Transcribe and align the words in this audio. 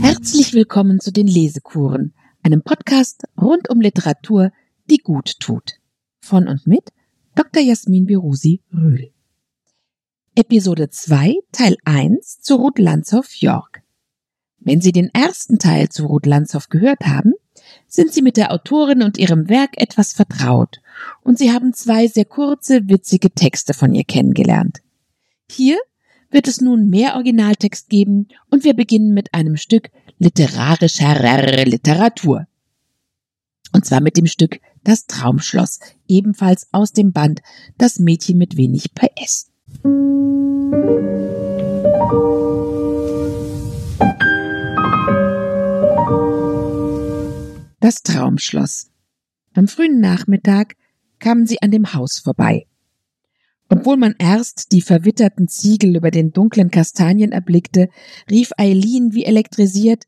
Herzlich 0.00 0.52
willkommen 0.52 0.98
zu 0.98 1.12
den 1.12 1.28
Lesekuren, 1.28 2.12
einem 2.42 2.62
Podcast 2.62 3.22
rund 3.40 3.70
um 3.70 3.80
Literatur, 3.80 4.50
die 4.90 4.98
gut 4.98 5.38
tut. 5.38 5.74
Von 6.20 6.48
und 6.48 6.66
mit 6.66 6.90
Dr. 7.36 7.62
Jasmin 7.62 8.06
Birusi 8.06 8.62
Rühl. 8.72 9.12
Episode 10.34 10.90
2, 10.90 11.36
Teil 11.52 11.76
1 11.84 12.40
zu 12.40 12.56
Ruth 12.56 12.80
Landshoff 12.80 13.32
York. 13.36 13.77
Wenn 14.60 14.80
Sie 14.80 14.92
den 14.92 15.08
ersten 15.14 15.58
Teil 15.58 15.88
zu 15.88 16.06
Ruth 16.06 16.26
Landshoff 16.26 16.68
gehört 16.68 17.06
haben, 17.06 17.34
sind 17.86 18.12
Sie 18.12 18.22
mit 18.22 18.36
der 18.36 18.52
Autorin 18.52 19.02
und 19.02 19.18
ihrem 19.18 19.48
Werk 19.48 19.80
etwas 19.80 20.12
vertraut 20.12 20.80
und 21.22 21.38
Sie 21.38 21.52
haben 21.52 21.72
zwei 21.72 22.06
sehr 22.06 22.24
kurze, 22.24 22.88
witzige 22.88 23.30
Texte 23.30 23.74
von 23.74 23.94
ihr 23.94 24.04
kennengelernt. 24.04 24.78
Hier 25.50 25.78
wird 26.30 26.48
es 26.48 26.60
nun 26.60 26.88
mehr 26.88 27.14
Originaltext 27.14 27.88
geben 27.88 28.28
und 28.50 28.64
wir 28.64 28.74
beginnen 28.74 29.14
mit 29.14 29.32
einem 29.32 29.56
Stück 29.56 29.90
literarischer 30.18 31.64
Literatur. 31.64 32.46
Und 33.72 33.84
zwar 33.84 34.00
mit 34.00 34.16
dem 34.16 34.26
Stück 34.26 34.60
Das 34.82 35.06
Traumschloss, 35.06 35.80
ebenfalls 36.08 36.68
aus 36.72 36.92
dem 36.92 37.12
Band 37.12 37.40
Das 37.76 37.98
Mädchen 37.98 38.38
mit 38.38 38.56
wenig 38.56 38.94
PS. 38.94 39.50
Das 47.80 48.02
Traumschloss. 48.02 48.90
Am 49.54 49.68
frühen 49.68 50.00
Nachmittag 50.00 50.74
kamen 51.20 51.46
sie 51.46 51.62
an 51.62 51.70
dem 51.70 51.94
Haus 51.94 52.18
vorbei. 52.18 52.66
Obwohl 53.68 53.96
man 53.96 54.14
erst 54.18 54.72
die 54.72 54.80
verwitterten 54.80 55.46
Ziegel 55.46 55.94
über 55.94 56.10
den 56.10 56.32
dunklen 56.32 56.70
Kastanien 56.70 57.30
erblickte, 57.32 57.88
rief 58.28 58.50
Eileen 58.56 59.12
wie 59.12 59.24
elektrisiert 59.24 60.04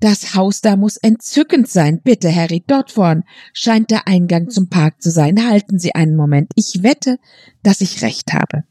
Das 0.00 0.34
Haus 0.34 0.60
da 0.60 0.76
muss 0.76 0.96
entzückend 0.96 1.68
sein. 1.68 2.00
Bitte, 2.02 2.34
Harry, 2.34 2.64
dort 2.66 2.90
vorn 2.90 3.22
scheint 3.52 3.90
der 3.90 4.08
Eingang 4.08 4.50
zum 4.50 4.68
Park 4.68 5.00
zu 5.00 5.10
sein. 5.10 5.46
Halten 5.46 5.78
Sie 5.78 5.94
einen 5.94 6.16
Moment. 6.16 6.50
Ich 6.56 6.82
wette, 6.82 7.18
dass 7.62 7.80
ich 7.80 8.02
recht 8.02 8.32
habe. 8.32 8.64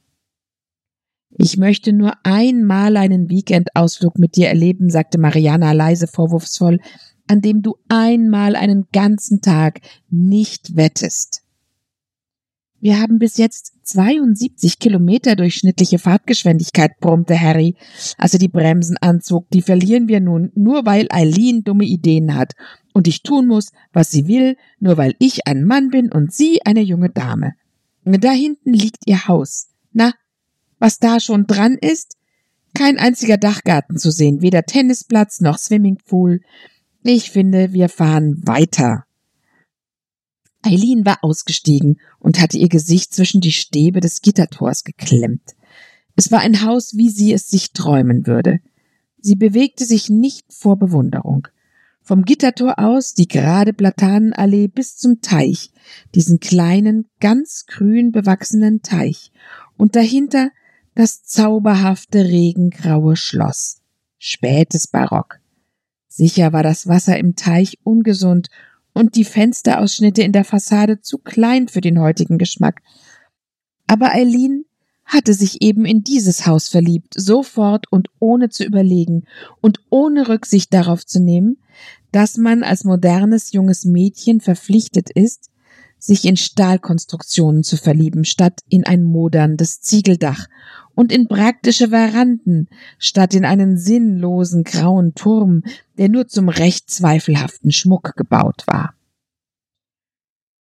Ich 1.35 1.57
möchte 1.57 1.93
nur 1.93 2.13
einmal 2.23 2.97
einen 2.97 3.29
Weekendausflug 3.29 4.19
mit 4.19 4.35
dir 4.35 4.49
erleben, 4.49 4.89
sagte 4.89 5.17
Mariana 5.17 5.71
leise 5.71 6.07
vorwurfsvoll, 6.07 6.79
an 7.27 7.41
dem 7.41 7.61
du 7.61 7.75
einmal 7.89 8.55
einen 8.55 8.87
ganzen 8.91 9.41
Tag 9.41 9.81
nicht 10.09 10.75
wettest. 10.75 11.43
Wir 12.83 12.99
haben 12.99 13.17
bis 13.17 13.37
jetzt 13.37 13.71
72 13.83 14.77
Kilometer 14.77 15.37
durchschnittliche 15.37 15.99
Fahrtgeschwindigkeit, 15.99 16.99
brummte 16.99 17.39
Harry, 17.39 17.77
als 18.17 18.33
er 18.33 18.39
die 18.39 18.49
Bremsen 18.49 18.97
anzog. 18.97 19.49
Die 19.51 19.61
verlieren 19.61 20.09
wir 20.09 20.19
nun, 20.19 20.51
nur 20.53 20.85
weil 20.85 21.07
Eileen 21.09 21.63
dumme 21.63 21.85
Ideen 21.85 22.35
hat 22.35 22.55
und 22.93 23.07
ich 23.07 23.23
tun 23.23 23.47
muss, 23.47 23.71
was 23.93 24.11
sie 24.11 24.27
will, 24.27 24.57
nur 24.79 24.97
weil 24.97 25.15
ich 25.19 25.47
ein 25.47 25.63
Mann 25.63 25.91
bin 25.91 26.11
und 26.11 26.33
sie 26.33 26.59
eine 26.65 26.81
junge 26.81 27.09
Dame. 27.09 27.53
Da 28.03 28.31
hinten 28.31 28.73
liegt 28.73 29.07
ihr 29.07 29.29
Haus. 29.29 29.69
Na, 29.93 30.13
was 30.77 30.99
da 30.99 31.21
schon 31.21 31.47
dran 31.47 31.77
ist? 31.79 32.17
Kein 32.73 32.97
einziger 32.97 33.37
Dachgarten 33.37 33.97
zu 33.97 34.11
sehen, 34.11 34.41
weder 34.41 34.63
Tennisplatz 34.63 35.39
noch 35.39 35.57
Swimmingpool. 35.57 36.41
Ich 37.03 37.31
finde, 37.31 37.73
wir 37.73 37.89
fahren 37.89 38.41
weiter. 38.47 39.03
Eileen 40.61 41.05
war 41.05 41.17
ausgestiegen 41.21 41.99
und 42.19 42.39
hatte 42.39 42.57
ihr 42.57 42.69
Gesicht 42.69 43.13
zwischen 43.13 43.41
die 43.41 43.51
Stäbe 43.51 43.99
des 43.99 44.21
Gittertors 44.21 44.85
geklemmt. 44.85 45.55
Es 46.15 46.31
war 46.31 46.39
ein 46.39 46.63
Haus, 46.63 46.95
wie 46.95 47.09
sie 47.09 47.33
es 47.33 47.49
sich 47.49 47.73
träumen 47.73 48.25
würde. 48.25 48.59
Sie 49.19 49.35
bewegte 49.35 49.83
sich 49.83 50.09
nicht 50.09 50.45
vor 50.53 50.77
Bewunderung. 50.77 51.49
Vom 52.01 52.23
Gittertor 52.23 52.79
aus 52.79 53.13
die 53.13 53.27
gerade 53.27 53.73
Platanenallee 53.73 54.67
bis 54.67 54.95
zum 54.95 55.19
Teich, 55.21 55.71
diesen 56.15 56.39
kleinen, 56.39 57.09
ganz 57.19 57.65
grün 57.65 58.11
bewachsenen 58.11 58.81
Teich, 58.81 59.31
und 59.75 59.97
dahinter 59.97 60.51
das 60.95 61.23
zauberhafte 61.23 62.23
regengraue 62.23 63.17
Schloss. 63.17 63.81
Spätes 64.19 64.87
Barock. 64.87 65.42
Sicher 66.15 66.53
war 66.53 66.61
das 66.61 66.87
Wasser 66.87 67.17
im 67.17 67.35
Teich 67.35 67.79
ungesund 67.83 68.49
und 68.93 69.15
die 69.15 69.23
Fensterausschnitte 69.23 70.21
in 70.21 70.31
der 70.31 70.43
Fassade 70.43 71.01
zu 71.01 71.17
klein 71.17 71.67
für 71.67 71.81
den 71.81 71.99
heutigen 71.99 72.37
Geschmack. 72.37 72.83
Aber 73.87 74.13
Eileen 74.13 74.65
hatte 75.05 75.33
sich 75.33 75.63
eben 75.63 75.85
in 75.85 76.03
dieses 76.03 76.45
Haus 76.45 76.69
verliebt, 76.69 77.15
sofort 77.17 77.91
und 77.91 78.09
ohne 78.19 78.49
zu 78.49 78.63
überlegen 78.63 79.25
und 79.59 79.79
ohne 79.89 80.27
Rücksicht 80.29 80.71
darauf 80.71 81.03
zu 81.03 81.19
nehmen, 81.19 81.57
dass 82.11 82.37
man 82.37 82.61
als 82.61 82.83
modernes 82.83 83.51
junges 83.51 83.83
Mädchen 83.83 84.39
verpflichtet 84.39 85.09
ist, 85.09 85.49
sich 86.03 86.25
in 86.25 86.35
Stahlkonstruktionen 86.35 87.63
zu 87.63 87.77
verlieben, 87.77 88.25
statt 88.25 88.59
in 88.67 88.85
ein 88.85 89.03
moderndes 89.03 89.79
Ziegeldach 89.79 90.47
und 90.95 91.13
in 91.13 91.29
praktische 91.29 91.89
Veranden, 91.89 92.67
statt 92.97 93.33
in 93.33 93.45
einen 93.45 93.77
sinnlosen 93.77 94.65
grauen 94.65 95.15
Turm, 95.15 95.63
der 95.97 96.09
nur 96.09 96.27
zum 96.27 96.49
recht 96.49 96.89
zweifelhaften 96.89 97.71
Schmuck 97.71 98.15
gebaut 98.17 98.63
war. 98.67 98.95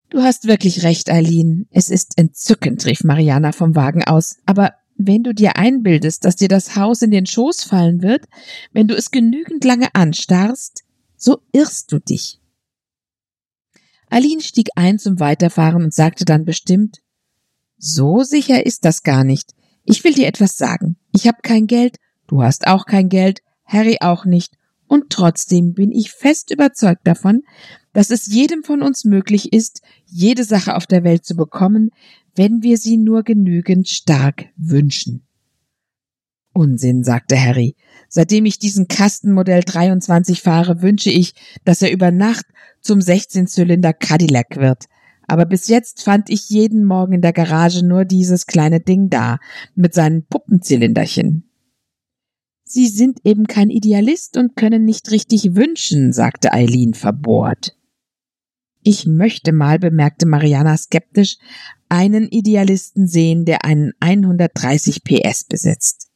Du 0.10 0.24
hast 0.24 0.46
wirklich 0.46 0.84
recht, 0.84 1.10
Eileen. 1.10 1.68
Es 1.72 1.90
ist 1.90 2.18
entzückend, 2.18 2.86
rief 2.86 3.06
Mariana 3.06 3.54
vom 3.54 3.76
Wagen 3.76 4.04
aus. 4.04 4.38
Aber 4.46 4.74
wenn 4.98 5.24
du 5.24 5.34
dir 5.34 5.56
einbildest, 5.56 6.26
dass 6.26 6.36
dir 6.36 6.50
das 6.50 6.76
Haus 6.76 7.02
in 7.02 7.12
den 7.12 7.26
Schoß 7.26 7.64
fallen 7.64 8.02
wird, 8.02 8.26
wenn 8.74 8.88
du 8.88 8.96
es 8.96 9.12
genügend 9.12 9.64
lange 9.64 9.88
anstarrst, 9.94 10.84
so 11.16 11.40
irrst 11.54 11.94
du 11.94 12.00
dich. 12.00 12.42
Eileen 14.10 14.42
stieg 14.42 14.70
ein 14.76 15.00
zum 15.00 15.20
Weiterfahren 15.20 15.84
und 15.84 15.94
sagte 15.94 16.26
dann 16.26 16.46
bestimmt 16.46 17.00
So 17.78 18.24
sicher 18.24 18.66
ist 18.66 18.86
das 18.86 19.04
gar 19.04 19.24
nicht. 19.24 19.54
Ich 19.84 20.04
will 20.04 20.14
dir 20.14 20.28
etwas 20.28 20.58
sagen. 20.58 20.98
Ich 21.12 21.28
habe 21.28 21.40
kein 21.42 21.68
Geld, 21.68 21.98
du 22.28 22.44
hast 22.44 22.68
auch 22.68 22.86
kein 22.86 23.10
Geld, 23.10 23.42
Harry 23.66 23.98
auch 24.02 24.26
nicht, 24.26 24.58
und 24.88 25.12
trotzdem 25.12 25.74
bin 25.74 25.92
ich 25.92 26.12
fest 26.12 26.52
überzeugt 26.52 27.06
davon, 27.06 27.44
dass 27.94 28.10
es 28.10 28.28
jedem 28.28 28.64
von 28.64 28.82
uns 28.82 29.06
möglich 29.06 29.54
ist, 29.54 29.82
jede 30.06 30.44
Sache 30.44 30.76
auf 30.76 30.88
der 30.88 31.04
Welt 31.04 31.26
zu 31.26 31.36
bekommen, 31.36 31.92
wenn 32.36 32.64
wir 32.64 32.78
sie 32.78 32.98
nur 32.98 33.24
genügend 33.24 33.88
stark 33.88 34.46
wünschen. 34.58 35.28
Unsinn, 36.54 37.04
sagte 37.04 37.40
Harry. 37.40 37.76
Seitdem 38.10 38.46
ich 38.46 38.58
diesen 38.58 38.88
Kastenmodell 38.88 39.62
23 39.62 40.42
fahre, 40.42 40.82
wünsche 40.82 41.12
ich, 41.12 41.36
dass 41.64 41.82
er 41.82 41.92
über 41.92 42.12
Nacht 42.12 42.46
zum 42.82 43.00
16-Zylinder 43.00 43.94
Cadillac 43.94 44.58
wird. 44.58 44.86
Aber 45.28 45.46
bis 45.46 45.68
jetzt 45.68 46.02
fand 46.02 46.32
ich 46.32 46.50
jeden 46.50 46.84
Morgen 46.84 47.14
in 47.14 47.22
der 47.22 47.34
Garage 47.34 47.86
nur 47.86 48.04
dieses 48.04 48.48
kleine 48.48 48.80
Ding 48.80 49.10
da, 49.10 49.38
mit 49.76 49.94
seinen 49.94 50.26
Puppenzylinderchen. 50.26 51.44
Sie 52.64 52.88
sind 52.88 53.20
eben 53.24 53.46
kein 53.46 53.70
Idealist 53.70 54.38
und 54.38 54.56
können 54.56 54.86
nicht 54.86 55.12
richtig 55.12 55.56
wünschen, 55.56 56.14
sagte 56.14 56.52
Eileen 56.52 56.96
verbohrt. 56.96 57.76
Ich 58.82 59.06
möchte 59.06 59.52
mal, 59.52 59.78
bemerkte 59.78 60.26
Mariana 60.26 60.78
skeptisch, 60.78 61.38
einen 61.90 62.28
Idealisten 62.30 63.08
sehen, 63.08 63.46
der 63.46 63.66
einen 63.66 63.94
130 64.00 65.04
PS 65.04 65.44
besitzt. 65.44 66.10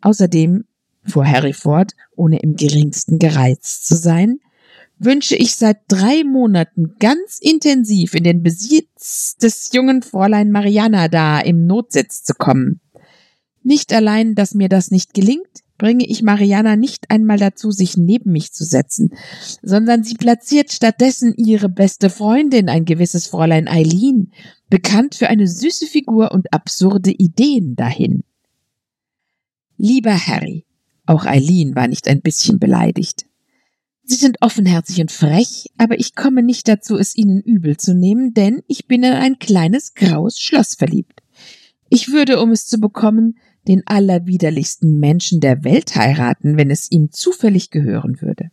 Außerdem, 0.00 0.64
fuhr 1.06 1.26
Harry 1.26 1.52
fort, 1.52 1.92
ohne 2.16 2.38
im 2.40 2.56
geringsten 2.56 3.18
gereizt 3.18 3.86
zu 3.86 3.96
sein, 3.96 4.40
wünsche 4.98 5.36
ich 5.36 5.56
seit 5.56 5.78
drei 5.88 6.24
Monaten 6.24 6.94
ganz 6.98 7.38
intensiv 7.40 8.14
in 8.14 8.24
den 8.24 8.42
Besitz 8.42 9.36
des 9.36 9.70
jungen 9.72 10.02
Fräulein 10.02 10.50
Mariana 10.50 11.08
da 11.08 11.40
im 11.40 11.66
Notsitz 11.66 12.22
zu 12.22 12.34
kommen. 12.34 12.80
Nicht 13.62 13.92
allein, 13.92 14.34
dass 14.34 14.54
mir 14.54 14.68
das 14.68 14.90
nicht 14.90 15.14
gelingt, 15.14 15.64
bringe 15.78 16.06
ich 16.06 16.22
Mariana 16.22 16.76
nicht 16.76 17.10
einmal 17.10 17.38
dazu, 17.38 17.70
sich 17.70 17.96
neben 17.96 18.30
mich 18.30 18.52
zu 18.52 18.64
setzen, 18.64 19.10
sondern 19.62 20.04
sie 20.04 20.14
platziert 20.14 20.72
stattdessen 20.72 21.34
ihre 21.36 21.68
beste 21.68 22.10
Freundin, 22.10 22.68
ein 22.68 22.84
gewisses 22.84 23.26
Fräulein 23.26 23.66
Eileen, 23.66 24.32
bekannt 24.68 25.14
für 25.14 25.28
eine 25.28 25.48
süße 25.48 25.86
Figur 25.86 26.32
und 26.32 26.52
absurde 26.52 27.10
Ideen 27.10 27.74
dahin. 27.74 28.22
Lieber 29.76 30.14
Harry, 30.14 30.64
auch 31.06 31.24
Eileen 31.26 31.74
war 31.74 31.88
nicht 31.88 32.08
ein 32.08 32.20
bisschen 32.20 32.58
beleidigt. 32.58 33.26
Sie 34.06 34.16
sind 34.16 34.36
offenherzig 34.42 35.00
und 35.00 35.10
frech, 35.10 35.66
aber 35.78 35.98
ich 35.98 36.14
komme 36.14 36.42
nicht 36.42 36.68
dazu, 36.68 36.96
es 36.96 37.16
Ihnen 37.16 37.40
übel 37.40 37.78
zu 37.78 37.94
nehmen, 37.94 38.34
denn 38.34 38.60
ich 38.66 38.86
bin 38.86 39.02
in 39.02 39.12
ein 39.12 39.38
kleines 39.38 39.94
graues 39.94 40.38
Schloss 40.38 40.74
verliebt. 40.74 41.22
Ich 41.88 42.12
würde, 42.12 42.40
um 42.40 42.50
es 42.50 42.66
zu 42.66 42.78
bekommen, 42.78 43.38
den 43.66 43.82
allerwiderlichsten 43.86 44.98
Menschen 44.98 45.40
der 45.40 45.64
Welt 45.64 45.96
heiraten, 45.96 46.58
wenn 46.58 46.70
es 46.70 46.90
ihm 46.90 47.10
zufällig 47.12 47.70
gehören 47.70 48.20
würde. 48.20 48.50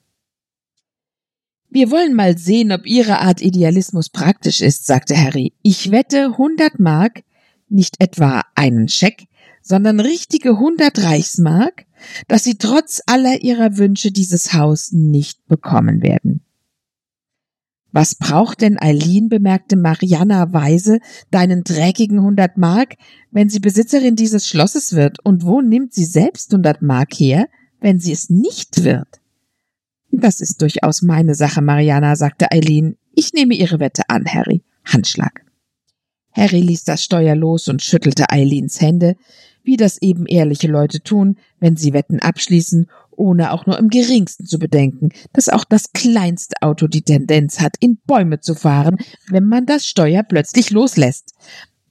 Wir 1.70 1.90
wollen 1.92 2.14
mal 2.14 2.38
sehen, 2.38 2.72
ob 2.72 2.86
Ihre 2.86 3.20
Art 3.20 3.42
Idealismus 3.42 4.10
praktisch 4.10 4.62
ist, 4.62 4.86
sagte 4.86 5.18
Harry. 5.18 5.54
Ich 5.62 5.92
wette 5.92 6.38
hundert 6.38 6.80
Mark, 6.80 7.24
nicht 7.70 7.96
etwa 8.00 8.44
einen 8.56 8.90
Scheck, 8.90 9.26
sondern 9.62 10.00
richtige 10.00 10.60
hundert 10.60 11.02
Reichsmark, 11.04 11.86
dass 12.28 12.44
Sie 12.44 12.56
trotz 12.56 13.02
aller 13.06 13.42
Ihrer 13.42 13.78
Wünsche 13.78 14.12
dieses 14.12 14.54
Haus 14.54 14.92
nicht 14.92 15.46
bekommen 15.48 16.02
werden. 16.02 16.42
Was 17.92 18.16
braucht 18.16 18.62
denn 18.62 18.82
Eileen, 18.82 19.28
bemerkte 19.28 19.76
Mariana 19.76 20.54
weise, 20.54 21.00
deinen 21.30 21.64
dreckigen 21.64 22.22
hundert 22.22 22.58
Mark, 22.58 22.96
wenn 23.32 23.50
sie 23.50 23.60
Besitzerin 23.60 24.16
dieses 24.16 24.48
Schlosses 24.48 24.94
wird? 24.94 25.18
Und 25.26 25.44
wo 25.44 25.62
nimmt 25.62 25.94
sie 25.94 26.06
selbst 26.06 26.54
hundert 26.54 26.82
Mark 26.82 27.14
her, 27.14 27.50
wenn 27.82 28.00
sie 28.00 28.14
es 28.14 28.30
nicht 28.30 28.86
wird? 28.86 29.20
Das 30.12 30.40
ist 30.40 30.62
durchaus 30.62 31.02
meine 31.02 31.36
Sache, 31.36 31.62
Mariana, 31.62 32.16
sagte 32.16 32.52
Eileen. 32.52 32.98
Ich 33.14 33.34
nehme 33.34 33.56
Ihre 33.56 33.80
Wette 33.80 34.04
an, 34.08 34.26
Harry. 34.26 34.64
Handschlag. 34.86 35.46
Harry 36.32 36.62
ließ 36.62 36.86
das 36.86 37.04
Steuer 37.04 37.36
los 37.36 37.68
und 37.68 37.82
schüttelte 37.82 38.30
Eileens 38.30 38.80
Hände, 38.80 39.16
wie 39.64 39.78
das 39.78 40.02
eben 40.02 40.26
ehrliche 40.26 40.68
Leute 40.68 41.02
tun, 41.02 41.38
wenn 41.60 41.78
sie 41.78 41.94
Wetten 41.94 42.20
abschließen, 42.20 42.88
ohne 43.12 43.52
auch 43.52 43.66
nur 43.66 43.78
im 43.78 43.90
geringsten 43.90 44.46
zu 44.46 44.58
bedenken, 44.58 45.10
dass 45.34 45.50
auch 45.50 45.64
das 45.64 45.94
kleinste 45.94 46.56
Auto 46.62 46.88
die 46.88 47.04
Tendenz 47.04 47.60
hat, 47.60 47.76
in 47.80 48.00
Bäume 48.06 48.40
zu 48.40 48.56
fahren, 48.56 48.98
wenn 49.30 49.46
man 49.46 49.66
das 49.66 49.86
Steuer 49.86 50.24
plötzlich 50.24 50.72
loslässt. 50.72 51.34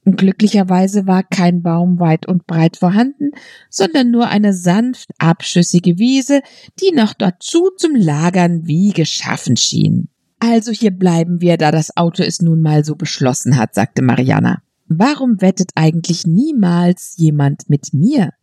Glücklicherweise 0.03 1.05
war 1.05 1.21
kein 1.21 1.61
Baum 1.61 1.99
weit 1.99 2.27
und 2.27 2.47
breit 2.47 2.75
vorhanden, 2.75 3.31
sondern 3.69 4.09
nur 4.09 4.29
eine 4.29 4.53
sanft 4.53 5.09
abschüssige 5.19 5.99
Wiese, 5.99 6.41
die 6.79 6.91
noch 6.91 7.13
dazu 7.13 7.69
zum 7.77 7.95
Lagern 7.95 8.65
wie 8.65 8.93
geschaffen 8.93 9.57
schien. 9.57 10.09
Also 10.39 10.71
hier 10.71 10.89
bleiben 10.89 11.39
wir, 11.39 11.57
da 11.57 11.71
das 11.71 11.95
Auto 11.95 12.23
es 12.23 12.41
nun 12.41 12.61
mal 12.61 12.83
so 12.83 12.95
beschlossen 12.95 13.57
hat, 13.57 13.75
sagte 13.75 14.01
Mariana. 14.01 14.63
Warum 14.93 15.39
wettet 15.39 15.71
eigentlich 15.75 16.27
niemals 16.27 17.13
jemand 17.15 17.69
mit 17.69 17.93
mir? 17.93 18.33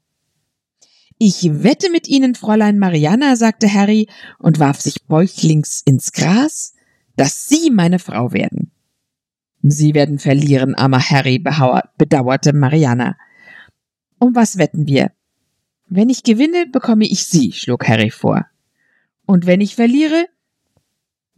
Ich 1.19 1.63
wette 1.63 1.91
mit 1.91 2.09
Ihnen, 2.09 2.35
Fräulein 2.35 2.79
Mariana, 2.79 3.37
sagte 3.37 3.71
Harry 3.71 4.09
und 4.39 4.59
warf 4.59 4.81
sich 4.81 5.05
bäuchlings 5.05 5.83
ins 5.85 6.11
Gras, 6.13 6.73
dass 7.17 7.49
Sie 7.49 7.69
meine 7.71 7.99
Frau 7.99 8.33
werden. 8.33 8.71
Sie 9.61 9.93
werden 9.93 10.19
verlieren, 10.19 10.75
armer 10.75 11.01
Harry, 11.01 11.39
bedauerte 11.39 12.55
Mariana. 12.55 13.19
Um 14.19 14.35
was 14.35 14.57
wetten 14.57 14.87
wir? 14.87 15.13
Wenn 15.87 16.09
ich 16.09 16.23
gewinne, 16.23 16.65
bekomme 16.73 17.05
ich 17.05 17.25
Sie, 17.25 17.53
schlug 17.53 17.87
Harry 17.87 18.11
vor. 18.11 18.47
Und 19.27 19.45
wenn 19.45 19.61
ich 19.61 19.75
verliere, 19.75 20.25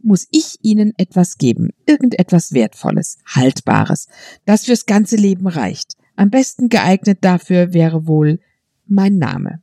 muss 0.03 0.27
ich 0.31 0.57
Ihnen 0.61 0.93
etwas 0.97 1.37
geben, 1.37 1.69
irgendetwas 1.85 2.53
Wertvolles, 2.53 3.17
Haltbares, 3.25 4.07
das 4.45 4.65
fürs 4.65 4.85
ganze 4.85 5.15
Leben 5.15 5.47
reicht. 5.47 5.97
Am 6.15 6.29
besten 6.29 6.69
geeignet 6.69 7.19
dafür 7.21 7.73
wäre 7.73 8.07
wohl 8.07 8.39
mein 8.85 9.17
Name. 9.17 9.61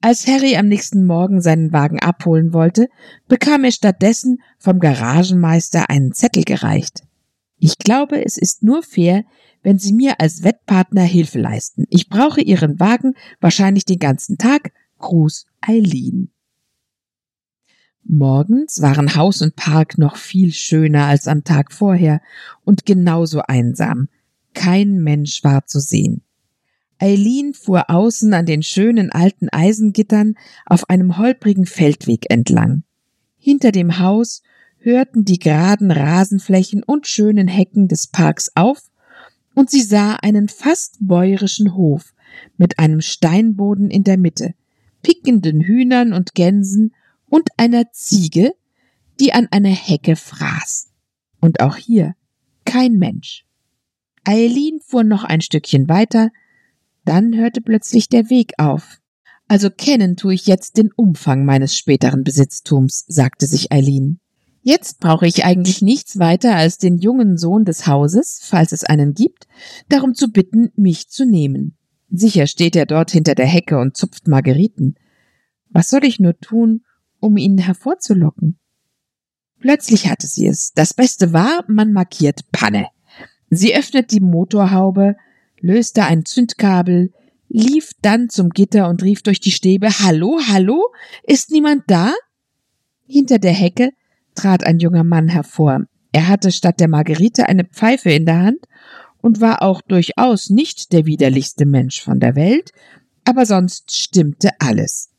Als 0.00 0.26
Harry 0.26 0.56
am 0.56 0.66
nächsten 0.66 1.04
Morgen 1.04 1.42
seinen 1.42 1.72
Wagen 1.72 2.00
abholen 2.00 2.54
wollte, 2.54 2.88
bekam 3.28 3.64
er 3.64 3.72
stattdessen 3.72 4.38
vom 4.58 4.78
Garagenmeister 4.78 5.90
einen 5.90 6.12
Zettel 6.12 6.44
gereicht. 6.44 7.02
Ich 7.58 7.76
glaube, 7.76 8.24
es 8.24 8.38
ist 8.38 8.62
nur 8.62 8.82
fair, 8.82 9.24
wenn 9.62 9.78
Sie 9.78 9.92
mir 9.92 10.18
als 10.18 10.42
Wettpartner 10.42 11.02
Hilfe 11.02 11.38
leisten. 11.38 11.84
Ich 11.90 12.08
brauche 12.08 12.40
Ihren 12.40 12.80
Wagen 12.80 13.14
wahrscheinlich 13.40 13.84
den 13.84 13.98
ganzen 13.98 14.38
Tag. 14.38 14.72
Gruß 14.98 15.46
Eileen. 15.60 16.30
Morgens 18.04 18.82
waren 18.82 19.14
Haus 19.14 19.42
und 19.42 19.56
Park 19.56 19.98
noch 19.98 20.16
viel 20.16 20.52
schöner 20.52 21.06
als 21.06 21.28
am 21.28 21.44
Tag 21.44 21.72
vorher 21.72 22.20
und 22.64 22.86
genauso 22.86 23.42
einsam. 23.42 24.08
Kein 24.54 25.02
Mensch 25.02 25.44
war 25.44 25.66
zu 25.66 25.80
sehen. 25.80 26.22
Eileen 26.98 27.54
fuhr 27.54 27.88
außen 27.88 28.34
an 28.34 28.46
den 28.46 28.62
schönen 28.62 29.10
alten 29.10 29.48
Eisengittern 29.48 30.34
auf 30.66 30.90
einem 30.90 31.16
holprigen 31.16 31.66
Feldweg 31.66 32.30
entlang. 32.30 32.82
Hinter 33.38 33.72
dem 33.72 33.98
Haus 33.98 34.42
hörten 34.78 35.24
die 35.24 35.38
geraden 35.38 35.90
Rasenflächen 35.90 36.82
und 36.82 37.06
schönen 37.06 37.48
Hecken 37.48 37.88
des 37.88 38.06
Parks 38.06 38.50
auf, 38.54 38.90
und 39.54 39.70
sie 39.70 39.82
sah 39.82 40.14
einen 40.14 40.48
fast 40.48 40.98
bäuerischen 41.00 41.74
Hof 41.74 42.14
mit 42.56 42.78
einem 42.78 43.00
Steinboden 43.00 43.90
in 43.90 44.04
der 44.04 44.16
Mitte, 44.16 44.54
pickenden 45.02 45.60
Hühnern 45.60 46.12
und 46.12 46.34
Gänsen 46.34 46.94
und 47.30 47.48
einer 47.56 47.90
Ziege, 47.92 48.52
die 49.18 49.32
an 49.32 49.48
einer 49.50 49.70
Hecke 49.70 50.16
fraß. 50.16 50.90
Und 51.40 51.60
auch 51.60 51.76
hier 51.76 52.14
kein 52.66 52.98
Mensch. 52.98 53.46
Eileen 54.24 54.80
fuhr 54.86 55.02
noch 55.02 55.24
ein 55.24 55.40
Stückchen 55.40 55.88
weiter, 55.88 56.30
dann 57.04 57.34
hörte 57.34 57.62
plötzlich 57.62 58.08
der 58.08 58.28
Weg 58.28 58.52
auf. 58.58 58.98
Also 59.48 59.70
kennen 59.70 60.16
tue 60.16 60.34
ich 60.34 60.46
jetzt 60.46 60.76
den 60.76 60.92
Umfang 60.92 61.44
meines 61.44 61.76
späteren 61.76 62.22
Besitztums, 62.22 63.04
sagte 63.08 63.46
sich 63.46 63.72
Eileen. 63.72 64.20
Jetzt 64.62 65.00
brauche 65.00 65.26
ich 65.26 65.44
eigentlich 65.44 65.80
nichts 65.80 66.18
weiter 66.18 66.54
als 66.54 66.76
den 66.76 66.98
jungen 66.98 67.38
Sohn 67.38 67.64
des 67.64 67.86
Hauses, 67.86 68.40
falls 68.44 68.72
es 68.72 68.84
einen 68.84 69.14
gibt, 69.14 69.48
darum 69.88 70.14
zu 70.14 70.30
bitten, 70.30 70.70
mich 70.76 71.08
zu 71.08 71.24
nehmen. 71.24 71.76
Sicher 72.10 72.46
steht 72.46 72.76
er 72.76 72.86
dort 72.86 73.10
hinter 73.10 73.34
der 73.34 73.46
Hecke 73.46 73.78
und 73.78 73.96
zupft 73.96 74.28
Margeriten. 74.28 74.96
Was 75.70 75.88
soll 75.88 76.04
ich 76.04 76.20
nur 76.20 76.38
tun, 76.38 76.82
um 77.20 77.36
ihn 77.36 77.58
hervorzulocken? 77.58 78.58
Plötzlich 79.60 80.08
hatte 80.08 80.26
sie 80.26 80.46
es. 80.46 80.72
Das 80.72 80.94
Beste 80.94 81.32
war, 81.32 81.64
man 81.68 81.92
markiert 81.92 82.50
Panne. 82.50 82.88
Sie 83.50 83.74
öffnet 83.74 84.10
die 84.10 84.20
Motorhaube, 84.20 85.16
löste 85.60 86.04
ein 86.04 86.24
Zündkabel, 86.24 87.12
lief 87.48 87.92
dann 88.00 88.28
zum 88.28 88.50
Gitter 88.50 88.88
und 88.88 89.02
rief 89.02 89.22
durch 89.22 89.40
die 89.40 89.50
Stäbe 89.50 89.88
Hallo, 90.00 90.40
hallo? 90.48 90.92
Ist 91.24 91.50
niemand 91.50 91.84
da? 91.88 92.12
Hinter 93.06 93.38
der 93.38 93.52
Hecke 93.52 93.90
trat 94.34 94.64
ein 94.64 94.78
junger 94.78 95.04
Mann 95.04 95.28
hervor. 95.28 95.84
Er 96.12 96.28
hatte 96.28 96.52
statt 96.52 96.80
der 96.80 96.88
Margerite 96.88 97.46
eine 97.46 97.64
Pfeife 97.64 98.10
in 98.10 98.24
der 98.24 98.40
Hand 98.40 98.66
und 99.20 99.40
war 99.40 99.62
auch 99.62 99.82
durchaus 99.82 100.48
nicht 100.48 100.92
der 100.92 101.06
widerlichste 101.06 101.66
Mensch 101.66 102.00
von 102.00 102.20
der 102.20 102.36
Welt, 102.36 102.72
aber 103.24 103.46
sonst 103.46 103.96
stimmte 103.96 104.50
alles. 104.60 105.09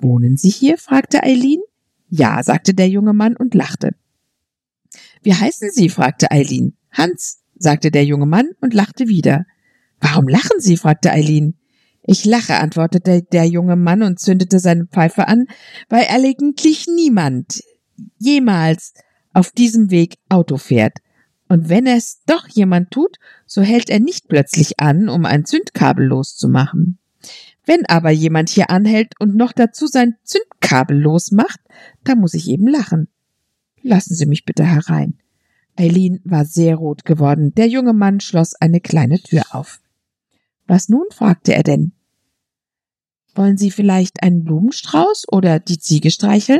Wohnen 0.00 0.36
Sie 0.36 0.50
hier? 0.50 0.78
fragte 0.78 1.22
Eileen. 1.22 1.60
Ja, 2.08 2.42
sagte 2.42 2.74
der 2.74 2.88
junge 2.88 3.12
Mann 3.12 3.36
und 3.36 3.54
lachte. 3.54 3.94
Wie 5.22 5.34
heißen 5.34 5.70
Sie? 5.72 5.88
fragte 5.88 6.30
Eileen. 6.30 6.76
Hans, 6.90 7.40
sagte 7.56 7.90
der 7.90 8.04
junge 8.04 8.26
Mann 8.26 8.50
und 8.60 8.74
lachte 8.74 9.08
wieder. 9.08 9.44
Warum 10.00 10.26
lachen 10.28 10.60
Sie? 10.60 10.76
fragte 10.76 11.12
Eileen. 11.12 11.56
Ich 12.02 12.24
lache, 12.24 12.56
antwortete 12.56 13.22
der 13.22 13.44
junge 13.44 13.76
Mann 13.76 14.02
und 14.02 14.18
zündete 14.18 14.58
seine 14.58 14.86
Pfeife 14.86 15.28
an, 15.28 15.46
weil 15.88 16.06
eigentlich 16.08 16.86
niemand, 16.86 17.62
jemals 18.18 18.94
auf 19.32 19.50
diesem 19.50 19.90
Weg 19.90 20.16
Auto 20.28 20.56
fährt. 20.56 20.98
Und 21.48 21.68
wenn 21.68 21.86
es 21.86 22.22
doch 22.26 22.48
jemand 22.48 22.90
tut, 22.90 23.18
so 23.44 23.60
hält 23.60 23.90
er 23.90 24.00
nicht 24.00 24.28
plötzlich 24.28 24.80
an, 24.80 25.08
um 25.08 25.26
ein 25.26 25.44
Zündkabel 25.44 26.06
loszumachen. 26.06 26.98
Wenn 27.70 27.86
aber 27.86 28.10
jemand 28.10 28.48
hier 28.48 28.68
anhält 28.68 29.14
und 29.20 29.36
noch 29.36 29.52
dazu 29.52 29.86
sein 29.86 30.16
Zündkabel 30.24 31.00
losmacht, 31.00 31.60
da 32.02 32.16
muss 32.16 32.34
ich 32.34 32.48
eben 32.48 32.66
lachen. 32.66 33.06
Lassen 33.80 34.12
Sie 34.16 34.26
mich 34.26 34.44
bitte 34.44 34.64
herein. 34.64 35.20
Eileen 35.78 36.20
war 36.24 36.44
sehr 36.46 36.74
rot 36.74 37.04
geworden. 37.04 37.54
Der 37.54 37.68
junge 37.68 37.92
Mann 37.92 38.18
schloss 38.18 38.56
eine 38.56 38.80
kleine 38.80 39.20
Tür 39.20 39.42
auf. 39.52 39.80
Was 40.66 40.88
nun? 40.88 41.04
fragte 41.12 41.54
er 41.54 41.62
denn. 41.62 41.92
Wollen 43.36 43.56
Sie 43.56 43.70
vielleicht 43.70 44.24
einen 44.24 44.42
Blumenstrauß 44.42 45.26
oder 45.30 45.60
die 45.60 45.78
Ziege 45.78 46.10
streicheln? 46.10 46.58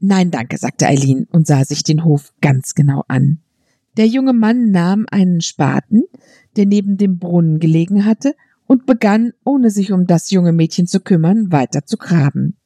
Nein, 0.00 0.32
danke, 0.32 0.58
sagte 0.58 0.88
Eileen 0.88 1.28
und 1.30 1.46
sah 1.46 1.64
sich 1.64 1.84
den 1.84 2.02
Hof 2.02 2.32
ganz 2.40 2.74
genau 2.74 3.04
an. 3.06 3.38
Der 3.96 4.08
junge 4.08 4.32
Mann 4.32 4.72
nahm 4.72 5.06
einen 5.12 5.42
Spaten, 5.42 6.02
der 6.56 6.66
neben 6.66 6.96
dem 6.96 7.20
Brunnen 7.20 7.60
gelegen 7.60 8.04
hatte, 8.04 8.34
und 8.66 8.86
begann, 8.86 9.32
ohne 9.44 9.70
sich 9.70 9.92
um 9.92 10.06
das 10.06 10.30
junge 10.30 10.52
Mädchen 10.52 10.86
zu 10.86 11.00
kümmern, 11.00 11.52
weiter 11.52 11.84
zu 11.84 11.96
graben. 11.96 12.56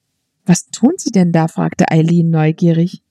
Was 0.45 0.71
tun 0.71 0.95
Sie 0.97 1.11
denn 1.11 1.33
da? 1.33 1.49
fragte 1.49 1.90
Eileen 1.90 2.31
neugierig. 2.31 3.02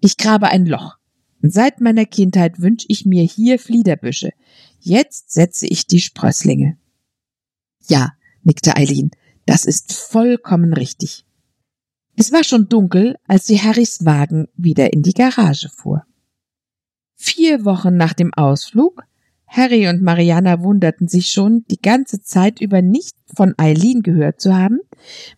Ich 0.00 0.16
grabe 0.16 0.48
ein 0.48 0.66
Loch. 0.66 0.96
Seit 1.40 1.80
meiner 1.80 2.04
Kindheit 2.04 2.60
wünsch 2.60 2.84
ich 2.88 3.06
mir 3.06 3.22
hier 3.22 3.58
Fliederbüsche. 3.58 4.30
Jetzt 4.80 5.32
setze 5.32 5.66
ich 5.66 5.86
die 5.86 6.00
Sprösslinge. 6.00 6.76
Ja, 7.86 8.12
nickte 8.42 8.76
Eileen, 8.76 9.10
das 9.46 9.64
ist 9.64 9.92
vollkommen 9.92 10.72
richtig. 10.72 11.24
Es 12.16 12.32
war 12.32 12.42
schon 12.42 12.68
dunkel, 12.68 13.16
als 13.28 13.46
sie 13.46 13.60
Harrys 13.60 14.04
Wagen 14.04 14.48
wieder 14.56 14.92
in 14.92 15.02
die 15.02 15.14
Garage 15.14 15.68
fuhr. 15.68 16.04
Vier 17.14 17.64
Wochen 17.64 17.96
nach 17.96 18.12
dem 18.12 18.34
Ausflug, 18.34 19.04
Harry 19.48 19.88
und 19.88 20.02
Mariana 20.02 20.62
wunderten 20.62 21.08
sich 21.08 21.30
schon, 21.30 21.64
die 21.70 21.80
ganze 21.80 22.22
Zeit 22.22 22.60
über 22.60 22.82
nicht 22.82 23.16
von 23.34 23.54
Eileen 23.56 24.02
gehört 24.02 24.40
zu 24.40 24.54
haben, 24.54 24.80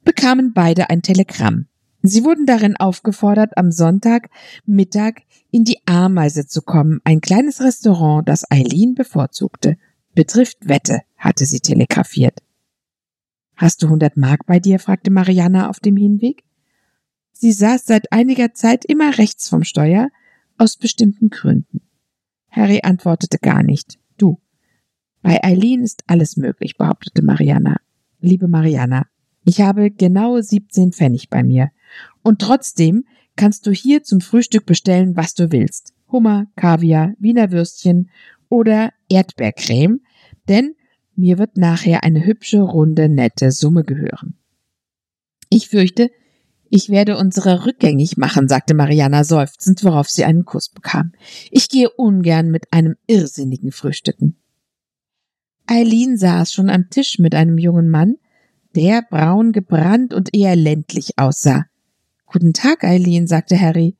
bekamen 0.04 0.52
beide 0.52 0.90
ein 0.90 1.02
Telegramm. 1.02 1.66
Sie 2.02 2.24
wurden 2.24 2.46
darin 2.46 2.76
aufgefordert, 2.76 3.56
am 3.56 3.70
Sonntag 3.70 4.30
Mittag 4.66 5.22
in 5.50 5.64
die 5.64 5.78
Ameise 5.86 6.46
zu 6.46 6.62
kommen, 6.62 7.00
ein 7.04 7.20
kleines 7.20 7.60
Restaurant, 7.60 8.28
das 8.28 8.50
Eileen 8.50 8.94
bevorzugte. 8.94 9.76
Betrifft 10.14 10.68
Wette, 10.68 11.00
hatte 11.16 11.46
sie 11.46 11.60
telegrafiert. 11.60 12.40
Hast 13.56 13.82
du 13.82 13.88
hundert 13.88 14.16
Mark 14.16 14.46
bei 14.46 14.58
dir? 14.58 14.78
fragte 14.78 15.10
Mariana 15.10 15.68
auf 15.68 15.80
dem 15.80 15.96
Hinweg. 15.96 16.42
Sie 17.32 17.52
saß 17.52 17.84
seit 17.84 18.12
einiger 18.12 18.54
Zeit 18.54 18.84
immer 18.84 19.18
rechts 19.18 19.48
vom 19.48 19.64
Steuer, 19.64 20.08
aus 20.56 20.76
bestimmten 20.76 21.30
Gründen. 21.30 21.80
Harry 22.50 22.80
antwortete 22.82 23.38
gar 23.38 23.62
nicht. 23.62 23.98
Du. 24.18 24.40
Bei 25.22 25.42
Eileen 25.42 25.82
ist 25.82 26.02
alles 26.06 26.36
möglich, 26.36 26.76
behauptete 26.76 27.22
Mariana. 27.22 27.76
Liebe 28.20 28.48
Mariana, 28.48 29.06
ich 29.44 29.60
habe 29.60 29.90
genau 29.90 30.40
17 30.40 30.92
Pfennig 30.92 31.30
bei 31.30 31.42
mir. 31.42 31.70
Und 32.22 32.40
trotzdem 32.40 33.04
kannst 33.36 33.66
du 33.66 33.70
hier 33.70 34.02
zum 34.02 34.20
Frühstück 34.20 34.66
bestellen, 34.66 35.16
was 35.16 35.34
du 35.34 35.52
willst. 35.52 35.94
Hummer, 36.12 36.46
Kaviar, 36.56 37.14
Wiener 37.18 37.50
Würstchen 37.50 38.10
oder 38.48 38.92
Erdbeercreme, 39.08 40.00
denn 40.48 40.74
mir 41.14 41.38
wird 41.38 41.56
nachher 41.56 42.02
eine 42.02 42.24
hübsche, 42.24 42.60
runde, 42.60 43.08
nette 43.08 43.52
Summe 43.52 43.84
gehören. 43.84 44.34
Ich 45.48 45.68
fürchte, 45.68 46.10
ich 46.70 46.88
werde 46.88 47.18
unsere 47.18 47.66
rückgängig 47.66 48.16
machen, 48.16 48.48
sagte 48.48 48.74
Mariana 48.74 49.24
seufzend, 49.24 49.82
worauf 49.82 50.08
sie 50.08 50.24
einen 50.24 50.44
Kuss 50.44 50.68
bekam. 50.68 51.12
Ich 51.50 51.68
gehe 51.68 51.90
ungern 51.90 52.50
mit 52.50 52.72
einem 52.72 52.94
Irrsinnigen 53.08 53.72
frühstücken. 53.72 54.36
Eileen 55.66 56.16
saß 56.16 56.52
schon 56.52 56.70
am 56.70 56.88
Tisch 56.88 57.18
mit 57.18 57.34
einem 57.34 57.58
jungen 57.58 57.90
Mann, 57.90 58.16
der 58.76 59.02
braun 59.02 59.50
gebrannt 59.50 60.14
und 60.14 60.32
eher 60.32 60.54
ländlich 60.54 61.18
aussah. 61.18 61.66
Guten 62.26 62.52
Tag, 62.52 62.84
Eileen, 62.84 63.26
sagte 63.26 63.60
Harry. 63.60 63.96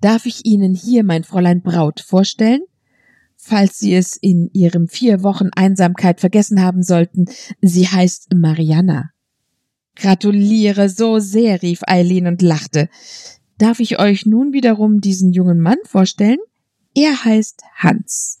Darf 0.00 0.26
ich 0.26 0.44
Ihnen 0.44 0.74
hier 0.74 1.04
mein 1.04 1.22
Fräulein 1.22 1.62
Braut 1.62 2.00
vorstellen? 2.00 2.62
Falls 3.36 3.78
Sie 3.78 3.94
es 3.94 4.16
in 4.16 4.50
Ihrem 4.52 4.88
vier 4.88 5.22
Wochen 5.22 5.50
Einsamkeit 5.54 6.20
vergessen 6.20 6.60
haben 6.62 6.82
sollten, 6.82 7.26
sie 7.62 7.86
heißt 7.86 8.34
Mariana. 8.34 9.10
Gratuliere 9.96 10.88
so 10.88 11.18
sehr, 11.18 11.62
rief 11.62 11.80
Eileen 11.86 12.26
und 12.26 12.42
lachte. 12.42 12.88
Darf 13.58 13.80
ich 13.80 13.98
euch 13.98 14.24
nun 14.24 14.52
wiederum 14.52 15.00
diesen 15.00 15.32
jungen 15.32 15.60
Mann 15.60 15.78
vorstellen? 15.84 16.38
Er 16.94 17.24
heißt 17.24 17.62
Hans. 17.76 18.40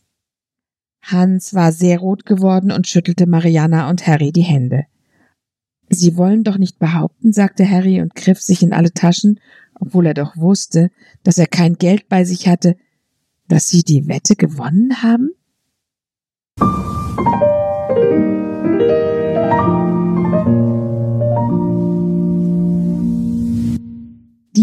Hans 1.02 1.54
war 1.54 1.72
sehr 1.72 1.98
rot 1.98 2.24
geworden 2.24 2.72
und 2.72 2.86
schüttelte 2.86 3.26
Mariana 3.26 3.90
und 3.90 4.06
Harry 4.06 4.32
die 4.32 4.42
Hände. 4.42 4.84
Sie 5.88 6.16
wollen 6.16 6.44
doch 6.44 6.56
nicht 6.56 6.78
behaupten, 6.78 7.32
sagte 7.32 7.68
Harry 7.68 8.00
und 8.00 8.14
griff 8.14 8.40
sich 8.40 8.62
in 8.62 8.72
alle 8.72 8.92
Taschen, 8.92 9.40
obwohl 9.74 10.06
er 10.06 10.14
doch 10.14 10.36
wusste, 10.36 10.90
dass 11.24 11.38
er 11.38 11.46
kein 11.46 11.74
Geld 11.74 12.08
bei 12.08 12.24
sich 12.24 12.46
hatte, 12.46 12.76
dass 13.48 13.68
Sie 13.68 13.82
die 13.82 14.06
Wette 14.06 14.36
gewonnen 14.36 15.02
haben? 15.02 15.30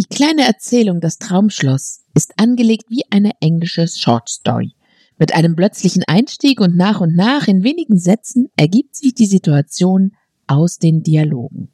Die 0.10 0.16
kleine 0.16 0.48
Erzählung 0.48 1.02
Das 1.02 1.18
Traumschloss 1.18 2.06
ist 2.14 2.32
angelegt 2.38 2.86
wie 2.90 3.04
eine 3.10 3.32
englische 3.42 3.90
Short 3.90 4.30
Story. 4.30 4.74
Mit 5.20 5.34
einem 5.34 5.56
plötzlichen 5.56 6.04
Einstieg 6.08 6.62
und 6.62 6.78
nach 6.78 7.02
und 7.02 7.14
nach 7.14 7.48
in 7.48 7.64
wenigen 7.64 7.98
Sätzen 7.98 8.48
ergibt 8.56 8.96
sich 8.96 9.16
die 9.16 9.26
Situation 9.26 10.16
aus 10.48 10.78
den 10.78 11.04
Dialogen. 11.04 11.74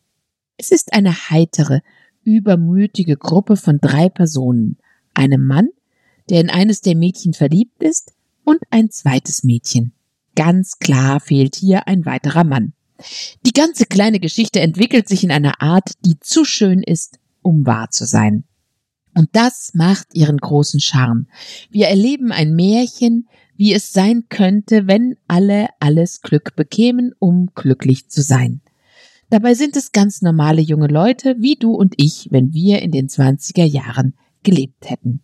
Es 0.58 0.72
ist 0.72 0.94
eine 0.94 1.30
heitere, 1.30 1.82
übermütige 2.24 3.18
Gruppe 3.18 3.56
von 3.56 3.78
drei 3.80 4.10
Personen, 4.10 4.78
einem 5.14 5.46
Mann, 5.46 5.70
der 6.30 6.42
in 6.42 6.50
eines 6.50 6.82
der 6.82 6.96
Mädchen 6.96 7.34
verliebt 7.34 7.84
ist, 7.84 8.14
und 8.44 8.60
ein 8.72 8.90
zweites 8.90 9.44
Mädchen. 9.44 9.94
Ganz 10.36 10.80
klar 10.80 11.20
fehlt 11.20 11.56
hier 11.56 11.88
ein 11.88 12.06
weiterer 12.06 12.44
Mann. 12.44 12.74
Die 13.46 13.54
ganze 13.54 13.86
kleine 13.86 14.20
Geschichte 14.20 14.60
entwickelt 14.60 15.08
sich 15.08 15.24
in 15.24 15.32
einer 15.32 15.62
Art, 15.62 15.92
die 16.04 16.20
zu 16.20 16.46
schön 16.46 16.82
ist, 16.82 17.20
um 17.44 17.66
wahr 17.66 17.90
zu 17.92 18.06
sein. 18.06 18.46
Und 19.16 19.30
das 19.34 19.72
macht 19.76 20.16
ihren 20.16 20.38
großen 20.38 20.80
Charme. 20.80 21.28
Wir 21.70 21.88
erleben 21.88 22.32
ein 22.32 22.56
Märchen, 22.56 23.28
wie 23.56 23.74
es 23.74 23.94
sein 23.94 24.24
könnte, 24.30 24.88
wenn 24.88 25.16
alle 25.28 25.68
alles 25.80 26.22
Glück 26.22 26.56
bekämen, 26.56 27.14
um 27.20 27.52
glücklich 27.54 28.10
zu 28.10 28.22
sein. 28.22 28.62
Dabei 29.30 29.54
sind 29.54 29.76
es 29.76 29.92
ganz 29.92 30.22
normale 30.22 30.62
junge 30.62 30.88
Leute, 30.88 31.36
wie 31.40 31.56
du 31.56 31.74
und 31.74 31.94
ich, 31.98 32.28
wenn 32.32 32.54
wir 32.54 32.82
in 32.82 32.92
den 32.92 33.08
20er 33.08 33.66
Jahren 33.66 34.16
gelebt 34.44 34.90
hätten. 34.90 35.22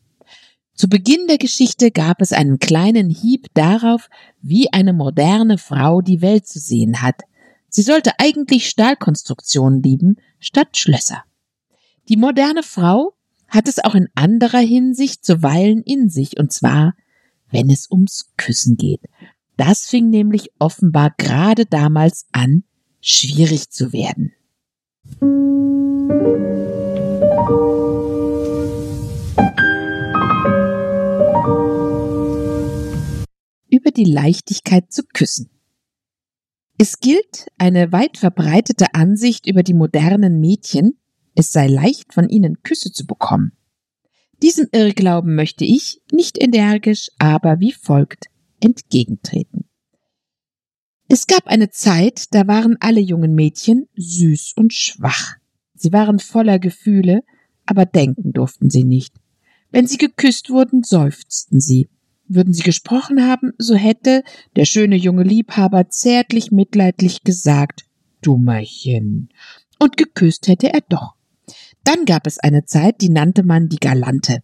Zu 0.73 0.87
Beginn 0.87 1.27
der 1.27 1.37
Geschichte 1.37 1.91
gab 1.91 2.21
es 2.21 2.31
einen 2.31 2.57
kleinen 2.57 3.09
Hieb 3.09 3.47
darauf, 3.53 4.09
wie 4.41 4.71
eine 4.71 4.93
moderne 4.93 5.57
Frau 5.57 6.01
die 6.01 6.21
Welt 6.21 6.47
zu 6.47 6.57
sehen 6.57 7.01
hat. 7.01 7.21
Sie 7.67 7.81
sollte 7.81 8.13
eigentlich 8.17 8.69
Stahlkonstruktionen 8.69 9.83
lieben, 9.83 10.15
statt 10.39 10.77
Schlösser. 10.77 11.23
Die 12.09 12.17
moderne 12.17 12.63
Frau 12.63 13.13
hat 13.49 13.67
es 13.67 13.77
auch 13.77 13.93
in 13.93 14.07
anderer 14.15 14.57
Hinsicht 14.57 15.23
zuweilen 15.23 15.83
in 15.83 16.09
sich, 16.09 16.39
und 16.39 16.51
zwar, 16.51 16.95
wenn 17.51 17.69
es 17.69 17.91
ums 17.91 18.31
Küssen 18.35 18.77
geht. 18.77 19.01
Das 19.57 19.85
fing 19.85 20.09
nämlich 20.09 20.49
offenbar 20.57 21.13
gerade 21.19 21.67
damals 21.67 22.25
an, 22.31 22.63
schwierig 22.99 23.69
zu 23.69 23.93
werden. 23.93 24.31
Über 33.69 33.91
die 33.91 34.05
Leichtigkeit 34.05 34.91
zu 34.91 35.03
küssen. 35.13 35.51
Es 36.79 36.99
gilt 37.01 37.49
eine 37.59 37.91
weit 37.91 38.17
verbreitete 38.17 38.95
Ansicht 38.95 39.45
über 39.45 39.61
die 39.61 39.75
modernen 39.75 40.39
Mädchen, 40.39 40.97
es 41.35 41.51
sei 41.51 41.67
leicht 41.67 42.13
von 42.13 42.29
ihnen 42.29 42.61
Küsse 42.63 42.91
zu 42.91 43.05
bekommen. 43.05 43.53
Diesem 44.41 44.67
Irrglauben 44.71 45.35
möchte 45.35 45.65
ich 45.65 46.01
nicht 46.11 46.41
energisch, 46.41 47.09
aber 47.17 47.59
wie 47.59 47.73
folgt 47.73 48.27
entgegentreten. 48.61 49.65
Es 51.09 51.27
gab 51.27 51.47
eine 51.47 51.69
Zeit, 51.69 52.33
da 52.35 52.47
waren 52.47 52.77
alle 52.79 53.01
jungen 53.01 53.33
Mädchen 53.33 53.87
süß 53.95 54.53
und 54.55 54.73
schwach. 54.73 55.35
Sie 55.73 55.91
waren 55.91 56.19
voller 56.19 56.59
Gefühle, 56.59 57.23
aber 57.65 57.85
denken 57.85 58.31
durften 58.31 58.69
sie 58.69 58.83
nicht. 58.83 59.15
Wenn 59.71 59.87
sie 59.87 59.97
geküsst 59.97 60.49
wurden, 60.49 60.83
seufzten 60.83 61.59
sie. 61.59 61.89
Würden 62.27 62.53
sie 62.53 62.63
gesprochen 62.63 63.25
haben, 63.25 63.53
so 63.57 63.75
hätte 63.75 64.23
der 64.55 64.65
schöne 64.65 64.95
junge 64.95 65.23
Liebhaber 65.23 65.89
zärtlich 65.89 66.51
mitleidlich 66.51 67.23
gesagt, 67.23 67.85
Dummerchen. 68.21 69.29
Und 69.79 69.97
geküsst 69.97 70.47
hätte 70.47 70.71
er 70.71 70.81
doch. 70.89 71.15
Dann 71.83 72.05
gab 72.05 72.27
es 72.27 72.39
eine 72.39 72.65
Zeit, 72.65 73.01
die 73.01 73.09
nannte 73.09 73.43
man 73.43 73.69
die 73.69 73.79
Galante. 73.79 74.43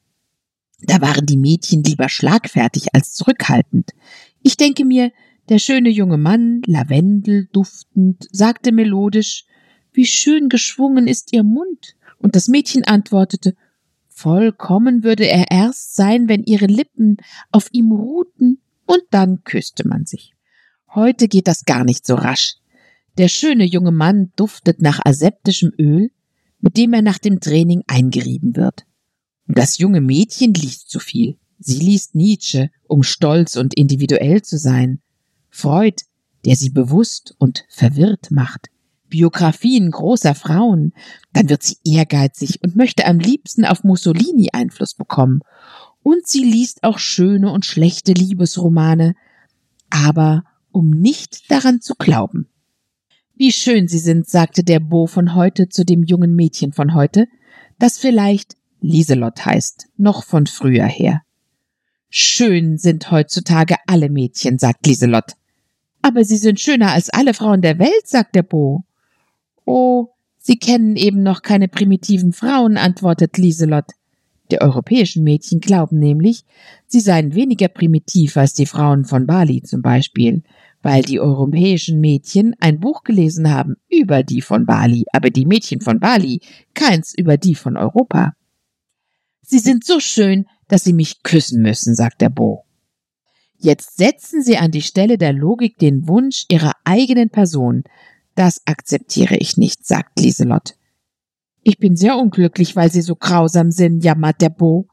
Da 0.81 1.01
waren 1.01 1.25
die 1.25 1.37
Mädchen 1.37 1.83
lieber 1.83 2.09
schlagfertig 2.09 2.93
als 2.93 3.13
zurückhaltend. 3.13 3.91
Ich 4.41 4.57
denke 4.57 4.85
mir, 4.85 5.11
der 5.49 5.59
schöne 5.59 5.89
junge 5.89 6.17
Mann, 6.17 6.61
lavendelduftend, 6.65 8.27
sagte 8.31 8.71
melodisch 8.71 9.45
Wie 9.93 10.05
schön 10.05 10.49
geschwungen 10.49 11.07
ist 11.07 11.33
Ihr 11.33 11.43
Mund. 11.43 11.95
Und 12.17 12.35
das 12.35 12.47
Mädchen 12.47 12.83
antwortete 12.83 13.55
Vollkommen 14.07 15.03
würde 15.03 15.27
er 15.27 15.51
erst 15.51 15.95
sein, 15.95 16.29
wenn 16.29 16.43
ihre 16.43 16.67
Lippen 16.67 17.17
auf 17.51 17.67
ihm 17.73 17.91
ruhten, 17.91 18.61
und 18.85 19.01
dann 19.11 19.43
küsste 19.43 19.87
man 19.87 20.05
sich. 20.05 20.33
Heute 20.93 21.27
geht 21.27 21.47
das 21.47 21.65
gar 21.65 21.83
nicht 21.83 22.05
so 22.05 22.15
rasch. 22.15 22.55
Der 23.17 23.27
schöne 23.27 23.65
junge 23.65 23.91
Mann 23.91 24.31
duftet 24.35 24.81
nach 24.81 25.01
aseptischem 25.03 25.73
Öl, 25.77 26.11
mit 26.65 26.77
dem 26.77 26.93
er 26.93 27.03
nach 27.03 27.19
dem 27.19 27.39
Training 27.39 27.83
eingerieben 27.85 28.55
wird. 28.55 28.87
Und 29.47 29.55
das 29.55 29.77
junge 29.77 30.01
Mädchen 30.01 30.51
liest 30.55 30.89
zu 30.89 30.99
viel. 30.99 31.37
Sie 31.59 31.77
liest 31.77 32.15
Nietzsche, 32.15 32.71
um 32.87 33.03
stolz 33.03 33.55
und 33.55 33.75
individuell 33.75 34.41
zu 34.41 34.57
sein. 34.57 34.99
Freud, 35.51 36.01
der 36.43 36.55
sie 36.55 36.71
bewusst 36.71 37.35
und 37.37 37.65
verwirrt 37.69 38.31
macht. 38.31 38.71
Biografien 39.09 39.91
großer 39.91 40.33
Frauen, 40.33 40.93
dann 41.33 41.49
wird 41.49 41.61
sie 41.61 41.77
ehrgeizig 41.85 42.63
und 42.63 42.75
möchte 42.75 43.05
am 43.05 43.19
liebsten 43.19 43.63
auf 43.63 43.83
Mussolini 43.83 44.49
Einfluss 44.51 44.95
bekommen. 44.95 45.41
Und 46.01 46.25
sie 46.25 46.43
liest 46.43 46.83
auch 46.83 46.97
schöne 46.97 47.51
und 47.51 47.63
schlechte 47.63 48.13
Liebesromane, 48.13 49.13
aber 49.91 50.45
um 50.71 50.89
nicht 50.89 51.51
daran 51.51 51.79
zu 51.79 51.93
glauben. 51.93 52.49
Wie 53.37 53.51
schön 53.51 53.89
sie 53.89 53.99
sind, 53.99 54.29
sagte 54.29 54.63
der 54.63 54.79
Beau 54.79 55.07
von 55.07 55.35
heute 55.35 55.67
zu 55.67 55.83
dem 55.83 56.03
jungen 56.03 56.35
Mädchen 56.35 56.71
von 56.71 56.93
heute, 56.93 57.27
das 57.77 57.97
vielleicht 57.97 58.55
Lieselott 58.79 59.45
heißt, 59.45 59.87
noch 59.97 60.23
von 60.23 60.47
früher 60.47 60.85
her. 60.85 61.21
Schön 62.09 62.77
sind 62.77 63.11
heutzutage 63.11 63.75
alle 63.87 64.09
Mädchen, 64.09 64.57
sagt 64.57 64.87
Lieselott. 64.87 65.33
Aber 66.01 66.23
Sie 66.23 66.37
sind 66.37 66.59
schöner 66.61 66.91
als 66.91 67.09
alle 67.09 67.33
Frauen 67.33 67.61
der 67.61 67.77
Welt, 67.79 68.05
sagt 68.05 68.35
der 68.35 68.43
Bo. 68.43 68.85
Oh, 69.65 70.09
Sie 70.37 70.57
kennen 70.57 70.95
eben 70.95 71.23
noch 71.23 71.41
keine 71.41 71.67
primitiven 71.67 72.31
Frauen, 72.31 72.77
antwortet 72.77 73.37
Lieselott. 73.37 73.87
Die 74.51 74.61
europäischen 74.61 75.23
Mädchen 75.23 75.59
glauben 75.59 75.97
nämlich, 75.97 76.43
sie 76.85 76.99
seien 76.99 77.33
weniger 77.33 77.67
primitiv 77.67 78.37
als 78.37 78.53
die 78.53 78.67
Frauen 78.67 79.03
von 79.03 79.25
Bali 79.25 79.63
zum 79.63 79.81
Beispiel, 79.81 80.43
weil 80.85 81.01
die 81.01 81.19
europäischen 81.19 81.99
Mädchen 81.99 82.55
ein 82.59 82.79
Buch 82.79 83.01
gelesen 83.01 83.51
haben 83.51 83.73
über 83.89 84.21
die 84.21 84.43
von 84.43 84.67
Bali, 84.67 85.05
aber 85.13 85.31
die 85.31 85.47
Mädchen 85.47 85.81
von 85.81 85.99
Bali 85.99 86.41
keins 86.75 87.15
über 87.17 87.37
die 87.37 87.55
von 87.55 87.75
Europa. 87.75 88.33
Sie 89.41 89.57
sind 89.57 89.83
so 89.83 89.99
schön, 89.99 90.45
dass 90.67 90.83
Sie 90.83 90.93
mich 90.93 91.23
küssen 91.23 91.63
müssen, 91.63 91.95
sagt 91.95 92.21
der 92.21 92.29
Bo. 92.29 92.65
Jetzt 93.57 93.97
setzen 93.97 94.43
Sie 94.43 94.57
an 94.59 94.69
die 94.69 94.83
Stelle 94.83 95.17
der 95.17 95.33
Logik 95.33 95.79
den 95.79 96.07
Wunsch 96.07 96.45
Ihrer 96.49 96.73
eigenen 96.83 97.31
Person, 97.31 97.83
das 98.35 98.61
akzeptiere 98.67 99.37
ich 99.37 99.57
nicht, 99.57 99.87
sagt 99.87 100.19
Lieselott. 100.19 100.75
Ich 101.63 101.79
bin 101.79 101.95
sehr 101.95 102.15
unglücklich, 102.15 102.75
weil 102.75 102.91
Sie 102.91 103.01
so 103.01 103.15
grausam 103.15 103.71
sind, 103.71 104.03
jammert 104.03 104.39
der 104.39 104.49
Bo. 104.49 104.85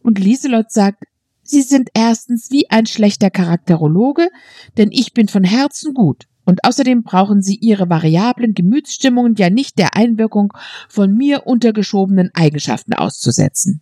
Und 0.00 0.18
Lieselott 0.18 0.72
sagt, 0.72 1.04
Sie 1.50 1.62
sind 1.62 1.88
erstens 1.94 2.50
wie 2.50 2.68
ein 2.68 2.84
schlechter 2.84 3.30
Charakterologe, 3.30 4.28
denn 4.76 4.90
ich 4.92 5.14
bin 5.14 5.28
von 5.28 5.44
Herzen 5.44 5.94
gut. 5.94 6.26
Und 6.44 6.62
außerdem 6.62 7.04
brauchen 7.04 7.40
Sie 7.40 7.56
Ihre 7.56 7.88
variablen 7.88 8.52
Gemütsstimmungen 8.52 9.34
ja 9.34 9.48
nicht 9.48 9.78
der 9.78 9.96
Einwirkung 9.96 10.52
von 10.90 11.14
mir 11.14 11.46
untergeschobenen 11.46 12.30
Eigenschaften 12.34 12.92
auszusetzen. 12.92 13.80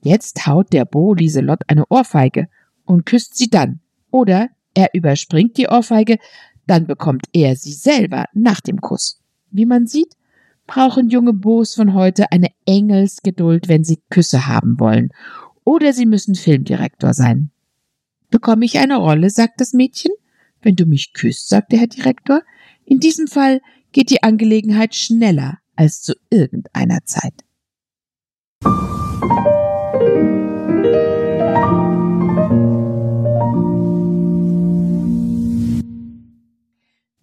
Jetzt 0.00 0.46
haut 0.46 0.72
der 0.72 0.84
Bo 0.84 1.12
Lieselott 1.14 1.62
eine 1.66 1.86
Ohrfeige 1.88 2.46
und 2.84 3.04
küsst 3.04 3.36
sie 3.36 3.50
dann. 3.50 3.80
Oder 4.12 4.50
er 4.72 4.90
überspringt 4.94 5.56
die 5.56 5.66
Ohrfeige, 5.66 6.18
dann 6.68 6.86
bekommt 6.86 7.26
er 7.32 7.56
sie 7.56 7.72
selber 7.72 8.26
nach 8.32 8.60
dem 8.60 8.80
Kuss. 8.80 9.20
Wie 9.50 9.66
man 9.66 9.88
sieht, 9.88 10.14
brauchen 10.68 11.08
junge 11.08 11.32
Boos 11.32 11.74
von 11.74 11.94
heute 11.94 12.30
eine 12.30 12.50
Engelsgeduld, 12.64 13.68
wenn 13.68 13.82
sie 13.82 13.98
Küsse 14.08 14.46
haben 14.46 14.78
wollen. 14.78 15.10
Oder 15.66 15.92
sie 15.92 16.06
müssen 16.06 16.36
Filmdirektor 16.36 17.12
sein. 17.12 17.50
Bekomme 18.30 18.64
ich 18.64 18.78
eine 18.78 18.98
Rolle, 18.98 19.30
sagt 19.30 19.60
das 19.60 19.72
Mädchen. 19.72 20.12
Wenn 20.62 20.76
du 20.76 20.86
mich 20.86 21.12
küsst, 21.12 21.48
sagt 21.48 21.72
der 21.72 21.80
Herr 21.80 21.88
Direktor. 21.88 22.42
In 22.84 23.00
diesem 23.00 23.26
Fall 23.26 23.60
geht 23.90 24.10
die 24.10 24.22
Angelegenheit 24.22 24.94
schneller 24.94 25.58
als 25.74 26.02
zu 26.02 26.14
irgendeiner 26.30 27.04
Zeit. 27.04 27.34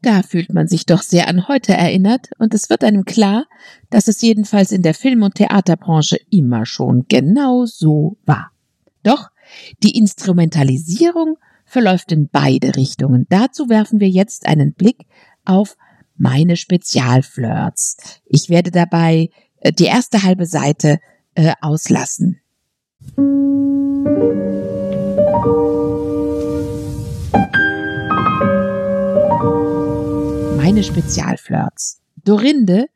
Da 0.03 0.22
fühlt 0.22 0.53
man 0.53 0.67
sich 0.67 0.86
doch 0.86 1.01
sehr 1.01 1.29
an 1.29 1.48
heute 1.48 1.74
erinnert 1.74 2.29
und 2.38 2.53
es 2.53 2.69
wird 2.69 2.83
einem 2.83 3.05
klar, 3.05 3.45
dass 3.89 4.10
es 4.10 4.22
jedenfalls 4.22 4.74
in 4.74 4.81
der 4.81 4.93
Film- 4.93 5.24
und 5.24 5.36
Theaterbranche 5.36 6.17
immer 6.29 6.65
schon 6.65 7.05
genau 7.07 7.65
so 7.65 8.17
war. 8.25 8.51
Doch 9.03 9.29
die 9.81 9.98
Instrumentalisierung 9.98 11.38
verläuft 11.63 12.12
in 12.12 12.27
beide 12.27 12.75
Richtungen. 12.75 13.25
Dazu 13.29 13.69
werfen 13.69 14.01
wir 14.01 14.10
jetzt 14.10 14.45
einen 14.45 14.74
Blick 14.74 15.05
auf 15.45 15.77
meine 16.17 16.57
Spezialflirts. 16.57 18.22
Ich 18.25 18.50
werde 18.50 18.72
dabei 18.72 19.29
äh, 19.62 19.72
die 19.72 19.86
erste 19.86 20.24
halbe 20.24 20.45
Seite 20.45 21.00
äh, 21.33 21.53
auslassen. 21.62 22.41
Meine 30.65 30.82
Spezialflirts. 30.82 32.00
Dorinde 32.24 32.88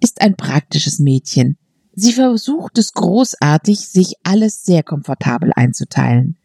ist 0.00 0.22
ein 0.22 0.36
praktisches 0.36 1.00
Mädchen. 1.00 1.58
Sie 1.92 2.14
versucht 2.14 2.78
es 2.78 2.94
großartig, 2.94 3.80
sich 3.80 4.14
alles 4.22 4.62
sehr 4.62 4.82
komfortabel 4.82 5.52
einzuteilen. 5.54 6.38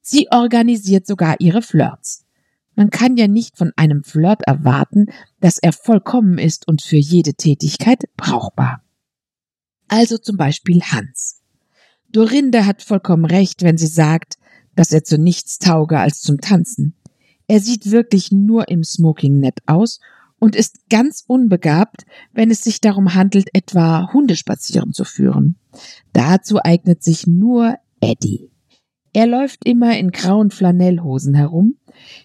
Sie 0.00 0.28
organisiert 0.30 1.08
sogar 1.08 1.40
ihre 1.40 1.60
Flirts. 1.60 2.24
Man 2.76 2.90
kann 2.90 3.16
ja 3.16 3.26
nicht 3.26 3.58
von 3.58 3.72
einem 3.74 4.04
Flirt 4.04 4.42
erwarten, 4.42 5.06
dass 5.40 5.58
er 5.58 5.72
vollkommen 5.72 6.38
ist 6.38 6.68
und 6.68 6.82
für 6.82 6.98
jede 6.98 7.34
Tätigkeit 7.34 8.04
brauchbar. 8.16 8.84
Also 9.88 10.18
zum 10.18 10.36
Beispiel 10.36 10.82
Hans. 10.82 11.42
Dorinde 12.12 12.64
hat 12.64 12.82
vollkommen 12.82 13.24
recht, 13.24 13.64
wenn 13.64 13.76
sie 13.76 13.88
sagt, 13.88 14.38
dass 14.76 14.92
er 14.92 15.02
zu 15.02 15.18
nichts 15.18 15.58
tauge 15.58 15.98
als 15.98 16.20
zum 16.20 16.40
Tanzen. 16.40 16.94
Er 17.48 17.58
sieht 17.58 17.90
wirklich 17.90 18.30
nur 18.30 18.68
im 18.68 18.84
Smoking 18.84 19.40
nett 19.40 19.58
aus 19.66 19.98
und 20.42 20.56
ist 20.56 20.88
ganz 20.90 21.22
unbegabt, 21.24 22.04
wenn 22.32 22.50
es 22.50 22.62
sich 22.62 22.80
darum 22.80 23.14
handelt, 23.14 23.50
etwa 23.52 24.12
Hundespazieren 24.12 24.92
zu 24.92 25.04
führen. 25.04 25.54
Dazu 26.12 26.58
eignet 26.60 27.04
sich 27.04 27.28
nur 27.28 27.76
Eddie. 28.00 28.50
Er 29.12 29.28
läuft 29.28 29.64
immer 29.64 29.96
in 29.96 30.10
grauen 30.10 30.50
Flanellhosen 30.50 31.34
herum, 31.34 31.76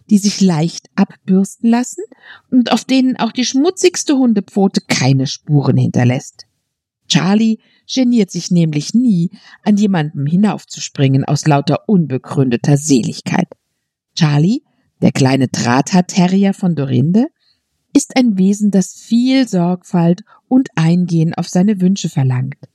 die 0.10 0.18
sich 0.18 0.42
leicht 0.42 0.88
abbürsten 0.96 1.70
lassen 1.70 2.04
und 2.50 2.72
auf 2.72 2.86
denen 2.86 3.18
auch 3.18 3.32
die 3.32 3.46
schmutzigste 3.46 4.18
Hundepfote 4.18 4.82
keine 4.88 5.28
Spuren 5.28 5.78
hinterlässt. 5.78 6.48
Charlie 7.08 7.60
geniert 7.86 8.32
sich 8.32 8.50
nämlich 8.50 8.96
nie, 8.96 9.30
an 9.62 9.78
jemandem 9.78 10.26
hinaufzuspringen 10.26 11.24
aus 11.24 11.46
lauter 11.46 11.88
unbegründeter 11.88 12.78
Seligkeit. 12.78 13.48
Charlie, 14.16 14.64
der 15.04 15.12
kleine 15.12 15.50
Drahthaar-Terrier 15.50 16.56
von 16.56 16.74
Dorinde, 16.74 17.28
ist 17.98 18.16
ein 18.16 18.38
Wesen, 18.38 18.70
das 18.70 18.94
viel 18.94 19.48
Sorgfalt 19.48 20.24
und 20.48 20.70
Eingehen 20.76 21.34
auf 21.34 21.50
seine 21.50 21.82
Wünsche 21.82 22.10
verlangt. 22.10 22.70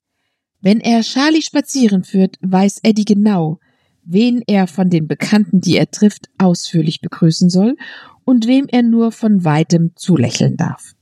Wenn 0.60 0.80
er 0.80 1.02
Charlie 1.02 1.42
spazieren 1.42 2.02
führt, 2.02 2.38
weiß 2.40 2.80
Eddie 2.82 3.04
genau, 3.04 3.60
wen 4.02 4.42
er 4.48 4.66
von 4.66 4.90
den 4.90 5.06
Bekannten, 5.06 5.60
die 5.60 5.76
er 5.76 5.92
trifft, 5.92 6.28
ausführlich 6.38 7.00
begrüßen 7.00 7.50
soll 7.50 7.76
und 8.24 8.48
wem 8.48 8.66
er 8.66 8.82
nur 8.82 9.12
von 9.12 9.44
weitem 9.44 9.92
zulächeln 9.94 10.56
darf. 10.56 10.94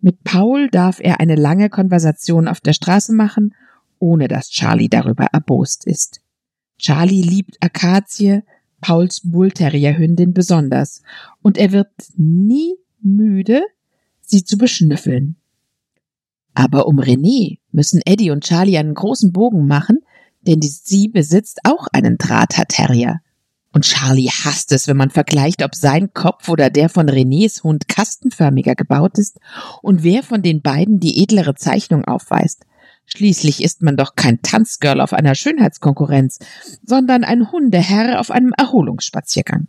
Mit 0.00 0.24
Paul 0.24 0.70
darf 0.70 0.98
er 0.98 1.20
eine 1.20 1.34
lange 1.34 1.68
Konversation 1.68 2.48
auf 2.48 2.62
der 2.62 2.72
Straße 2.72 3.12
machen, 3.12 3.54
ohne 3.98 4.28
dass 4.28 4.48
Charlie 4.48 4.88
darüber 4.88 5.26
erbost 5.34 5.86
ist. 5.86 6.22
Charlie 6.78 7.22
liebt 7.22 7.58
Akazie, 7.60 8.40
Pauls 8.80 9.20
Bullterrierhündin 9.22 10.32
besonders, 10.32 11.02
und 11.42 11.58
er 11.58 11.72
wird 11.72 11.90
nie 12.16 12.74
müde, 13.02 13.62
sie 14.20 14.44
zu 14.44 14.58
beschnüffeln. 14.58 15.36
Aber 16.54 16.86
um 16.86 16.98
René 16.98 17.58
müssen 17.70 18.00
Eddie 18.04 18.30
und 18.30 18.44
Charlie 18.44 18.78
einen 18.78 18.94
großen 18.94 19.32
Bogen 19.32 19.66
machen, 19.66 20.00
denn 20.40 20.60
sie 20.62 21.08
besitzt 21.08 21.60
auch 21.64 21.86
einen 21.92 22.18
Drahthaar-Terrier. 22.18 23.20
Und 23.72 23.84
Charlie 23.84 24.30
hasst 24.30 24.72
es, 24.72 24.88
wenn 24.88 24.96
man 24.96 25.10
vergleicht, 25.10 25.62
ob 25.62 25.74
sein 25.74 26.12
Kopf 26.14 26.48
oder 26.48 26.70
der 26.70 26.88
von 26.88 27.08
Renés 27.08 27.62
Hund 27.62 27.86
kastenförmiger 27.86 28.74
gebaut 28.74 29.18
ist 29.18 29.38
und 29.82 30.02
wer 30.02 30.22
von 30.22 30.42
den 30.42 30.62
beiden 30.62 31.00
die 31.00 31.22
edlere 31.22 31.54
Zeichnung 31.54 32.04
aufweist. 32.04 32.64
Schließlich 33.04 33.62
ist 33.62 33.82
man 33.82 33.96
doch 33.96 34.16
kein 34.16 34.42
Tanzgirl 34.42 35.00
auf 35.00 35.12
einer 35.12 35.34
Schönheitskonkurrenz, 35.34 36.40
sondern 36.82 37.24
ein 37.24 37.50
Hundeherr 37.52 38.20
auf 38.20 38.30
einem 38.30 38.52
Erholungsspaziergang. 38.56 39.68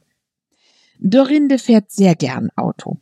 Dorinde 0.99 1.59
fährt 1.59 1.91
sehr 1.91 2.15
gern 2.15 2.49
Auto. 2.55 2.99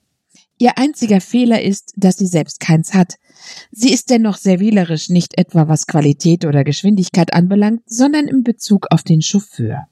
Ihr 0.58 0.78
einziger 0.78 1.22
Fehler 1.22 1.62
ist, 1.62 1.94
dass 1.96 2.18
sie 2.18 2.26
selbst 2.26 2.60
keins 2.60 2.94
hat. 2.94 3.16
Sie 3.72 3.94
ist 3.94 4.10
dennoch 4.10 4.38
sehr 4.38 4.60
wählerisch, 4.60 5.10
nicht 5.10 5.38
etwa 5.38 5.68
was 5.68 5.86
Qualität 5.86 6.46
oder 6.46 6.64
Geschwindigkeit 6.64 7.34
anbelangt, 7.34 7.84
sondern 7.86 8.28
in 8.28 8.44
Bezug 8.44 8.88
auf 8.90 9.04
den 9.04 9.22
Chauffeur. 9.22 9.88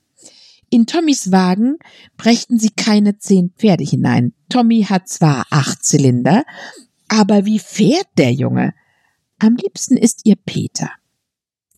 In 0.71 0.87
Tommys 0.87 1.31
Wagen 1.31 1.77
brächten 2.17 2.57
sie 2.57 2.71
keine 2.71 3.19
zehn 3.19 3.51
Pferde 3.51 3.83
hinein. 3.83 4.33
Tommy 4.49 4.83
hat 4.83 5.07
zwar 5.07 5.45
acht 5.51 5.85
Zylinder, 5.85 6.43
aber 7.07 7.45
wie 7.45 7.59
fährt 7.59 8.07
der 8.17 8.33
Junge? 8.33 8.73
Am 9.37 9.55
liebsten 9.55 9.95
ist 9.95 10.21
ihr 10.23 10.35
Peter. 10.35 10.89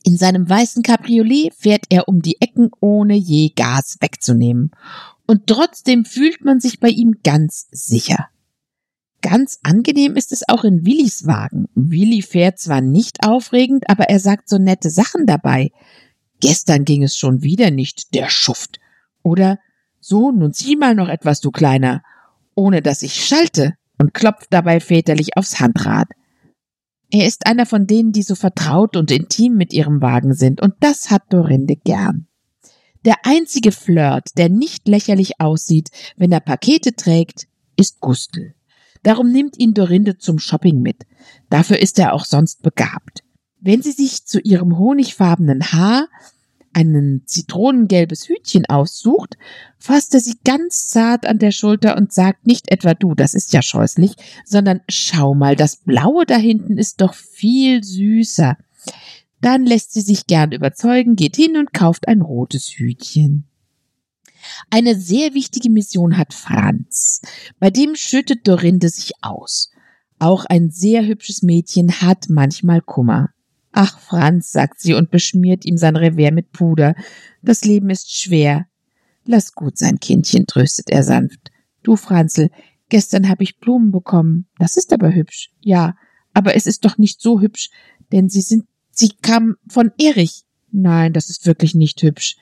In 0.03 0.15
seinem 0.15 0.49
weißen 0.49 0.83
Cabriolet 0.83 1.53
fährt 1.53 1.83
er 1.89 2.07
um 2.07 2.21
die 2.21 2.37
Ecken, 2.39 2.69
ohne 2.79 3.15
je 3.15 3.49
Gas 3.49 3.97
wegzunehmen. 3.99 4.71
Und 5.25 5.47
trotzdem 5.47 6.05
fühlt 6.05 6.45
man 6.45 6.61
sich 6.61 6.79
bei 6.79 6.87
ihm 6.87 7.15
ganz 7.23 7.67
sicher. 7.71 8.29
Ganz 9.21 9.59
angenehm 9.63 10.15
ist 10.15 10.31
es 10.31 10.47
auch 10.47 10.63
in 10.63 10.85
Willis 10.85 11.25
Wagen. 11.25 11.67
Willi 11.73 12.21
fährt 12.21 12.59
zwar 12.59 12.81
nicht 12.81 13.25
aufregend, 13.25 13.89
aber 13.89 14.05
er 14.05 14.19
sagt 14.19 14.47
so 14.47 14.57
nette 14.57 14.89
Sachen 14.89 15.25
dabei. 15.25 15.71
Gestern 16.39 16.85
ging 16.85 17.03
es 17.03 17.17
schon 17.17 17.41
wieder 17.41 17.71
nicht, 17.71 18.13
der 18.13 18.29
Schuft. 18.29 18.79
Oder 19.23 19.59
so, 19.99 20.31
nun 20.31 20.53
zieh 20.53 20.75
mal 20.75 20.93
noch 20.93 21.09
etwas, 21.09 21.41
du 21.41 21.51
Kleiner, 21.51 22.03
ohne 22.55 22.81
dass 22.81 23.01
ich 23.01 23.25
schalte 23.25 23.73
und 23.97 24.13
klopft 24.13 24.47
dabei 24.51 24.79
väterlich 24.79 25.35
aufs 25.35 25.59
Handrad. 25.59 26.07
Er 27.09 27.25
ist 27.25 27.47
einer 27.47 27.65
von 27.65 27.87
denen, 27.87 28.11
die 28.11 28.23
so 28.23 28.35
vertraut 28.35 28.95
und 28.95 29.11
intim 29.11 29.55
mit 29.55 29.73
ihrem 29.73 30.01
Wagen 30.01 30.33
sind, 30.33 30.61
und 30.61 30.75
das 30.81 31.09
hat 31.09 31.23
Dorinde 31.29 31.75
gern. 31.75 32.27
Der 33.05 33.15
einzige 33.23 33.71
Flirt, 33.71 34.29
der 34.37 34.49
nicht 34.49 34.87
lächerlich 34.87 35.39
aussieht, 35.39 35.89
wenn 36.17 36.31
er 36.31 36.41
Pakete 36.41 36.93
trägt, 36.93 37.47
ist 37.77 38.01
Gustl. 38.01 38.53
Darum 39.07 39.31
nimmt 39.31 39.57
ihn 39.57 39.73
Dorinde 39.73 40.17
zum 40.17 40.37
Shopping 40.37 40.81
mit. 40.81 41.05
Dafür 41.49 41.79
ist 41.79 41.97
er 41.97 42.11
auch 42.11 42.25
sonst 42.25 42.61
begabt. 42.61 43.23
Wenn 43.57 43.81
sie 43.81 43.93
sich 43.93 44.25
zu 44.25 44.41
ihrem 44.41 44.77
honigfarbenen 44.77 45.71
Haar 45.71 46.09
ein 46.73 47.21
zitronengelbes 47.25 48.27
Hütchen 48.27 48.65
aussucht, 48.65 49.37
fasst 49.79 50.13
er 50.13 50.19
sie 50.19 50.35
ganz 50.43 50.89
zart 50.89 51.25
an 51.25 51.39
der 51.39 51.51
Schulter 51.51 51.95
und 51.95 52.11
sagt 52.11 52.47
nicht 52.47 52.69
etwa 52.69 52.95
du, 52.95 53.15
das 53.15 53.33
ist 53.33 53.53
ja 53.53 53.61
scheußlich, 53.61 54.11
sondern 54.43 54.81
schau 54.89 55.33
mal, 55.33 55.55
das 55.55 55.77
Blaue 55.77 56.25
da 56.25 56.35
hinten 56.35 56.77
ist 56.77 56.99
doch 56.99 57.13
viel 57.13 57.85
süßer. 57.85 58.57
Dann 59.39 59.65
lässt 59.65 59.93
sie 59.93 60.01
sich 60.01 60.27
gern 60.27 60.51
überzeugen, 60.51 61.15
geht 61.15 61.37
hin 61.37 61.55
und 61.55 61.71
kauft 61.71 62.09
ein 62.09 62.21
rotes 62.21 62.73
Hütchen. 62.75 63.45
Eine 64.69 64.95
sehr 64.95 65.33
wichtige 65.33 65.69
Mission 65.69 66.17
hat 66.17 66.33
Franz. 66.33 67.21
Bei 67.59 67.69
dem 67.69 67.95
schüttet 67.95 68.47
Dorinde 68.47 68.89
sich 68.89 69.13
aus. 69.21 69.71
Auch 70.19 70.45
ein 70.45 70.69
sehr 70.69 71.05
hübsches 71.05 71.43
Mädchen 71.43 72.01
hat 72.01 72.25
manchmal 72.29 72.81
Kummer. 72.81 73.29
Ach, 73.71 73.99
Franz, 73.99 74.51
sagt 74.51 74.79
sie 74.79 74.95
und 74.95 75.11
beschmiert 75.11 75.65
ihm 75.65 75.77
sein 75.77 75.95
Revers 75.95 76.31
mit 76.31 76.51
Puder. 76.51 76.95
Das 77.43 77.63
Leben 77.63 77.89
ist 77.89 78.11
schwer. 78.11 78.65
Lass 79.25 79.53
gut 79.53 79.77
sein, 79.77 79.99
Kindchen, 79.99 80.47
tröstet 80.47 80.89
er 80.89 81.03
sanft. 81.03 81.51
Du, 81.83 81.95
Franzl, 81.95 82.49
gestern 82.89 83.29
habe 83.29 83.43
ich 83.43 83.59
Blumen 83.59 83.91
bekommen. 83.91 84.47
Das 84.57 84.77
ist 84.77 84.93
aber 84.93 85.13
hübsch. 85.13 85.51
Ja, 85.61 85.95
aber 86.33 86.55
es 86.55 86.65
ist 86.65 86.85
doch 86.85 86.97
nicht 86.97 87.21
so 87.21 87.39
hübsch, 87.39 87.69
denn 88.11 88.29
sie 88.29 88.41
sind, 88.41 88.63
sie 88.89 89.09
kamen 89.21 89.55
von 89.67 89.91
Erich. 89.99 90.43
Nein, 90.71 91.13
das 91.13 91.29
ist 91.29 91.45
wirklich 91.45 91.75
nicht 91.75 92.01
hübsch. 92.01 92.37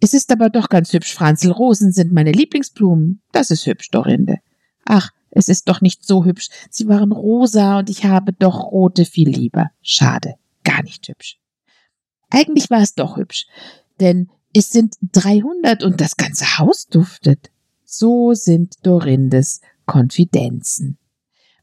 Es 0.00 0.14
ist 0.14 0.30
aber 0.30 0.50
doch 0.50 0.68
ganz 0.68 0.92
hübsch, 0.92 1.14
Franzl. 1.14 1.50
Rosen 1.50 1.92
sind 1.92 2.12
meine 2.12 2.32
Lieblingsblumen. 2.32 3.20
Das 3.32 3.50
ist 3.50 3.66
hübsch, 3.66 3.90
Dorinde. 3.90 4.38
Ach, 4.84 5.10
es 5.30 5.48
ist 5.48 5.68
doch 5.68 5.80
nicht 5.80 6.06
so 6.06 6.24
hübsch. 6.24 6.48
Sie 6.70 6.88
waren 6.88 7.12
rosa 7.12 7.80
und 7.80 7.90
ich 7.90 8.04
habe 8.04 8.32
doch 8.32 8.72
rote 8.72 9.04
viel 9.04 9.28
lieber. 9.28 9.70
Schade 9.82 10.34
gar 10.68 10.82
nicht 10.82 11.08
hübsch. 11.08 11.38
Eigentlich 12.30 12.70
war 12.70 12.82
es 12.82 12.94
doch 12.94 13.16
hübsch, 13.16 13.46
denn 14.00 14.28
es 14.54 14.70
sind 14.70 14.96
300 15.12 15.82
und 15.82 16.00
das 16.00 16.16
ganze 16.16 16.58
Haus 16.58 16.86
duftet. 16.86 17.50
So 17.84 18.34
sind 18.34 18.86
Dorindes 18.86 19.60
Konfidenzen. 19.86 20.98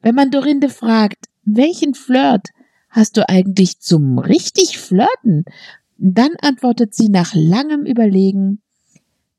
Wenn 0.02 0.16
man 0.16 0.32
Dorinde 0.32 0.70
fragt, 0.70 1.26
welchen 1.44 1.94
Flirt 1.94 2.50
hast 2.90 3.18
du 3.18 3.30
eigentlich 3.30 3.80
zum 3.80 4.18
richtig 4.18 4.80
Flirten? 4.80 5.46
Dann 5.98 6.32
antwortet 6.42 6.94
sie 6.94 7.10
nach 7.10 7.34
langem 7.34 7.86
Überlegen, 7.86 8.62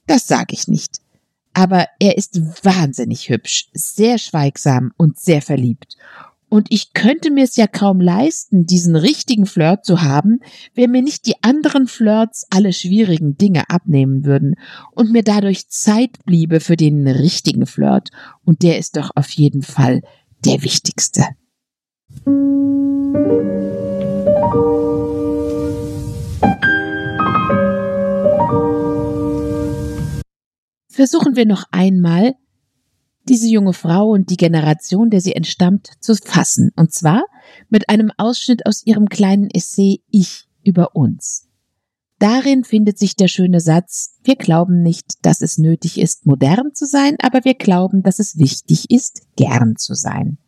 das 0.07 0.27
sag 0.27 0.53
ich 0.53 0.69
nicht. 0.69 1.01
Aber 1.53 1.87
er 1.99 2.19
ist 2.19 2.41
wahnsinnig 2.65 3.29
hübsch, 3.31 3.69
sehr 3.73 4.19
schweigsam 4.19 4.93
und 4.97 5.19
sehr 5.19 5.41
verliebt. 5.41 5.97
Und 6.49 6.69
ich 6.71 6.93
könnte 6.93 7.31
mir 7.31 7.45
es 7.45 7.57
ja 7.57 7.67
kaum 7.67 8.01
leisten, 8.01 8.67
diesen 8.67 8.95
richtigen 8.95 9.47
Flirt 9.47 9.85
zu 9.85 10.03
haben, 10.03 10.41
wenn 10.75 10.93
mir 10.93 11.03
nicht 11.03 11.27
die 11.27 11.43
anderen 11.43 11.89
Flirts 11.89 12.47
alle 12.51 12.73
schwierigen 12.73 13.37
Dinge 13.37 13.69
abnehmen 13.69 14.25
würden 14.25 14.55
und 14.93 15.11
mir 15.11 15.23
dadurch 15.23 15.69
Zeit 15.69 16.25
bliebe 16.25 16.61
für 16.61 16.77
den 16.77 17.09
richtigen 17.09 17.67
Flirt. 17.67 18.11
Und 18.45 18.63
der 18.63 18.79
ist 18.79 18.97
doch 18.97 19.11
auf 19.17 19.31
jeden 19.31 19.63
Fall 19.63 20.03
der 20.45 20.63
wichtigste. 20.63 21.25
Versuchen 30.97 31.37
wir 31.37 31.45
noch 31.45 31.65
einmal, 31.73 32.37
diese 33.29 33.47
junge 33.49 33.75
Frau 33.75 34.09
und 34.13 34.31
die 34.31 34.39
Generation, 34.39 35.11
der 35.11 35.21
sie 35.21 35.35
entstammt, 35.35 35.91
zu 36.01 36.15
fassen, 36.15 36.71
und 36.75 36.91
zwar 36.91 37.23
mit 37.69 37.91
einem 37.91 38.11
Ausschnitt 38.17 38.65
aus 38.65 38.81
ihrem 38.87 39.11
kleinen 39.11 39.51
Essay 39.51 40.01
Ich 40.11 40.49
über 40.65 40.97
uns. 40.97 41.51
Darin 42.19 42.65
findet 42.65 42.99
sich 42.99 43.15
der 43.15 43.29
schöne 43.29 43.61
Satz, 43.61 44.17
wir 44.25 44.37
glauben 44.37 44.81
nicht, 44.81 45.27
dass 45.27 45.43
es 45.43 45.59
nötig 45.59 46.01
ist, 46.01 46.25
modern 46.25 46.73
zu 46.73 46.87
sein, 46.87 47.19
aber 47.21 47.45
wir 47.45 47.53
glauben, 47.53 48.03
dass 48.03 48.19
es 48.19 48.39
wichtig 48.39 48.91
ist, 48.91 49.21
gern 49.37 49.77
zu 49.77 49.93
sein. 49.93 50.39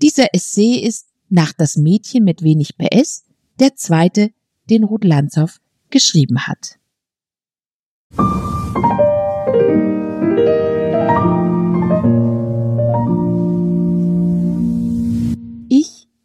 Dieser 0.00 0.32
Essay 0.34 0.76
ist 0.76 1.08
nach 1.30 1.52
das 1.52 1.74
Mädchen 1.74 2.22
mit 2.22 2.42
wenig 2.42 2.78
PS 2.78 3.24
der 3.58 3.74
zweite, 3.74 4.30
den 4.70 4.84
Ruth 4.84 5.02
Lanzow 5.02 5.58
geschrieben 5.90 6.46
hat. 6.46 6.78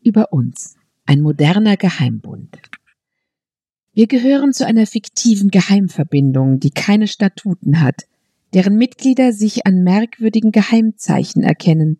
Über 0.09 0.33
uns, 0.33 0.75
ein 1.05 1.21
moderner 1.21 1.77
Geheimbund. 1.77 2.57
Wir 3.93 4.07
gehören 4.07 4.53
zu 4.53 4.65
einer 4.65 4.87
fiktiven 4.87 5.49
Geheimverbindung, 5.49 6.59
die 6.59 6.71
keine 6.71 7.07
Statuten 7.07 7.79
hat, 7.79 8.07
deren 8.55 8.75
Mitglieder 8.75 9.33
sich 9.33 9.67
an 9.67 9.83
merkwürdigen 9.83 10.51
Geheimzeichen 10.51 11.43
erkennen, 11.43 11.99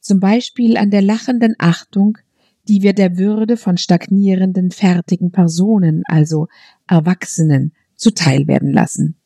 zum 0.00 0.18
Beispiel 0.18 0.76
an 0.76 0.90
der 0.90 1.00
lachenden 1.00 1.54
Achtung, 1.58 2.18
die 2.66 2.82
wir 2.82 2.92
der 2.92 3.18
Würde 3.18 3.56
von 3.56 3.76
stagnierenden, 3.76 4.72
fertigen 4.72 5.30
Personen, 5.30 6.02
also 6.06 6.48
Erwachsenen, 6.88 7.72
zuteil 7.94 8.48
werden 8.48 8.72
lassen. 8.72 9.16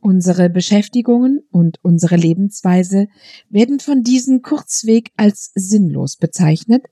Unsere 0.00 0.50
Beschäftigungen 0.50 1.40
und 1.50 1.78
unsere 1.82 2.16
Lebensweise 2.16 3.08
werden 3.48 3.80
von 3.80 4.02
diesen 4.02 4.42
kurzweg 4.42 5.10
als 5.16 5.50
sinnlos 5.54 6.16
bezeichnet, 6.16 6.84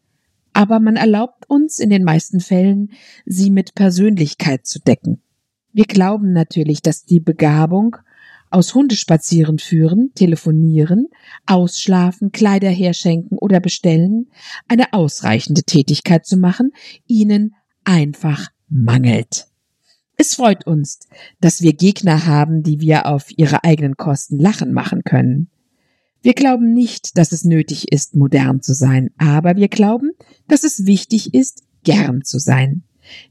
aber 0.53 0.81
man 0.81 0.97
erlaubt 0.97 1.49
uns 1.49 1.79
in 1.79 1.91
den 1.91 2.05
meisten 2.05 2.41
Fällen, 2.41 2.93
sie 3.25 3.51
mit 3.51 3.75
Persönlichkeit 3.75 4.67
zu 4.67 4.81
decken. 4.81 5.23
Wir 5.73 5.85
glauben 5.85 6.33
natürlich, 6.33 6.83
dass 6.83 7.05
die 7.05 7.21
Begabung 7.21 7.97
aus 8.51 8.75
Hundespazieren 8.75 9.59
führen, 9.59 10.13
telefonieren, 10.15 11.09
ausschlafen, 11.47 12.33
Kleider 12.33 12.69
herschenken 12.69 13.39
oder 13.39 13.61
bestellen, 13.61 14.29
eine 14.69 14.93
ausreichende 14.93 15.63
Tätigkeit 15.63 16.27
zu 16.27 16.37
machen, 16.37 16.73
ihnen 17.07 17.55
einfach 17.85 18.49
mangelt. 18.69 19.47
Es 20.17 20.35
freut 20.35 20.67
uns, 20.67 21.01
dass 21.41 21.63
wir 21.63 21.73
Gegner 21.73 22.27
haben, 22.27 22.63
die 22.63 22.81
wir 22.81 23.07
auf 23.07 23.27
ihre 23.37 23.65
eigenen 23.65 23.97
Kosten 23.97 24.39
lachen 24.39 24.73
machen 24.73 25.03
können. 25.05 25.49
Wir 26.23 26.35
glauben 26.35 26.73
nicht, 26.73 27.19
dass 27.19 27.33
es 27.33 27.45
nötig 27.45 27.91
ist, 27.91 28.15
modern 28.15 28.63
zu 28.63 28.75
sein, 28.75 29.11
aber 29.19 29.57
wir 29.57 29.69
glauben, 29.69 30.13
dass 30.47 30.63
es 30.63 30.87
wichtig 30.87 31.35
ist, 31.35 31.65
gern 31.83 32.23
zu 32.23 32.39
sein. 32.39 32.85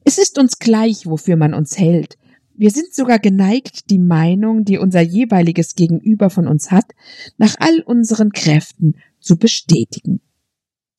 Es 0.04 0.18
ist 0.18 0.38
uns 0.38 0.60
gleich, 0.60 1.06
wofür 1.06 1.38
man 1.38 1.54
uns 1.54 1.78
hält. 1.80 2.18
Wir 2.54 2.70
sind 2.70 2.94
sogar 2.94 3.18
geneigt, 3.20 3.90
die 3.90 3.98
Meinung, 3.98 4.66
die 4.66 4.78
unser 4.78 5.00
jeweiliges 5.00 5.76
Gegenüber 5.76 6.30
von 6.30 6.48
uns 6.48 6.70
hat, 6.70 6.92
nach 7.38 7.56
all 7.60 7.80
unseren 7.80 8.34
Kräften 8.34 8.98
zu 9.22 9.38
bestätigen. 9.38 10.20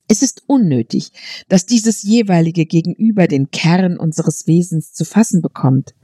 Es 0.08 0.22
ist 0.22 0.42
unnötig, 0.46 1.12
dass 1.48 1.66
dieses 1.66 2.02
jeweilige 2.02 2.64
Gegenüber 2.64 3.28
den 3.28 3.50
Kern 3.50 3.98
unseres 3.98 4.46
Wesens 4.46 4.94
zu 4.94 5.04
fassen 5.04 5.42
bekommt. 5.42 5.94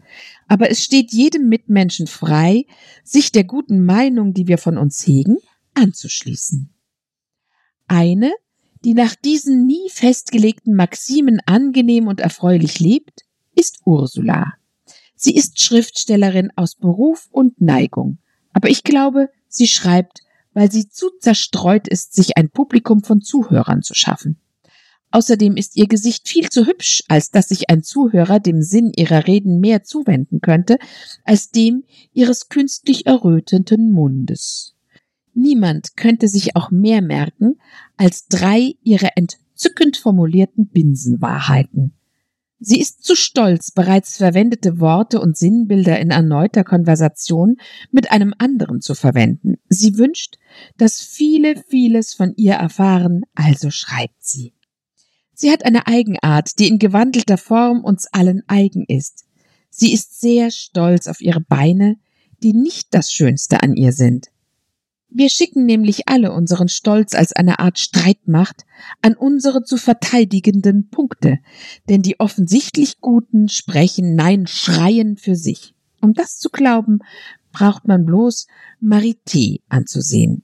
Aber 0.47 0.71
es 0.71 0.85
steht 0.85 1.13
jedem 1.13 1.49
Mitmenschen 1.49 2.07
frei, 2.07 2.67
sich 3.05 3.33
der 3.33 3.45
guten 3.45 3.85
Meinung, 3.85 4.35
die 4.35 4.49
wir 4.49 4.59
von 4.59 4.79
uns 4.79 5.07
hegen, 5.07 5.39
anzuschließen. 5.79 6.71
Eine, 7.87 8.33
die 8.85 8.95
nach 8.95 9.15
diesen 9.15 9.67
nie 9.67 9.89
festgelegten 9.91 10.75
Maximen 10.75 11.41
angenehm 11.47 12.07
und 12.07 12.21
erfreulich 12.21 12.81
lebt, 12.81 13.25
ist 13.55 13.81
Ursula. 13.85 14.55
Sie 15.17 15.35
ist 15.35 15.61
Schriftstellerin 15.61 16.53
aus 16.55 16.77
Beruf 16.77 17.29
und 17.31 17.61
Neigung, 17.61 18.19
aber 18.53 18.69
ich 18.69 18.85
glaube, 18.85 19.31
sie 19.49 19.67
schreibt, 19.67 20.21
weil 20.53 20.71
sie 20.71 20.89
zu 20.89 21.11
zerstreut 21.21 21.89
ist, 21.89 22.15
sich 22.15 22.37
ein 22.37 22.51
Publikum 22.51 23.03
von 23.03 23.21
Zuhörern 23.21 23.83
zu 23.83 23.95
schaffen. 23.95 24.39
Außerdem 25.11 25.57
ist 25.57 25.77
ihr 25.77 25.87
Gesicht 25.87 26.29
viel 26.29 26.51
zu 26.51 26.67
hübsch, 26.67 27.03
als 27.09 27.31
dass 27.31 27.49
sich 27.49 27.71
ein 27.71 27.83
Zuhörer 27.83 28.41
dem 28.41 28.63
Sinn 28.63 28.93
ihrer 28.95 29.27
Reden 29.27 29.59
mehr 29.59 29.83
zuwenden 29.83 30.41
könnte, 30.41 30.79
als 31.25 31.51
dem 31.51 31.85
ihres 32.13 32.49
künstlich 32.49 33.07
errötenden 33.07 33.91
Mundes. 33.91 34.75
Niemand 35.39 35.97
könnte 35.97 36.27
sich 36.27 36.57
auch 36.57 36.73
mehr 36.73 37.01
merken 37.01 37.61
als 37.97 38.27
drei 38.27 38.75
ihrer 38.83 39.11
entzückend 39.15 39.97
formulierten 39.97 40.67
Binsenwahrheiten. 40.67 41.93
Sie 42.59 42.81
ist 42.81 43.05
zu 43.05 43.15
stolz, 43.15 43.71
bereits 43.71 44.17
verwendete 44.17 44.81
Worte 44.81 45.21
und 45.21 45.37
Sinnbilder 45.37 46.01
in 46.01 46.11
erneuter 46.11 46.65
Konversation 46.65 47.55
mit 47.93 48.11
einem 48.11 48.35
anderen 48.39 48.81
zu 48.81 48.97
verwenden. 48.97 49.59
Sie 49.69 49.97
wünscht, 49.97 50.39
dass 50.77 51.01
viele 51.01 51.63
vieles 51.69 52.15
von 52.15 52.35
ihr 52.35 52.55
erfahren, 52.55 53.21
also 53.37 53.71
schreibt 53.71 54.25
sie. 54.25 54.55
Sie 55.35 55.53
hat 55.53 55.65
eine 55.65 55.87
Eigenart, 55.87 56.59
die 56.59 56.67
in 56.67 56.81
gewandelter 56.81 57.39
Form 57.39 57.85
uns 57.85 58.09
allen 58.11 58.43
eigen 58.49 58.85
ist. 58.89 59.25
Sie 59.71 59.93
ist 59.93 60.21
sehr 60.21 60.51
stolz 60.51 61.07
auf 61.07 61.21
ihre 61.21 61.41
Beine, 61.41 61.95
die 62.43 62.55
nicht 62.55 62.93
das 62.93 63.13
Schönste 63.13 63.63
an 63.63 63.77
ihr 63.77 63.93
sind. 63.93 64.33
Wir 65.11 65.31
schicken 65.31 65.65
nämlich 65.65 66.07
alle 66.09 66.33
unseren 66.33 66.69
Stolz 66.69 67.15
als 67.15 67.33
eine 67.33 67.59
Art 67.61 67.79
Streitmacht 67.79 68.67
an 69.01 69.15
unsere 69.15 69.63
zu 69.63 69.79
verteidigenden 69.79 70.91
Punkte, 70.91 71.39
denn 71.89 72.03
die 72.03 72.21
offensichtlich 72.21 73.01
Guten 73.01 73.49
sprechen, 73.49 74.15
nein, 74.15 74.47
schreien 74.47 75.17
für 75.17 75.35
sich. 75.35 75.75
Um 76.03 76.13
das 76.13 76.39
zu 76.39 76.51
glauben, 76.51 76.99
braucht 77.53 77.89
man 77.89 78.05
bloß 78.05 78.47
Marité 78.83 79.61
anzusehen. 79.69 80.43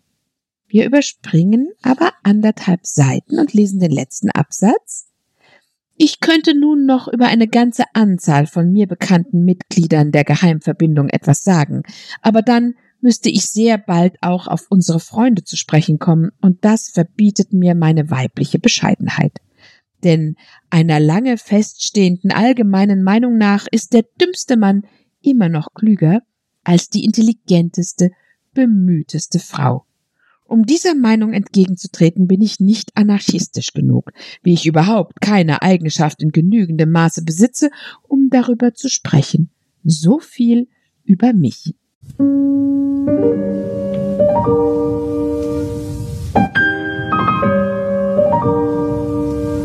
Wir 0.67 0.87
überspringen 0.87 1.69
aber 1.83 2.13
anderthalb 2.23 2.87
Seiten 2.87 3.39
und 3.39 3.53
lesen 3.53 3.81
den 3.81 3.93
letzten 3.93 4.31
Absatz. 4.31 5.07
Ich 5.97 6.19
könnte 6.19 6.59
nun 6.59 6.87
noch 6.87 7.07
über 7.07 7.27
eine 7.27 7.47
ganze 7.47 7.85
Anzahl 7.93 8.47
von 8.47 8.73
mir 8.73 8.89
bekannten 8.89 9.45
Mitgliedern 9.45 10.11
der 10.11 10.25
Geheimverbindung 10.25 11.09
etwas 11.09 11.45
sagen, 11.45 11.83
aber 12.23 12.43
dann 12.43 12.75
müsste 13.05 13.29
ich 13.29 13.43
sehr 13.47 13.77
bald 13.77 14.17
auch 14.23 14.49
auf 14.49 14.67
unsere 14.71 14.99
Freunde 14.99 15.45
zu 15.45 15.57
sprechen 15.57 15.99
kommen, 15.99 16.31
und 16.41 16.65
das 16.65 16.89
verbietet 16.89 17.53
mir 17.53 17.75
meine 17.75 18.11
weibliche 18.11 18.59
Bescheidenheit. 18.59 19.39
Denn 20.03 20.37
einer 20.71 21.01
lange 21.01 21.37
feststehenden 21.37 22.33
allgemeinen 22.33 23.03
Meinung 23.03 23.37
nach 23.37 23.67
ist 23.71 23.93
der 23.93 24.05
dümmste 24.21 24.57
Mann 24.57 24.87
immer 25.21 25.51
noch 25.51 25.75
klüger 25.75 26.23
als 26.65 26.89
die 26.89 27.05
intelligenteste, 27.05 28.11
bemühteste 28.55 29.39
Frau. 29.39 29.85
Um 30.47 30.65
dieser 30.65 30.95
Meinung 30.95 31.35
entgegenzutreten, 31.35 32.27
bin 32.27 32.41
ich 32.41 32.59
nicht 32.59 32.97
anarchistisch 32.97 33.73
genug, 33.73 34.13
wie 34.43 34.55
ich 34.55 34.67
überhaupt 34.67 35.21
keine 35.21 35.61
Eigenschaft 35.61 36.23
in 36.23 36.33
genügendem 36.33 36.91
Maße 36.91 37.23
besitze, 37.23 37.71
um 38.03 38.29
darüber 38.31 38.73
zu 38.73 38.89
sprechen. 38.89 39.51
So 39.85 40.21
viel 40.21 40.69
über 41.05 41.35
mich. 41.35 41.75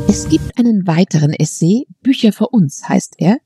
Es 0.08 0.28
gibt 0.28 0.58
einen 0.58 0.88
weiteren 0.88 1.34
Essay, 1.34 1.86
Bücher 2.02 2.32
für 2.32 2.50
uns 2.50 2.88
heißt 2.88 3.16
er, 3.18 3.38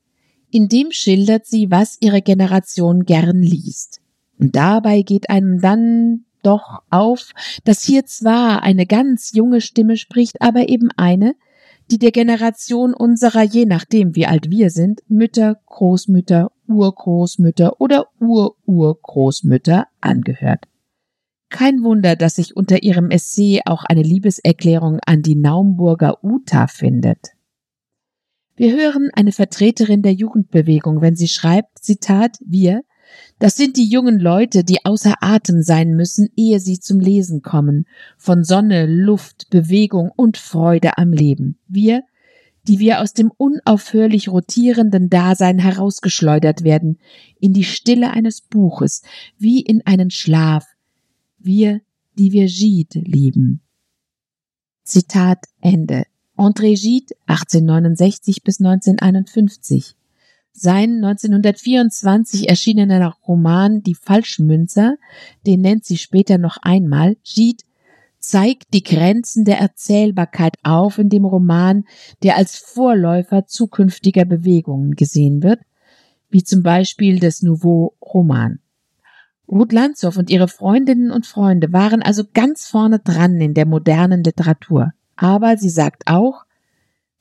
in 0.50 0.68
dem 0.70 0.92
schildert 0.92 1.46
sie, 1.46 1.72
was 1.72 1.98
ihre 2.00 2.22
Generation 2.22 3.06
gern 3.06 3.42
liest. 3.42 4.02
Und 4.40 4.56
dabei 4.56 5.02
geht 5.02 5.30
einem 5.30 5.60
dann 5.60 6.26
doch 6.44 6.84
auf, 6.90 7.32
dass 7.64 7.84
hier 7.84 8.06
zwar 8.06 8.64
eine 8.64 8.86
ganz 8.86 9.32
junge 9.34 9.62
Stimme 9.62 9.98
spricht, 9.98 10.42
aber 10.42 10.70
eben 10.70 10.90
eine, 10.96 11.36
die 11.94 12.00
der 12.00 12.12
Generation 12.12 12.96
unserer, 12.96 13.44
je 13.44 13.66
nachdem 13.66 14.16
wie 14.16 14.26
alt 14.26 14.50
wir 14.50 14.72
sind, 14.72 15.04
Mütter, 15.10 15.62
Großmütter, 15.68 16.52
Urgroßmütter 16.68 17.80
oder 17.80 18.08
Ururgroßmütter 18.20 19.86
angehört. 20.02 20.66
Kein 21.50 21.84
Wunder, 21.84 22.16
dass 22.16 22.38
sich 22.38 22.56
unter 22.56 22.82
ihrem 22.82 23.12
Essay 23.12 23.62
auch 23.66 23.84
eine 23.84 24.02
Liebeserklärung 24.02 25.02
an 25.06 25.22
die 25.22 25.36
Naumburger 25.36 26.24
Uta 26.24 26.66
findet. 26.66 27.34
Wir 28.56 28.76
hören 28.76 29.12
eine 29.14 29.32
Vertreterin 29.32 30.02
der 30.02 30.14
Jugendbewegung, 30.14 31.02
wenn 31.02 31.16
sie 31.16 31.28
schreibt, 31.28 31.78
Zitat, 31.78 32.40
wir, 32.44 32.82
das 33.40 33.56
sind 33.56 33.78
die 33.78 33.88
jungen 33.88 34.20
Leute, 34.20 34.64
die 34.64 34.86
außer 34.86 35.16
Atem 35.22 35.62
sein 35.62 35.96
müssen, 35.96 36.30
ehe 36.36 36.60
sie 36.60 36.80
zum 36.80 37.00
Lesen 37.00 37.42
kommen, 37.42 37.86
von 38.18 38.44
Sonne, 38.44 38.86
Luft, 38.86 39.50
Bewegung 39.50 40.12
und 40.16 40.38
Freude 40.38 40.98
am 40.98 41.12
Leben. 41.12 41.58
Wir, 41.68 42.04
die 42.68 42.80
wir 42.80 43.02
aus 43.02 43.14
dem 43.14 43.32
unaufhörlich 43.36 44.30
rotierenden 44.30 45.10
Dasein 45.10 45.60
herausgeschleudert 45.60 46.64
werden, 46.64 47.00
in 47.40 47.54
die 47.54 47.66
Stille 47.66 48.12
eines 48.12 48.42
Buches, 48.42 49.02
wie 49.38 49.62
in 49.62 49.86
einen 49.86 50.12
Schlaf. 50.12 50.66
Wir, 51.38 51.82
die 52.18 52.32
wir 52.32 52.46
Gide 52.46 53.00
lieben. 53.00 53.62
Zitat 54.84 55.46
Ende. 55.62 56.06
André 56.38 56.80
Gide, 56.80 57.14
1869 57.28 58.44
bis 58.44 58.60
1951. 58.60 59.96
Sein 60.56 61.04
1924 61.04 62.48
erschienener 62.48 63.16
Roman 63.28 63.82
Die 63.82 63.96
Falschmünzer, 63.96 64.98
den 65.48 65.62
nennt 65.62 65.84
sie 65.84 65.98
später 65.98 66.38
noch 66.38 66.58
einmal, 66.62 67.18
Gide 67.24 67.64
zeigt 68.20 68.74
die 68.74 68.84
Grenzen 68.84 69.46
der 69.46 69.58
Erzählbarkeit 69.58 70.56
auf 70.64 71.00
in 71.00 71.10
dem 71.10 71.26
Roman, 71.26 71.86
der 72.22 72.38
als 72.38 72.56
Vorläufer 72.56 73.48
zukünftiger 73.48 74.26
Bewegungen 74.26 74.92
gesehen 74.92 75.42
wird, 75.42 75.60
wie 76.30 76.44
zum 76.44 76.62
Beispiel 76.62 77.20
des 77.20 77.42
Nouveau 77.42 77.96
Roman. 78.00 78.60
Ruth 79.48 79.74
Lanzow 79.74 80.16
und 80.16 80.30
ihre 80.30 80.48
Freundinnen 80.48 81.12
und 81.12 81.26
Freunde 81.26 81.74
waren 81.74 82.04
also 82.04 82.24
ganz 82.32 82.68
vorne 82.68 83.00
dran 83.00 83.42
in 83.42 83.56
der 83.56 83.66
modernen 83.66 84.24
Literatur. 84.24 84.94
Aber 85.16 85.58
sie 85.58 85.70
sagt 85.70 86.04
auch, 86.06 86.46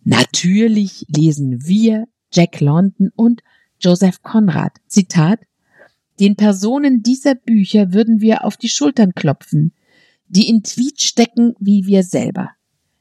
natürlich 0.05 1.07
lesen 1.09 1.67
wir 1.67 2.07
Jack 2.33 2.61
London 2.61 3.11
und 3.15 3.43
Joseph 3.81 4.23
Conrad. 4.23 4.73
Zitat 4.87 5.41
Den 6.19 6.37
Personen 6.37 7.03
dieser 7.03 7.35
Bücher 7.35 7.93
würden 7.93 8.21
wir 8.21 8.45
auf 8.45 8.57
die 8.57 8.69
Schultern 8.69 9.15
klopfen, 9.15 9.73
die 10.29 10.49
in 10.49 10.63
Tweet 10.63 11.01
stecken 11.01 11.55
wie 11.59 11.87
wir 11.87 12.03
selber. 12.03 12.51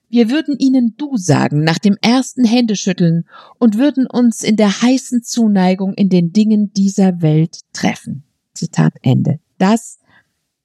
Wir 0.10 0.30
würden 0.30 0.58
ihnen 0.60 0.96
Du 0.98 1.16
sagen 1.16 1.64
nach 1.64 1.80
dem 1.80 1.96
ersten 2.02 2.44
Händeschütteln 2.44 3.24
und 3.60 3.78
würden 3.78 4.08
uns 4.08 4.44
in 4.44 4.58
der 4.58 4.82
heißen 4.82 5.24
Zuneigung 5.24 5.94
in 5.94 6.10
den 6.10 6.34
Dingen 6.34 6.74
dieser 6.74 7.22
Welt 7.22 7.60
treffen. 7.72 8.24
Zitat 8.54 8.94
Ende. 9.02 9.40
Das 9.58 10.00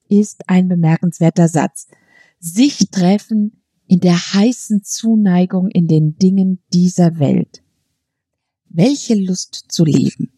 ist 0.09 0.49
ein 0.49 0.67
bemerkenswerter 0.67 1.47
Satz. 1.47 1.87
Sich 2.41 2.91
treffen 2.91 3.63
in 3.87 4.01
der 4.01 4.17
heißen 4.17 4.83
Zuneigung 4.83 5.69
in 5.69 5.87
den 5.87 6.17
Dingen 6.17 6.61
dieser 6.73 7.21
Welt. 7.21 7.63
Welche 8.77 9.15
Lust 9.15 9.65
zu 9.69 9.87
leben. 9.87 10.31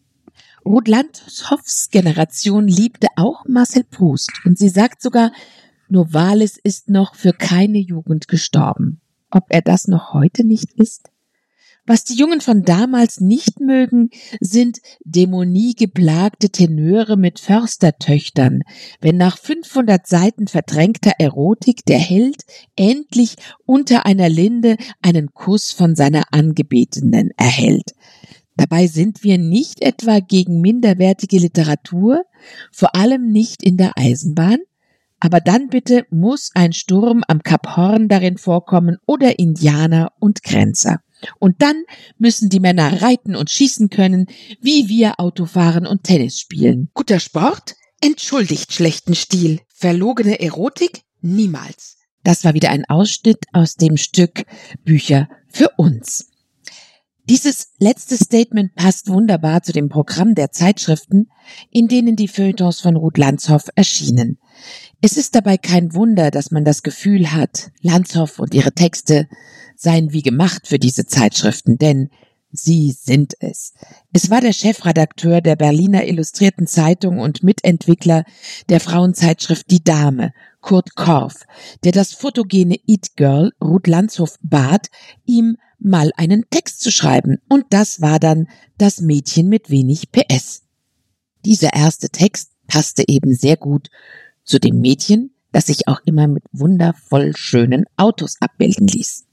Ruth 0.65 0.87
Landhoffs 0.87 1.89
Generation 1.89 2.69
liebte 2.69 3.07
auch 3.17 3.43
Marcel 3.45 3.83
Proust 3.83 4.31
und 4.45 4.57
sie 4.57 4.69
sagt 4.69 5.01
sogar, 5.01 5.33
Novalis 5.89 6.57
ist 6.57 6.89
noch 6.89 7.15
für 7.15 7.33
keine 7.33 7.79
Jugend 7.79 8.29
gestorben. 8.29 9.01
Ob 9.29 9.47
er 9.49 9.61
das 9.61 9.89
noch 9.89 10.13
heute 10.13 10.45
nicht 10.45 10.71
ist? 10.77 11.09
Was 11.89 12.03
die 12.03 12.13
Jungen 12.13 12.39
von 12.39 12.61
damals 12.61 13.19
nicht 13.19 13.61
mögen, 13.61 14.11
sind 14.39 14.77
dämoniegeplagte 15.05 16.51
Tenöre 16.51 17.17
mit 17.17 17.39
Förstertöchtern, 17.39 18.61
wenn 19.01 19.17
nach 19.17 19.39
500 19.39 20.05
Seiten 20.05 20.47
verdrängter 20.47 21.13
Erotik 21.17 21.83
der 21.85 21.97
Held 21.97 22.43
endlich 22.75 23.37
unter 23.65 24.05
einer 24.05 24.29
Linde 24.29 24.77
einen 25.01 25.33
Kuss 25.33 25.71
von 25.71 25.95
seiner 25.95 26.25
Angebetenen 26.31 27.31
erhält. 27.37 27.95
Dabei 28.55 28.85
sind 28.85 29.23
wir 29.23 29.39
nicht 29.39 29.81
etwa 29.81 30.19
gegen 30.19 30.61
minderwertige 30.61 31.39
Literatur, 31.39 32.23
vor 32.71 32.95
allem 32.95 33.31
nicht 33.31 33.63
in 33.63 33.77
der 33.77 33.97
Eisenbahn, 33.97 34.59
aber 35.19 35.41
dann 35.41 35.69
bitte 35.69 36.05
muss 36.11 36.51
ein 36.53 36.71
Sturm 36.71 37.23
am 37.27 37.41
Kap 37.41 37.75
Horn 37.75 38.09
darin 38.09 38.37
vorkommen 38.37 38.97
oder 39.07 39.39
Indianer 39.39 40.11
und 40.19 40.43
Grenzer. 40.43 40.99
Und 41.39 41.61
dann 41.61 41.83
müssen 42.17 42.49
die 42.49 42.59
Männer 42.59 43.01
reiten 43.01 43.35
und 43.35 43.51
schießen 43.51 43.89
können, 43.89 44.27
wie 44.61 44.87
wir 44.87 45.19
Autofahren 45.19 45.85
und 45.85 46.03
Tennis 46.03 46.39
spielen. 46.39 46.89
Guter 46.93 47.19
Sport? 47.19 47.75
Entschuldigt 48.01 48.73
schlechten 48.73 49.15
Stil. 49.15 49.59
Verlogene 49.67 50.39
Erotik? 50.39 51.01
Niemals. 51.21 51.97
Das 52.23 52.43
war 52.43 52.53
wieder 52.53 52.69
ein 52.69 52.85
Ausschnitt 52.85 53.45
aus 53.53 53.75
dem 53.75 53.97
Stück 53.97 54.43
Bücher 54.83 55.29
für 55.47 55.69
uns. 55.77 56.29
Dieses 57.29 57.67
letzte 57.77 58.17
Statement 58.17 58.73
passt 58.73 59.07
wunderbar 59.07 59.61
zu 59.61 59.71
dem 59.71 59.87
Programm 59.87 60.33
der 60.33 60.51
Zeitschriften, 60.51 61.29
in 61.69 61.87
denen 61.87 62.15
die 62.15 62.27
Feuilletons 62.27 62.81
von 62.81 62.95
Ruth 62.95 63.19
Lanzhoff 63.19 63.67
erschienen. 63.75 64.39
Es 64.99 65.15
ist 65.15 65.35
dabei 65.35 65.57
kein 65.57 65.93
Wunder, 65.93 66.31
dass 66.31 66.49
man 66.49 66.65
das 66.65 66.81
Gefühl 66.81 67.31
hat, 67.31 67.69
Lanzhoff 67.81 68.39
und 68.39 68.55
ihre 68.55 68.71
Texte 68.71 69.27
seien 69.75 70.11
wie 70.11 70.23
gemacht 70.23 70.65
für 70.65 70.79
diese 70.79 71.05
Zeitschriften, 71.05 71.77
denn 71.77 72.09
sie 72.51 72.95
sind 72.99 73.35
es. 73.41 73.73
Es 74.11 74.31
war 74.31 74.41
der 74.41 74.53
Chefredakteur 74.53 75.41
der 75.41 75.55
Berliner 75.55 76.07
Illustrierten 76.07 76.65
Zeitung 76.65 77.19
und 77.19 77.43
Mitentwickler 77.43 78.23
der 78.69 78.79
Frauenzeitschrift 78.79 79.69
Die 79.69 79.83
Dame, 79.83 80.33
Kurt 80.61 80.95
Korff, 80.95 81.45
der 81.83 81.91
das 81.91 82.11
fotogene 82.11 82.77
It 82.87 83.15
Girl 83.15 83.51
Ruth 83.63 83.85
Lanzhoff 83.85 84.39
bat, 84.41 84.87
ihm 85.27 85.57
mal 85.79 86.11
einen 86.15 86.45
Text 86.49 86.81
zu 86.81 86.91
schreiben, 86.91 87.37
und 87.47 87.65
das 87.69 88.01
war 88.01 88.19
dann 88.19 88.47
das 88.77 89.01
Mädchen 89.01 89.49
mit 89.49 89.69
wenig 89.69 90.11
PS. 90.11 90.63
Dieser 91.45 91.73
erste 91.73 92.09
Text 92.09 92.51
passte 92.67 93.03
eben 93.07 93.33
sehr 93.33 93.57
gut 93.57 93.89
zu 94.43 94.59
dem 94.59 94.79
Mädchen, 94.79 95.31
das 95.51 95.67
sich 95.67 95.87
auch 95.87 96.01
immer 96.05 96.27
mit 96.27 96.43
wundervoll 96.51 97.35
schönen 97.35 97.85
Autos 97.97 98.35
abbilden 98.39 98.87
ließ. 98.87 99.25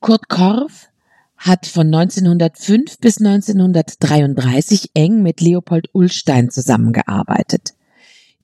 Kurt 0.00 0.28
Korff 0.28 0.88
hat 1.36 1.66
von 1.66 1.86
1905 1.86 2.98
bis 2.98 3.18
1933 3.18 4.90
eng 4.94 5.22
mit 5.22 5.40
Leopold 5.40 5.88
Ullstein 5.92 6.50
zusammengearbeitet. 6.50 7.74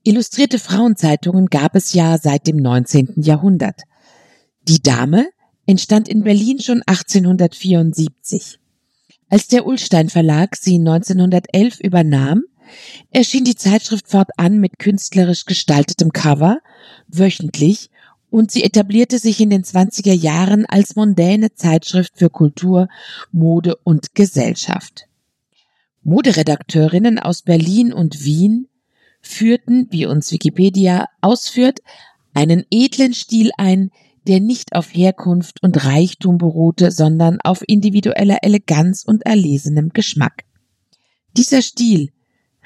Illustrierte 0.04 0.58
Frauenzeitungen 0.58 1.46
gab 1.46 1.74
es 1.74 1.92
ja 1.92 2.18
seit 2.18 2.46
dem 2.46 2.56
19. 2.56 3.14
Jahrhundert. 3.16 3.82
Die 4.62 4.82
Dame 4.82 5.28
entstand 5.66 6.08
in 6.08 6.22
Berlin 6.22 6.60
schon 6.60 6.82
1874. 6.86 8.58
Als 9.28 9.48
der 9.48 9.66
Ullstein 9.66 10.10
Verlag 10.10 10.56
sie 10.56 10.76
1911 10.76 11.80
übernahm, 11.80 12.44
erschien 13.10 13.44
die 13.44 13.56
Zeitschrift 13.56 14.08
fortan 14.08 14.58
mit 14.58 14.78
künstlerisch 14.78 15.44
gestaltetem 15.44 16.12
Cover, 16.12 16.58
wöchentlich, 17.08 17.90
und 18.30 18.50
sie 18.50 18.64
etablierte 18.64 19.18
sich 19.18 19.40
in 19.40 19.50
den 19.50 19.62
20er 19.62 20.12
Jahren 20.12 20.66
als 20.66 20.96
mondäne 20.96 21.54
Zeitschrift 21.54 22.14
für 22.16 22.30
Kultur, 22.30 22.88
Mode 23.30 23.76
und 23.84 24.14
Gesellschaft. 24.14 25.06
Moderedakteurinnen 26.02 27.18
aus 27.18 27.42
Berlin 27.42 27.92
und 27.92 28.24
Wien 28.24 28.68
führten, 29.20 29.86
wie 29.90 30.06
uns 30.06 30.32
Wikipedia 30.32 31.06
ausführt, 31.20 31.80
einen 32.34 32.66
edlen 32.70 33.14
Stil 33.14 33.50
ein, 33.56 33.90
der 34.26 34.40
nicht 34.40 34.74
auf 34.74 34.94
Herkunft 34.94 35.62
und 35.62 35.84
Reichtum 35.84 36.38
beruhte, 36.38 36.90
sondern 36.90 37.40
auf 37.40 37.62
individueller 37.66 38.38
Eleganz 38.42 39.04
und 39.04 39.26
erlesenem 39.26 39.90
Geschmack. 39.90 40.44
Dieser 41.36 41.62
Stil 41.62 42.10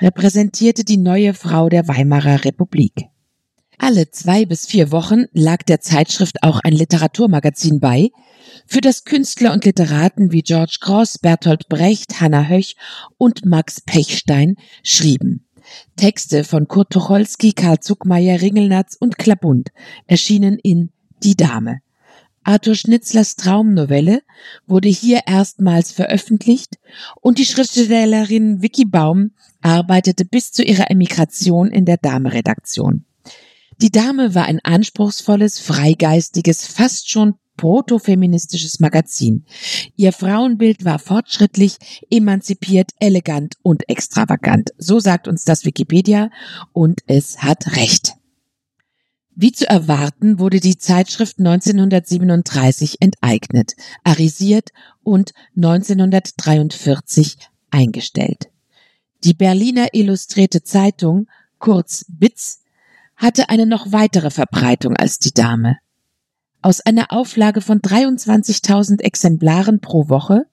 repräsentierte 0.00 0.84
die 0.84 0.98
neue 0.98 1.34
Frau 1.34 1.68
der 1.68 1.88
Weimarer 1.88 2.44
Republik. 2.44 3.06
Alle 3.78 4.10
zwei 4.10 4.44
bis 4.44 4.66
vier 4.66 4.90
Wochen 4.90 5.26
lag 5.32 5.62
der 5.62 5.80
Zeitschrift 5.80 6.42
auch 6.42 6.60
ein 6.64 6.72
Literaturmagazin 6.72 7.78
bei, 7.78 8.10
für 8.66 8.80
das 8.80 9.04
Künstler 9.04 9.52
und 9.52 9.64
Literaten 9.64 10.32
wie 10.32 10.42
George 10.42 10.78
Cross, 10.80 11.18
Bertolt 11.18 11.68
Brecht, 11.68 12.20
Hannah 12.20 12.48
Höch 12.48 12.76
und 13.18 13.44
Max 13.46 13.80
Pechstein 13.80 14.56
schrieben. 14.82 15.46
Texte 15.96 16.44
von 16.44 16.66
Kurt 16.66 16.90
Tucholsky, 16.90 17.52
Karl 17.52 17.78
Zuckmeier, 17.80 18.40
Ringelnatz 18.40 18.96
und 18.98 19.18
Klabund 19.18 19.68
erschienen 20.06 20.58
in 20.62 20.90
Die 21.22 21.36
Dame. 21.36 21.80
Arthur 22.44 22.74
Schnitzlers 22.74 23.36
Traumnovelle 23.36 24.22
wurde 24.66 24.88
hier 24.88 25.22
erstmals 25.26 25.92
veröffentlicht 25.92 26.78
und 27.20 27.38
die 27.38 27.44
Schriftstellerin 27.44 28.62
Vicky 28.62 28.84
Baum 28.84 29.32
arbeitete 29.60 30.24
bis 30.24 30.52
zu 30.52 30.62
ihrer 30.62 30.90
Emigration 30.90 31.70
in 31.70 31.84
der 31.84 31.98
Dame-Redaktion. 31.98 33.04
Die 33.82 33.90
Dame 33.90 34.34
war 34.34 34.46
ein 34.46 34.60
anspruchsvolles, 34.62 35.58
freigeistiges, 35.60 36.66
fast 36.66 37.10
schon 37.10 37.34
protofeministisches 37.58 38.80
Magazin. 38.80 39.44
Ihr 39.96 40.12
Frauenbild 40.12 40.84
war 40.84 40.98
fortschrittlich, 40.98 41.76
emanzipiert, 42.08 42.92
elegant 42.98 43.56
und 43.62 43.88
extravagant. 43.88 44.70
So 44.78 45.00
sagt 45.00 45.28
uns 45.28 45.44
das 45.44 45.64
Wikipedia 45.64 46.30
und 46.72 47.00
es 47.06 47.42
hat 47.42 47.76
recht. 47.76 48.17
Wie 49.40 49.52
zu 49.52 49.68
erwarten 49.68 50.40
wurde 50.40 50.58
die 50.58 50.78
Zeitschrift 50.78 51.38
1937 51.38 52.96
enteignet, 52.98 53.74
arisiert 54.02 54.70
und 55.04 55.32
1943 55.54 57.38
eingestellt. 57.70 58.50
Die 59.22 59.34
Berliner 59.34 59.94
Illustrierte 59.94 60.64
Zeitung, 60.64 61.28
kurz 61.60 62.04
BITZ, 62.08 62.64
hatte 63.14 63.48
eine 63.48 63.66
noch 63.66 63.92
weitere 63.92 64.30
Verbreitung 64.30 64.96
als 64.96 65.20
die 65.20 65.32
Dame. 65.32 65.76
Aus 66.60 66.80
einer 66.80 67.12
Auflage 67.12 67.60
von 67.60 67.80
23.000 67.80 69.02
Exemplaren 69.02 69.78
pro 69.80 70.08
Woche 70.08 70.46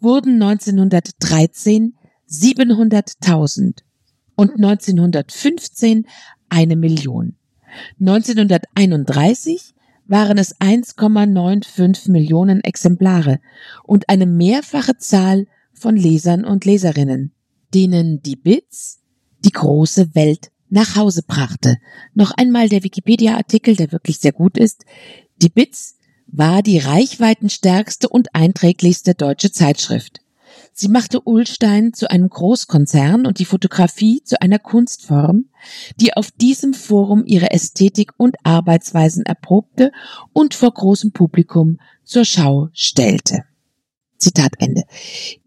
wurden 0.00 0.42
1913 0.42 1.94
700.000 2.28 3.82
und 4.34 4.56
1915 4.56 6.08
eine 6.48 6.74
Million. 6.74 7.36
1931 8.00 9.74
waren 10.06 10.38
es 10.38 10.56
1,95 10.60 12.10
Millionen 12.10 12.62
Exemplare 12.62 13.40
und 13.84 14.08
eine 14.08 14.26
mehrfache 14.26 14.96
Zahl 14.98 15.46
von 15.72 15.96
Lesern 15.96 16.44
und 16.44 16.64
Leserinnen, 16.64 17.32
denen 17.74 18.22
die 18.22 18.36
Bits 18.36 19.00
die 19.44 19.52
große 19.52 20.14
Welt 20.14 20.50
nach 20.68 20.96
Hause 20.96 21.22
brachte. 21.26 21.76
Noch 22.14 22.32
einmal 22.36 22.68
der 22.68 22.82
Wikipedia-Artikel, 22.82 23.76
der 23.76 23.92
wirklich 23.92 24.18
sehr 24.18 24.32
gut 24.32 24.58
ist. 24.58 24.84
Die 25.42 25.48
Bits 25.48 25.96
war 26.26 26.62
die 26.62 26.78
reichweitenstärkste 26.78 28.08
und 28.08 28.34
einträglichste 28.34 29.14
deutsche 29.14 29.52
Zeitschrift. 29.52 30.20
Sie 30.78 30.88
machte 30.88 31.22
Ullstein 31.26 31.94
zu 31.94 32.10
einem 32.10 32.28
Großkonzern 32.28 33.24
und 33.24 33.38
die 33.38 33.46
Fotografie 33.46 34.22
zu 34.22 34.42
einer 34.42 34.58
Kunstform, 34.58 35.46
die 35.98 36.12
auf 36.12 36.30
diesem 36.30 36.74
Forum 36.74 37.24
ihre 37.24 37.50
Ästhetik 37.50 38.12
und 38.18 38.36
Arbeitsweisen 38.42 39.24
erprobte 39.24 39.90
und 40.34 40.52
vor 40.52 40.74
großem 40.74 41.12
Publikum 41.12 41.78
zur 42.04 42.26
Schau 42.26 42.68
stellte. 42.74 43.44
Zitat 44.18 44.52
Ende. 44.58 44.82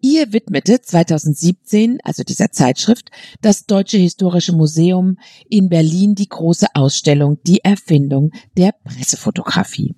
Ihr 0.01 0.33
widmete 0.33 0.81
2017, 0.81 1.99
also 2.03 2.23
dieser 2.23 2.51
Zeitschrift, 2.51 3.11
das 3.39 3.67
Deutsche 3.67 3.97
Historische 3.97 4.53
Museum 4.53 5.19
in 5.47 5.69
Berlin 5.69 6.15
die 6.15 6.29
große 6.29 6.65
Ausstellung 6.73 7.37
Die 7.45 7.63
Erfindung 7.63 8.31
der 8.57 8.71
Pressefotografie. 8.83 9.95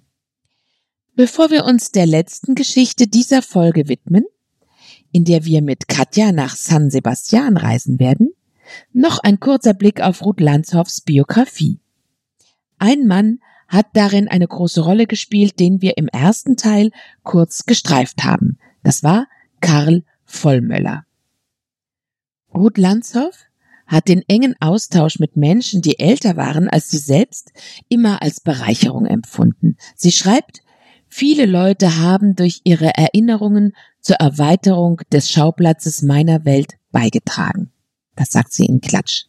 Bevor 1.15 1.51
wir 1.51 1.63
uns 1.63 1.91
der 1.91 2.05
letzten 2.05 2.53
Geschichte 2.53 3.07
dieser 3.07 3.41
Folge 3.41 3.87
widmen, 3.87 4.25
in 5.12 5.26
der 5.26 5.45
wir 5.45 5.62
mit 5.62 5.88
Katja 5.88 6.32
nach 6.32 6.56
San 6.56 6.89
Sebastian 6.89 7.58
reisen 7.58 8.00
werden, 8.00 8.34
noch 8.93 9.19
ein 9.19 9.39
kurzer 9.39 9.74
Blick 9.74 10.02
auf 10.02 10.24
Ruth 10.24 10.39
Landshoffs 10.39 11.02
Biografie. 11.02 11.80
Ein 12.80 13.08
Mann 13.08 13.39
hat 13.67 13.88
darin 13.93 14.28
eine 14.28 14.47
große 14.47 14.82
Rolle 14.82 15.08
gespielt, 15.08 15.60
den 15.60 15.82
wir 15.82 15.97
im 15.97 16.08
ersten 16.08 16.58
Teil 16.58 16.91
kurz 17.24 17.65
gestreift 17.65 18.24
haben. 18.24 18.58
Das 18.84 19.04
war 19.04 19.28
Karl 19.62 20.04
Vollmöller. 20.26 21.06
Ruth 22.54 22.78
Landshoff 22.78 23.45
hat 23.88 24.08
den 24.08 24.24
engen 24.28 24.56
Austausch 24.60 25.19
mit 25.19 25.36
Menschen, 25.36 25.82
die 25.82 26.00
älter 26.00 26.38
waren 26.38 26.69
als 26.69 26.89
sie 26.89 26.97
selbst, 26.97 27.52
immer 27.89 28.21
als 28.21 28.39
Bereicherung 28.39 29.06
empfunden. 29.06 29.78
Sie 29.95 30.12
schreibt, 30.12 30.62
viele 31.12 31.45
Leute 31.45 32.00
haben 32.00 32.36
durch 32.36 32.62
ihre 32.63 32.95
Erinnerungen 32.95 33.74
zur 34.00 34.15
Erweiterung 34.15 35.02
des 35.12 35.30
Schauplatzes 35.30 36.02
meiner 36.02 36.45
Welt 36.45 36.74
beigetragen. 36.91 37.71
Das 38.15 38.32
sagt 38.32 38.54
sie 38.54 38.65
in 38.65 38.82
Klatsch. 38.82 39.26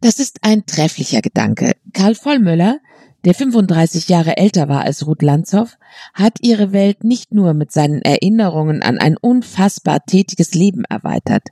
Das 0.00 0.18
ist 0.18 0.38
ein 0.42 0.66
trefflicher 0.66 1.20
Gedanke. 1.20 1.72
Karl 1.92 2.14
Vollmöller 2.14 2.78
der 3.24 3.34
35 3.34 4.08
Jahre 4.08 4.36
älter 4.36 4.68
war 4.68 4.82
als 4.82 5.06
Ruth 5.06 5.22
Lanzow, 5.22 5.76
hat 6.12 6.38
ihre 6.40 6.72
Welt 6.72 7.04
nicht 7.04 7.32
nur 7.32 7.54
mit 7.54 7.70
seinen 7.70 8.02
Erinnerungen 8.02 8.82
an 8.82 8.98
ein 8.98 9.16
unfassbar 9.16 10.04
tätiges 10.04 10.54
Leben 10.54 10.84
erweitert. 10.84 11.48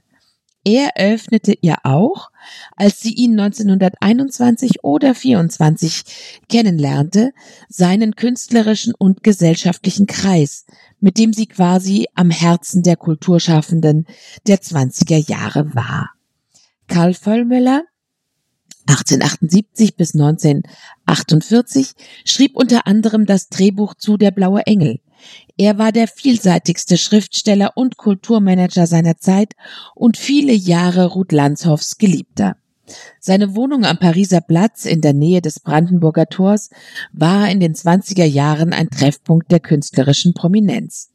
Er 0.64 0.90
öffnete 0.96 1.54
ihr 1.62 1.78
auch, 1.84 2.30
als 2.76 3.00
sie 3.00 3.14
ihn 3.14 3.38
1921 3.38 4.84
oder 4.84 5.14
24 5.14 6.02
kennenlernte, 6.50 7.32
seinen 7.68 8.14
künstlerischen 8.14 8.92
und 8.94 9.22
gesellschaftlichen 9.22 10.06
Kreis, 10.06 10.66
mit 11.00 11.16
dem 11.16 11.32
sie 11.32 11.46
quasi 11.46 12.08
am 12.14 12.30
Herzen 12.30 12.82
der 12.82 12.96
Kulturschaffenden 12.96 14.06
der 14.46 14.60
20er 14.60 15.30
Jahre 15.30 15.74
war. 15.74 16.10
Karl 16.88 17.14
Vollmüller 17.14 17.84
1878 18.86 19.96
bis 19.96 20.14
1948 20.14 21.92
schrieb 22.24 22.56
unter 22.56 22.86
anderem 22.86 23.24
das 23.24 23.48
Drehbuch 23.48 23.94
zu 23.94 24.16
Der 24.16 24.30
blaue 24.30 24.66
Engel. 24.66 25.00
Er 25.56 25.78
war 25.78 25.92
der 25.92 26.08
vielseitigste 26.08 26.96
Schriftsteller 26.96 27.72
und 27.76 27.96
Kulturmanager 27.96 28.86
seiner 28.86 29.16
Zeit 29.16 29.54
und 29.94 30.16
viele 30.16 30.52
Jahre 30.52 31.06
Ruth 31.06 31.32
Landshoffs 31.32 31.98
Geliebter. 31.98 32.56
Seine 33.20 33.54
Wohnung 33.54 33.84
am 33.84 33.98
Pariser 33.98 34.40
Platz 34.40 34.84
in 34.84 35.00
der 35.00 35.12
Nähe 35.12 35.40
des 35.40 35.60
Brandenburger 35.60 36.26
Tors 36.26 36.70
war 37.12 37.48
in 37.48 37.60
den 37.60 37.74
20er 37.74 38.24
Jahren 38.24 38.72
ein 38.72 38.90
Treffpunkt 38.90 39.50
der 39.52 39.60
künstlerischen 39.60 40.34
Prominenz. 40.34 41.10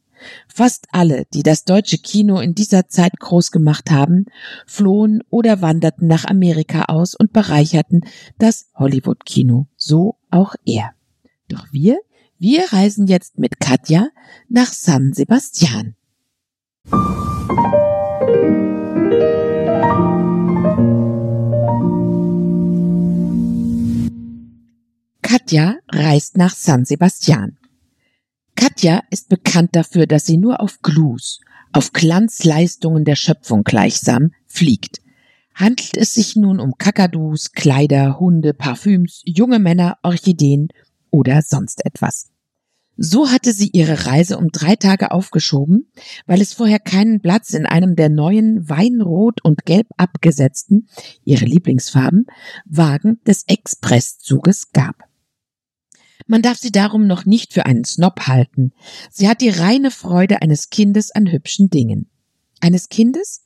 Fast 0.48 0.86
alle, 0.92 1.24
die 1.34 1.42
das 1.42 1.64
deutsche 1.64 1.98
Kino 1.98 2.40
in 2.40 2.54
dieser 2.54 2.88
Zeit 2.88 3.12
groß 3.18 3.50
gemacht 3.50 3.90
haben, 3.90 4.26
flohen 4.66 5.22
oder 5.28 5.60
wanderten 5.60 6.06
nach 6.06 6.24
Amerika 6.24 6.84
aus 6.84 7.14
und 7.14 7.32
bereicherten 7.32 8.02
das 8.38 8.70
Hollywood-Kino, 8.74 9.66
so 9.76 10.16
auch 10.30 10.54
er. 10.64 10.92
Doch 11.48 11.66
wir, 11.70 11.98
wir 12.38 12.72
reisen 12.72 13.06
jetzt 13.06 13.38
mit 13.38 13.60
Katja 13.60 14.08
nach 14.48 14.72
San 14.72 15.12
Sebastian. 15.14 15.94
Katja 25.22 25.76
reist 25.88 26.36
nach 26.36 26.54
San 26.54 26.84
Sebastian. 26.84 27.56
Katja 28.54 29.02
ist 29.10 29.28
bekannt 29.28 29.70
dafür, 29.72 30.06
dass 30.06 30.26
sie 30.26 30.36
nur 30.36 30.60
auf 30.60 30.82
Glues, 30.82 31.40
auf 31.72 31.92
Glanzleistungen 31.92 33.04
der 33.04 33.16
Schöpfung 33.16 33.64
gleichsam 33.64 34.32
fliegt. 34.46 35.00
Handelt 35.54 35.96
es 35.96 36.12
sich 36.12 36.36
nun 36.36 36.60
um 36.60 36.76
Kakadus, 36.76 37.52
Kleider, 37.52 38.20
Hunde, 38.20 38.52
Parfüms, 38.52 39.22
junge 39.24 39.58
Männer, 39.58 39.96
Orchideen 40.02 40.68
oder 41.16 41.40
sonst 41.42 41.84
etwas? 41.86 42.28
So 42.98 43.30
hatte 43.30 43.52
sie 43.52 43.70
ihre 43.72 44.06
Reise 44.06 44.38
um 44.38 44.48
drei 44.48 44.76
Tage 44.76 45.10
aufgeschoben, 45.10 45.90
weil 46.26 46.40
es 46.40 46.54
vorher 46.54 46.78
keinen 46.78 47.20
Platz 47.20 47.52
in 47.52 47.66
einem 47.66 47.94
der 47.94 48.08
neuen 48.08 48.68
Weinrot 48.68 49.42
und 49.44 49.66
Gelb 49.66 49.88
abgesetzten, 49.96 50.88
ihre 51.24 51.44
Lieblingsfarben, 51.44 52.26
Wagen 52.64 53.20
des 53.26 53.44
Expresszuges 53.48 54.72
gab. 54.72 54.96
Man 56.26 56.42
darf 56.42 56.58
sie 56.58 56.72
darum 56.72 57.06
noch 57.06 57.26
nicht 57.26 57.52
für 57.52 57.66
einen 57.66 57.84
Snob 57.84 58.26
halten. 58.26 58.72
Sie 59.10 59.28
hat 59.28 59.42
die 59.42 59.50
reine 59.50 59.90
Freude 59.90 60.42
eines 60.42 60.70
Kindes 60.70 61.10
an 61.10 61.30
hübschen 61.30 61.68
Dingen. 61.68 62.08
Eines 62.60 62.88
Kindes? 62.88 63.44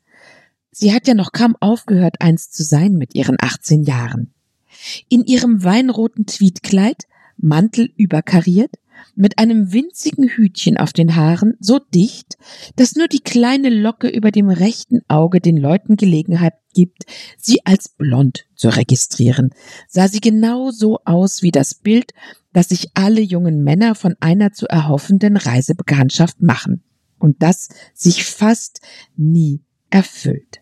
Sie 0.70 0.94
hat 0.94 1.08
ja 1.08 1.14
noch 1.14 1.32
kaum 1.32 1.56
aufgehört, 1.58 2.20
eins 2.20 2.50
zu 2.50 2.62
sein 2.62 2.94
mit 2.94 3.14
ihren 3.16 3.36
18 3.40 3.82
Jahren. 3.82 4.32
In 5.08 5.24
ihrem 5.24 5.64
weinroten 5.64 6.26
Tweedkleid, 6.26 7.06
Mantel 7.40 7.92
überkariert, 7.96 8.74
mit 9.14 9.38
einem 9.38 9.72
winzigen 9.72 10.28
Hütchen 10.28 10.76
auf 10.76 10.92
den 10.92 11.16
Haaren, 11.16 11.54
so 11.60 11.78
dicht, 11.78 12.36
dass 12.76 12.96
nur 12.96 13.08
die 13.08 13.20
kleine 13.20 13.70
Locke 13.70 14.08
über 14.08 14.30
dem 14.30 14.50
rechten 14.50 15.00
Auge 15.08 15.40
den 15.40 15.56
Leuten 15.56 15.96
Gelegenheit 15.96 16.54
gibt, 16.74 17.04
sie 17.38 17.64
als 17.64 17.88
blond 17.88 18.46
zu 18.54 18.68
registrieren, 18.68 19.50
sah 19.88 20.08
sie 20.08 20.20
genau 20.20 20.70
so 20.70 20.98
aus 21.04 21.42
wie 21.42 21.50
das 21.50 21.74
Bild, 21.74 22.12
das 22.52 22.68
sich 22.68 22.90
alle 22.94 23.20
jungen 23.20 23.62
Männer 23.62 23.94
von 23.94 24.16
einer 24.20 24.52
zu 24.52 24.66
erhoffenden 24.66 25.36
Reisebekanntschaft 25.36 26.42
machen, 26.42 26.82
und 27.18 27.42
das 27.42 27.68
sich 27.94 28.24
fast 28.24 28.80
nie 29.16 29.62
erfüllt. 29.90 30.59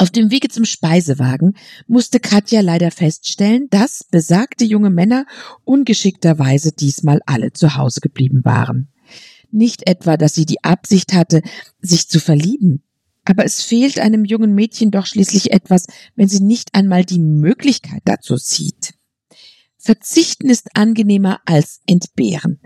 Auf 0.00 0.10
dem 0.10 0.30
Wege 0.30 0.48
zum 0.48 0.64
Speisewagen 0.64 1.56
musste 1.88 2.20
Katja 2.20 2.60
leider 2.60 2.92
feststellen, 2.92 3.66
dass 3.68 4.04
besagte 4.04 4.64
junge 4.64 4.90
Männer 4.90 5.26
ungeschickterweise 5.64 6.70
diesmal 6.70 7.20
alle 7.26 7.52
zu 7.52 7.74
Hause 7.74 8.00
geblieben 8.00 8.44
waren. 8.44 8.92
Nicht 9.50 9.88
etwa, 9.88 10.16
dass 10.16 10.34
sie 10.34 10.46
die 10.46 10.62
Absicht 10.62 11.14
hatte, 11.14 11.42
sich 11.80 12.08
zu 12.08 12.20
verlieben, 12.20 12.84
aber 13.24 13.44
es 13.44 13.60
fehlt 13.60 13.98
einem 13.98 14.24
jungen 14.24 14.54
Mädchen 14.54 14.92
doch 14.92 15.04
schließlich 15.04 15.52
etwas, 15.52 15.86
wenn 16.14 16.28
sie 16.28 16.40
nicht 16.40 16.74
einmal 16.74 17.04
die 17.04 17.18
Möglichkeit 17.18 18.02
dazu 18.04 18.36
sieht. 18.36 18.94
Verzichten 19.78 20.48
ist 20.48 20.68
angenehmer 20.76 21.40
als 21.44 21.80
entbehren. 21.86 22.60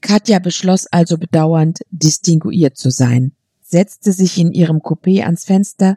Katja 0.00 0.38
beschloss 0.38 0.86
also 0.86 1.18
bedauernd, 1.18 1.80
distinguiert 1.90 2.76
zu 2.76 2.90
sein 2.90 3.32
setzte 3.68 4.12
sich 4.12 4.38
in 4.38 4.52
ihrem 4.52 4.78
Coupé 4.78 5.24
ans 5.24 5.44
Fenster, 5.44 5.96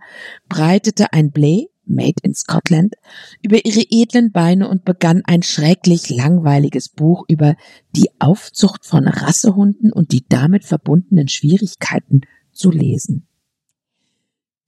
breitete 0.50 1.14
ein 1.14 1.32
Blé, 1.32 1.68
made 1.86 2.22
in 2.24 2.34
Scotland, 2.34 2.96
über 3.42 3.66
ihre 3.66 3.86
edlen 3.90 4.32
Beine 4.32 4.68
und 4.68 4.86
begann 4.86 5.24
ein 5.26 5.44
schrecklich 5.44 6.10
langweiliges 6.10 6.90
Buch 6.90 7.26
über 7.28 7.56
die 7.96 8.10
Aufzucht 8.20 8.86
von 8.86 9.08
Rassehunden 9.08 9.92
und 9.92 10.12
die 10.12 10.26
damit 10.28 10.66
verbundenen 10.66 11.28
Schwierigkeiten 11.28 12.22
zu 12.52 12.72
lesen. 12.72 13.28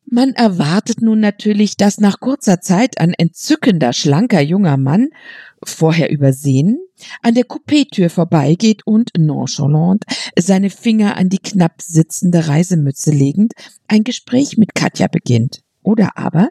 Man 0.06 0.34
erwartet 0.34 1.02
nun 1.02 1.20
natürlich, 1.20 1.76
dass 1.76 2.00
nach 2.00 2.20
kurzer 2.20 2.62
Zeit 2.62 3.00
ein 3.00 3.14
entzückender, 3.14 3.94
schlanker 3.94 4.42
junger 4.42 4.78
Mann, 4.78 5.10
vorher 5.64 6.12
übersehen, 6.12 6.78
an 7.22 7.34
der 7.34 7.46
Coupétür 7.46 8.10
vorbeigeht 8.10 8.86
und 8.86 9.12
nonchalant, 9.18 10.04
seine 10.38 10.70
Finger 10.70 11.18
an 11.18 11.30
die 11.30 11.40
knapp 11.40 11.82
sitzende 11.82 12.48
Reisemütze 12.48 13.12
legend, 13.12 13.54
ein 13.88 14.04
Gespräch 14.04 14.58
mit 14.58 14.76
Katja 14.76 15.08
beginnt. 15.08 15.62
Oder 15.84 16.18
aber, 16.18 16.50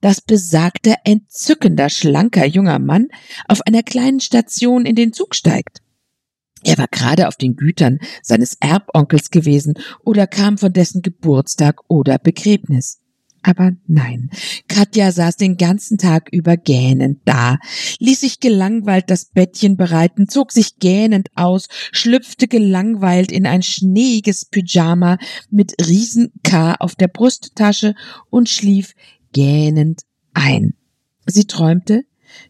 dass 0.00 0.20
besagter 0.20 0.94
entzückender, 1.04 1.90
schlanker 1.90 2.46
junger 2.46 2.78
Mann 2.78 3.08
auf 3.48 3.60
einer 3.62 3.82
kleinen 3.82 4.20
Station 4.20 4.86
in 4.86 4.94
den 4.94 5.12
Zug 5.12 5.34
steigt. 5.34 5.82
Er 6.64 6.78
war 6.78 6.88
gerade 6.88 7.28
auf 7.28 7.36
den 7.36 7.56
Gütern 7.56 7.98
seines 8.22 8.56
Erbonkels 8.60 9.30
gewesen 9.30 9.74
oder 10.04 10.26
kam 10.26 10.58
von 10.58 10.72
dessen 10.72 11.02
Geburtstag 11.02 11.80
oder 11.88 12.18
Begräbnis. 12.18 13.00
Aber 13.42 13.72
nein, 13.86 14.30
Katja 14.68 15.12
saß 15.12 15.36
den 15.36 15.56
ganzen 15.56 15.96
Tag 15.96 16.28
über 16.32 16.56
gähnend 16.56 17.20
da, 17.24 17.58
ließ 17.98 18.20
sich 18.20 18.40
gelangweilt 18.40 19.04
das 19.08 19.26
Bettchen 19.26 19.76
bereiten, 19.76 20.28
zog 20.28 20.52
sich 20.52 20.78
gähnend 20.78 21.28
aus, 21.34 21.68
schlüpfte 21.92 22.48
gelangweilt 22.48 23.30
in 23.30 23.46
ein 23.46 23.62
schneeiges 23.62 24.44
Pyjama 24.44 25.18
mit 25.50 25.74
riesen 25.86 26.32
K 26.42 26.74
auf 26.74 26.96
der 26.96 27.08
Brusttasche 27.08 27.94
und 28.30 28.48
schlief 28.48 28.94
gähnend 29.32 30.02
ein. 30.34 30.74
Sie 31.26 31.46
träumte, 31.46 32.04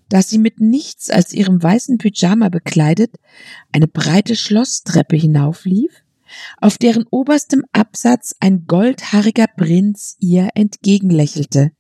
dass 0.08 0.30
sie 0.30 0.38
mit 0.38 0.60
nichts 0.60 1.10
als 1.10 1.32
ihrem 1.32 1.62
weißen 1.62 1.98
Pyjama 1.98 2.48
bekleidet 2.48 3.14
eine 3.72 3.86
breite 3.86 4.36
Schlosstreppe 4.36 5.16
hinauflief, 5.16 5.92
auf 6.60 6.78
deren 6.78 7.04
oberstem 7.10 7.64
Absatz 7.72 8.34
ein 8.40 8.66
goldhaariger 8.66 9.46
Prinz 9.56 10.16
ihr 10.18 10.50
entgegenlächelte. 10.54 11.70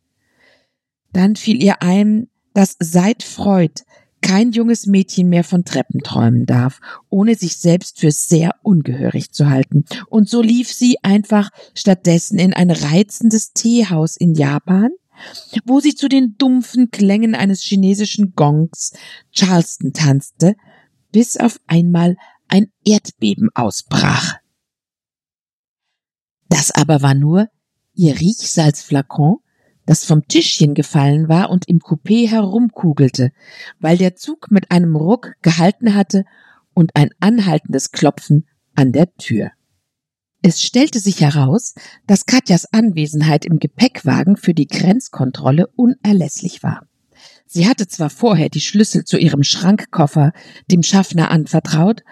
Dann 1.12 1.36
fiel 1.36 1.62
ihr 1.62 1.82
ein, 1.82 2.28
dass 2.54 2.76
seit 2.78 3.22
Freud 3.22 3.82
kein 4.20 4.52
junges 4.52 4.86
Mädchen 4.86 5.28
mehr 5.28 5.44
von 5.44 5.64
Treppen 5.64 6.00
träumen 6.00 6.44
darf, 6.44 6.80
ohne 7.08 7.34
sich 7.34 7.56
selbst 7.56 8.00
für 8.00 8.10
sehr 8.10 8.50
ungehörig 8.62 9.32
zu 9.32 9.48
halten. 9.48 9.84
Und 10.08 10.28
so 10.28 10.42
lief 10.42 10.72
sie 10.72 10.96
einfach 11.02 11.50
stattdessen 11.74 12.38
in 12.38 12.52
ein 12.52 12.70
reizendes 12.70 13.52
Teehaus 13.52 14.16
in 14.16 14.34
Japan, 14.34 14.90
wo 15.64 15.80
sie 15.80 15.94
zu 15.94 16.08
den 16.08 16.36
dumpfen 16.36 16.90
Klängen 16.90 17.34
eines 17.34 17.62
chinesischen 17.62 18.34
Gongs 18.34 18.92
Charleston 19.32 19.92
tanzte, 19.92 20.54
bis 21.12 21.36
auf 21.36 21.60
einmal 21.66 22.16
ein 22.48 22.72
Erdbeben 22.84 23.50
ausbrach. 23.54 24.34
Das 26.48 26.70
aber 26.70 27.02
war 27.02 27.14
nur 27.14 27.48
ihr 27.94 28.18
Riechsalzflakon, 28.18 29.38
das 29.86 30.04
vom 30.04 30.26
Tischchen 30.28 30.74
gefallen 30.74 31.28
war 31.28 31.50
und 31.50 31.68
im 31.68 31.78
Coupé 31.78 32.28
herumkugelte, 32.28 33.32
weil 33.78 33.96
der 33.96 34.16
Zug 34.16 34.50
mit 34.50 34.70
einem 34.70 34.96
Ruck 34.96 35.32
gehalten 35.42 35.94
hatte 35.94 36.24
und 36.74 36.94
ein 36.94 37.10
anhaltendes 37.20 37.90
Klopfen 37.90 38.46
an 38.74 38.92
der 38.92 39.14
Tür. 39.14 39.50
Es 40.42 40.62
stellte 40.62 41.00
sich 41.00 41.20
heraus, 41.20 41.74
dass 42.06 42.26
Katjas 42.26 42.72
Anwesenheit 42.72 43.44
im 43.44 43.58
Gepäckwagen 43.58 44.36
für 44.36 44.54
die 44.54 44.68
Grenzkontrolle 44.68 45.66
unerlässlich 45.74 46.62
war. 46.62 46.86
Sie 47.50 47.66
hatte 47.66 47.88
zwar 47.88 48.10
vorher 48.10 48.50
die 48.50 48.60
Schlüssel 48.60 49.04
zu 49.04 49.16
ihrem 49.16 49.42
Schrankkoffer 49.42 50.32
dem 50.70 50.82
Schaffner 50.82 51.30
anvertraut, 51.30 52.02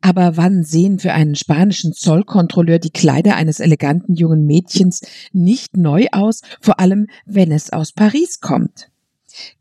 aber 0.00 0.36
wann 0.36 0.64
sehen 0.64 0.98
für 0.98 1.12
einen 1.12 1.36
spanischen 1.36 1.92
Zollkontrolleur 1.92 2.80
die 2.80 2.90
Kleider 2.90 3.36
eines 3.36 3.60
eleganten 3.60 4.16
jungen 4.16 4.46
Mädchens 4.46 5.02
nicht 5.32 5.76
neu 5.76 6.06
aus, 6.10 6.40
vor 6.60 6.80
allem 6.80 7.06
wenn 7.24 7.52
es 7.52 7.72
aus 7.72 7.92
Paris 7.92 8.40
kommt? 8.40 8.90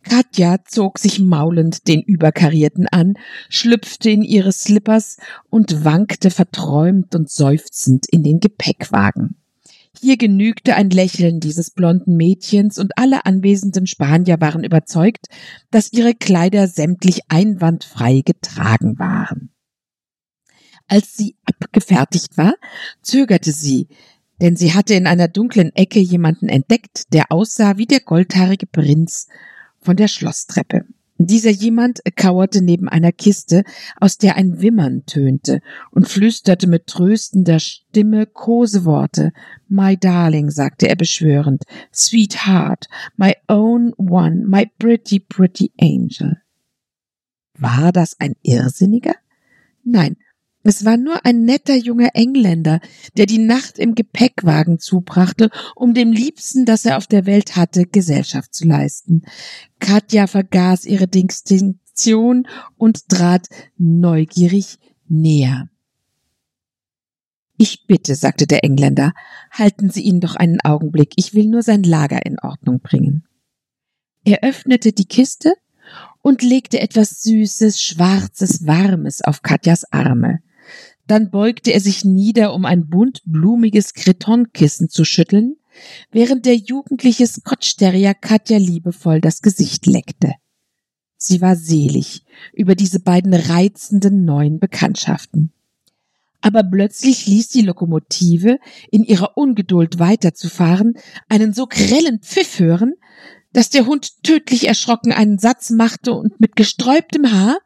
Katja 0.02 0.64
zog 0.66 0.98
sich 0.98 1.20
maulend 1.20 1.88
den 1.88 2.02
Überkarierten 2.02 2.88
an, 2.88 3.14
schlüpfte 3.50 4.10
in 4.10 4.24
ihre 4.24 4.52
Slippers 4.52 5.18
und 5.52 5.86
wankte 5.86 6.32
verträumt 6.32 7.14
und 7.14 7.30
seufzend 7.30 8.08
in 8.10 8.24
den 8.24 8.40
Gepäckwagen. 8.40 9.39
Hier 10.02 10.16
genügte 10.16 10.76
ein 10.76 10.90
Lächeln 10.90 11.42
dieses 11.42 11.72
blonden 11.72 12.16
Mädchens 12.16 12.78
und 12.78 12.98
alle 12.98 13.26
anwesenden 13.26 13.86
Spanier 13.86 14.40
waren 14.40 14.64
überzeugt, 14.64 15.28
dass 15.72 15.92
ihre 15.92 16.14
Kleider 16.14 16.68
sämtlich 16.70 17.24
einwandfrei 17.28 18.22
getragen 18.22 18.98
waren. 18.98 19.52
Als 20.88 21.18
sie 21.18 21.36
abgefertigt 21.44 22.38
war, 22.38 22.54
zögerte 23.02 23.52
sie, 23.52 23.90
denn 24.42 24.56
sie 24.56 24.74
hatte 24.74 24.94
in 24.94 25.06
einer 25.06 25.28
dunklen 25.28 25.76
Ecke 25.76 26.00
jemanden 26.00 26.48
entdeckt, 26.48 27.12
der 27.12 27.30
aussah 27.30 27.76
wie 27.76 27.86
der 27.86 28.00
goldhaarige 28.00 28.68
Prinz 28.68 29.28
von 29.82 29.98
der 29.98 30.08
Schlosstreppe. 30.08 30.86
Dieser 31.22 31.50
jemand 31.50 32.00
kauerte 32.16 32.62
neben 32.62 32.88
einer 32.88 33.12
Kiste, 33.12 33.66
aus 34.00 34.18
der 34.18 34.38
ein 34.38 34.62
Wimmern 34.62 35.04
tönte, 35.06 35.60
und 35.92 36.08
flüsterte 36.08 36.66
mit 36.66 36.88
tröstender 36.88 37.60
Stimme 37.60 38.26
Koseworte. 38.26 39.34
My 39.68 39.98
darling, 39.98 40.50
sagte 40.50 40.88
er 40.88 40.96
beschwörend, 40.96 41.64
Sweetheart, 41.94 42.88
my 43.18 43.36
own 43.50 43.94
one, 43.98 44.46
my 44.48 44.66
pretty, 44.80 45.20
pretty 45.20 45.74
angel. 45.78 46.38
War 47.58 47.92
das 47.92 48.18
ein 48.22 48.36
Irrsinniger? 48.42 49.16
Nein, 49.84 50.16
es 50.70 50.86
war 50.86 50.98
nur 50.98 51.26
ein 51.26 51.46
netter 51.46 51.76
junger 51.76 52.12
Engländer, 52.14 52.80
der 53.18 53.26
die 53.26 53.40
Nacht 53.40 53.80
im 53.80 53.96
Gepäckwagen 53.96 54.78
zubrachte, 54.78 55.50
um 55.76 55.96
dem 55.96 56.12
Liebsten, 56.12 56.64
das 56.66 56.86
er 56.86 56.98
auf 56.98 57.08
der 57.08 57.26
Welt 57.26 57.56
hatte, 57.56 57.86
Gesellschaft 57.86 58.54
zu 58.54 58.68
leisten. 58.68 59.24
Katja 59.80 60.28
vergaß 60.28 60.86
ihre 60.86 61.08
Distinktion 61.08 62.48
und 62.78 63.10
trat 63.10 63.48
neugierig 63.80 64.78
näher. 65.08 65.70
Ich 67.58 67.88
bitte, 67.88 68.14
sagte 68.14 68.46
der 68.46 68.64
Engländer, 68.64 69.14
halten 69.50 69.90
Sie 69.90 70.04
ihn 70.04 70.20
doch 70.20 70.36
einen 70.36 70.62
Augenblick, 70.62 71.14
ich 71.16 71.34
will 71.34 71.48
nur 71.48 71.64
sein 71.64 71.82
Lager 71.82 72.24
in 72.28 72.38
Ordnung 72.40 72.80
bringen. 72.80 73.26
Er 74.24 74.44
öffnete 74.44 74.94
die 74.94 75.08
Kiste 75.08 75.56
und 76.22 76.44
legte 76.44 76.80
etwas 76.80 77.24
Süßes, 77.24 77.82
Schwarzes, 77.82 78.68
Warmes 78.68 79.24
auf 79.24 79.42
Katjas 79.42 79.92
Arme. 79.92 80.44
Dann 81.10 81.32
beugte 81.32 81.74
er 81.74 81.80
sich 81.80 82.06
nieder, 82.06 82.54
um 82.54 82.66
ein 82.66 82.88
buntblumiges 82.88 83.96
Kretonkissen 83.96 84.90
zu 84.90 85.06
schütteln, 85.06 85.56
während 86.12 86.46
der 86.46 86.56
jugendliche 86.56 87.26
Scotch 87.26 87.78
Terrier 87.78 88.14
Katja 88.14 88.60
liebevoll 88.60 89.20
das 89.20 89.42
Gesicht 89.42 89.88
leckte. 89.88 90.34
Sie 91.18 91.42
war 91.42 91.56
selig 91.56 92.26
über 92.54 92.76
diese 92.76 93.00
beiden 93.00 93.34
reizenden 93.34 94.24
neuen 94.24 94.60
Bekanntschaften. 94.60 95.52
Aber 96.42 96.62
plötzlich 96.62 97.26
ließ 97.26 97.48
die 97.50 97.64
Lokomotive 97.64 98.60
in 98.92 99.04
ihrer 99.04 99.36
Ungeduld 99.36 99.98
weiterzufahren 99.98 100.94
einen 101.28 101.54
so 101.54 101.66
grellen 101.66 102.20
Pfiff 102.20 102.60
hören, 102.60 102.94
dass 103.52 103.72
der 103.72 103.88
Hund 103.88 104.22
tödlich 104.22 104.68
erschrocken 104.68 105.12
einen 105.12 105.40
Satz 105.40 105.72
machte 105.72 106.14
und 106.14 106.40
mit 106.40 106.56
gesträubtem 106.56 107.32
Haar, 107.32 107.58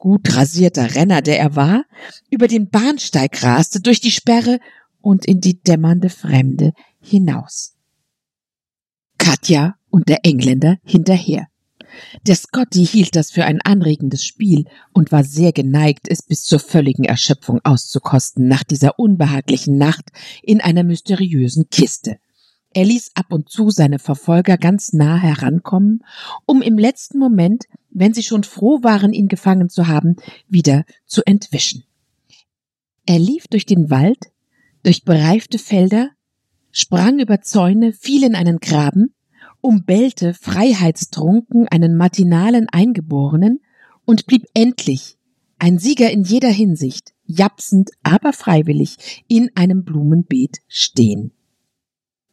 gut 0.00 0.34
rasierter 0.34 0.96
Renner, 0.96 1.22
der 1.22 1.38
er 1.38 1.54
war, 1.54 1.84
über 2.30 2.48
den 2.48 2.70
Bahnsteig 2.70 3.44
raste, 3.44 3.80
durch 3.80 4.00
die 4.00 4.10
Sperre 4.10 4.58
und 5.00 5.26
in 5.26 5.40
die 5.40 5.62
dämmernde 5.62 6.08
Fremde 6.08 6.72
hinaus. 7.00 7.76
Katja 9.18 9.76
und 9.90 10.08
der 10.08 10.24
Engländer 10.24 10.78
hinterher. 10.82 11.46
Der 12.26 12.36
Scotty 12.36 12.86
hielt 12.86 13.14
das 13.14 13.30
für 13.30 13.44
ein 13.44 13.60
anregendes 13.62 14.24
Spiel 14.24 14.64
und 14.92 15.12
war 15.12 15.22
sehr 15.22 15.52
geneigt, 15.52 16.06
es 16.08 16.22
bis 16.22 16.44
zur 16.44 16.60
völligen 16.60 17.04
Erschöpfung 17.04 17.60
auszukosten 17.64 18.48
nach 18.48 18.64
dieser 18.64 18.98
unbehaglichen 18.98 19.76
Nacht 19.76 20.10
in 20.42 20.60
einer 20.60 20.84
mysteriösen 20.84 21.68
Kiste. 21.70 22.16
Er 22.72 22.84
ließ 22.84 23.10
ab 23.14 23.32
und 23.32 23.50
zu 23.50 23.70
seine 23.70 23.98
Verfolger 23.98 24.56
ganz 24.56 24.92
nah 24.92 25.16
herankommen, 25.16 26.04
um 26.46 26.62
im 26.62 26.78
letzten 26.78 27.18
Moment, 27.18 27.64
wenn 27.90 28.14
sie 28.14 28.22
schon 28.22 28.44
froh 28.44 28.82
waren, 28.82 29.12
ihn 29.12 29.28
gefangen 29.28 29.68
zu 29.68 29.88
haben, 29.88 30.16
wieder 30.48 30.84
zu 31.06 31.22
entwischen. 31.26 31.84
Er 33.06 33.18
lief 33.18 33.48
durch 33.48 33.66
den 33.66 33.90
Wald, 33.90 34.30
durch 34.82 35.04
bereifte 35.04 35.58
Felder, 35.58 36.10
sprang 36.70 37.18
über 37.18 37.40
Zäune, 37.40 37.92
fiel 37.92 38.24
in 38.24 38.34
einen 38.34 38.58
Graben, 38.58 39.14
umbellte 39.60 40.34
freiheitstrunken 40.34 41.68
einen 41.68 41.96
matinalen 41.96 42.68
Eingeborenen 42.68 43.60
und 44.04 44.26
blieb 44.26 44.46
endlich, 44.54 45.16
ein 45.58 45.78
Sieger 45.78 46.10
in 46.10 46.22
jeder 46.22 46.48
Hinsicht, 46.48 47.12
japsend, 47.24 47.90
aber 48.02 48.32
freiwillig, 48.32 49.24
in 49.28 49.50
einem 49.54 49.84
Blumenbeet 49.84 50.58
stehen. 50.68 51.32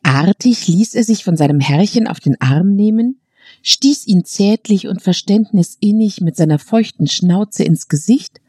Artig 0.01 0.67
ließ 0.67 0.95
er 0.95 1.03
sich 1.03 1.25
von 1.25 1.35
seinem 1.35 1.59
Herrchen 1.59 2.07
auf 2.07 2.21
den 2.21 2.39
Arm 2.39 2.73
nehmen, 2.73 3.19
stieß 3.63 4.07
ihn 4.07 4.25
zärtlich 4.25 4.87
und 4.87 5.01
verständnisinnig 5.01 6.21
mit 6.21 6.35
seiner 6.35 6.59
feuchten 6.59 7.07
Schnauze 7.07 7.63
ins 7.63 7.87
Gesicht 7.87 8.41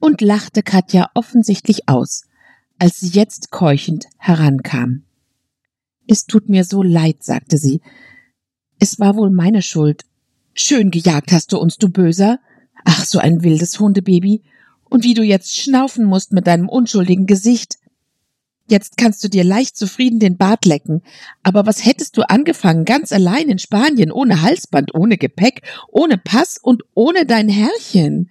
und 0.00 0.20
lachte 0.20 0.62
Katja 0.62 1.10
offensichtlich 1.14 1.88
aus, 1.88 2.24
als 2.78 3.00
sie 3.00 3.08
jetzt 3.08 3.50
keuchend 3.50 4.06
herankam. 4.18 5.04
Es 6.06 6.26
tut 6.26 6.48
mir 6.48 6.64
so 6.64 6.82
leid, 6.82 7.22
sagte 7.22 7.58
sie, 7.58 7.80
es 8.80 8.98
war 8.98 9.16
wohl 9.16 9.30
meine 9.30 9.62
Schuld. 9.62 10.04
Schön 10.54 10.90
gejagt 10.90 11.32
hast 11.32 11.52
du 11.52 11.58
uns, 11.58 11.76
du 11.76 11.90
Böser. 11.90 12.40
Ach, 12.84 13.04
so 13.04 13.18
ein 13.18 13.42
wildes 13.42 13.78
Hundebaby. 13.78 14.42
Und 14.88 15.04
wie 15.04 15.14
du 15.14 15.22
jetzt 15.22 15.56
schnaufen 15.56 16.04
musst 16.04 16.32
mit 16.32 16.46
deinem 16.46 16.68
unschuldigen 16.68 17.26
Gesicht. 17.26 17.76
Jetzt 18.70 18.96
kannst 18.96 19.24
du 19.24 19.28
dir 19.28 19.42
leicht 19.42 19.76
zufrieden 19.76 20.20
den 20.20 20.36
Bart 20.36 20.64
lecken. 20.64 21.02
Aber 21.42 21.66
was 21.66 21.84
hättest 21.84 22.16
du 22.16 22.22
angefangen, 22.22 22.84
ganz 22.84 23.10
allein 23.10 23.48
in 23.48 23.58
Spanien, 23.58 24.12
ohne 24.12 24.42
Halsband, 24.42 24.94
ohne 24.94 25.18
Gepäck, 25.18 25.62
ohne 25.88 26.18
Pass 26.18 26.56
und 26.56 26.84
ohne 26.94 27.26
dein 27.26 27.48
Herrchen? 27.48 28.30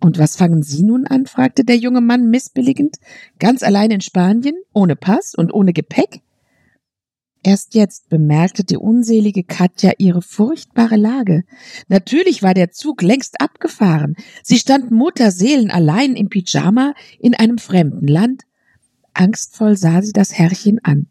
Und 0.00 0.18
was 0.18 0.36
fangen 0.36 0.62
Sie 0.62 0.82
nun 0.82 1.06
an? 1.06 1.26
fragte 1.26 1.62
der 1.62 1.76
junge 1.76 2.00
Mann 2.00 2.30
missbilligend. 2.30 2.96
Ganz 3.38 3.62
allein 3.62 3.90
in 3.90 4.00
Spanien, 4.00 4.56
ohne 4.72 4.96
Pass 4.96 5.34
und 5.34 5.52
ohne 5.52 5.74
Gepäck? 5.74 6.22
Erst 7.42 7.74
jetzt 7.74 8.08
bemerkte 8.08 8.64
die 8.64 8.78
unselige 8.78 9.44
Katja 9.44 9.92
ihre 9.98 10.22
furchtbare 10.22 10.96
Lage. 10.96 11.44
Natürlich 11.88 12.42
war 12.42 12.54
der 12.54 12.70
Zug 12.70 13.02
längst 13.02 13.42
abgefahren. 13.42 14.16
Sie 14.42 14.58
stand 14.58 14.90
Mutterseelen 14.90 15.70
allein 15.70 16.16
im 16.16 16.30
Pyjama 16.30 16.94
in 17.18 17.34
einem 17.34 17.58
fremden 17.58 18.08
Land. 18.08 18.44
Angstvoll 19.16 19.76
sah 19.76 20.02
sie 20.02 20.12
das 20.12 20.32
Herrchen 20.32 20.78
an. 20.84 21.08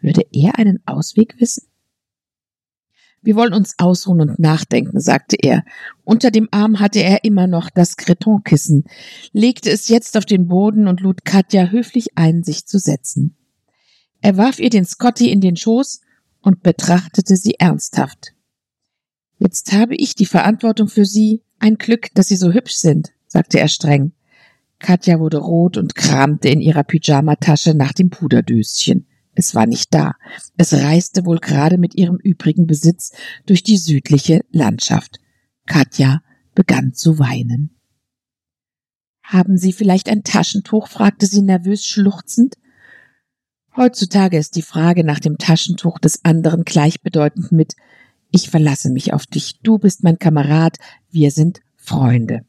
Würde 0.00 0.22
er 0.32 0.58
einen 0.58 0.80
Ausweg 0.86 1.40
wissen? 1.40 1.66
Wir 3.20 3.34
wollen 3.34 3.52
uns 3.52 3.74
ausruhen 3.78 4.20
und 4.20 4.38
nachdenken, 4.38 5.00
sagte 5.00 5.36
er. 5.40 5.64
Unter 6.04 6.30
dem 6.30 6.48
Arm 6.52 6.78
hatte 6.78 7.02
er 7.02 7.24
immer 7.24 7.46
noch 7.46 7.68
das 7.70 7.96
Kretonkissen, 7.96 8.84
legte 9.32 9.70
es 9.70 9.88
jetzt 9.88 10.16
auf 10.16 10.24
den 10.24 10.46
Boden 10.46 10.86
und 10.86 11.00
lud 11.00 11.24
Katja 11.24 11.70
höflich 11.70 12.16
ein, 12.16 12.44
sich 12.44 12.66
zu 12.66 12.78
setzen. 12.78 13.36
Er 14.20 14.36
warf 14.36 14.60
ihr 14.60 14.70
den 14.70 14.84
Scotty 14.84 15.30
in 15.30 15.40
den 15.40 15.56
Schoß 15.56 16.00
und 16.42 16.62
betrachtete 16.62 17.36
sie 17.36 17.54
ernsthaft. 17.58 18.34
Jetzt 19.38 19.72
habe 19.72 19.94
ich 19.94 20.14
die 20.14 20.26
Verantwortung 20.26 20.88
für 20.88 21.04
Sie. 21.04 21.42
Ein 21.60 21.76
Glück, 21.76 22.08
dass 22.14 22.28
Sie 22.28 22.36
so 22.36 22.52
hübsch 22.52 22.74
sind, 22.74 23.10
sagte 23.26 23.58
er 23.58 23.68
streng. 23.68 24.12
Katja 24.78 25.18
wurde 25.18 25.38
rot 25.38 25.76
und 25.76 25.94
kramte 25.94 26.48
in 26.48 26.60
ihrer 26.60 26.84
Pyjamatasche 26.84 27.74
nach 27.74 27.92
dem 27.92 28.10
Puderdöschen. 28.10 29.06
Es 29.34 29.54
war 29.54 29.66
nicht 29.66 29.94
da. 29.94 30.14
Es 30.56 30.72
reiste 30.72 31.24
wohl 31.24 31.38
gerade 31.38 31.78
mit 31.78 31.94
ihrem 31.94 32.16
übrigen 32.16 32.66
Besitz 32.66 33.12
durch 33.46 33.62
die 33.62 33.76
südliche 33.76 34.44
Landschaft. 34.50 35.18
Katja 35.66 36.22
begann 36.54 36.92
zu 36.92 37.18
weinen. 37.18 37.78
Haben 39.22 39.58
Sie 39.58 39.72
vielleicht 39.72 40.08
ein 40.08 40.24
Taschentuch? 40.24 40.88
fragte 40.88 41.26
sie 41.26 41.42
nervös 41.42 41.84
schluchzend. 41.84 42.56
Heutzutage 43.76 44.38
ist 44.38 44.56
die 44.56 44.62
Frage 44.62 45.04
nach 45.04 45.20
dem 45.20 45.38
Taschentuch 45.38 45.98
des 45.98 46.24
anderen 46.24 46.64
gleichbedeutend 46.64 47.52
mit 47.52 47.74
Ich 48.30 48.50
verlasse 48.50 48.90
mich 48.90 49.12
auf 49.12 49.26
dich, 49.26 49.60
du 49.62 49.78
bist 49.78 50.02
mein 50.02 50.18
Kamerad, 50.18 50.78
wir 51.10 51.30
sind 51.30 51.60
Freunde. 51.76 52.47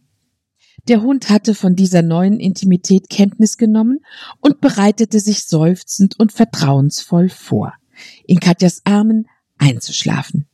Der 0.87 1.01
Hund 1.01 1.29
hatte 1.29 1.53
von 1.53 1.75
dieser 1.75 2.01
neuen 2.01 2.39
Intimität 2.39 3.09
Kenntnis 3.09 3.57
genommen 3.57 3.99
und 4.41 4.61
bereitete 4.61 5.19
sich 5.19 5.45
seufzend 5.45 6.19
und 6.19 6.31
vertrauensvoll 6.31 7.29
vor, 7.29 7.73
in 8.25 8.39
Katjas 8.39 8.81
Armen 8.85 9.27
einzuschlafen. 9.57 10.47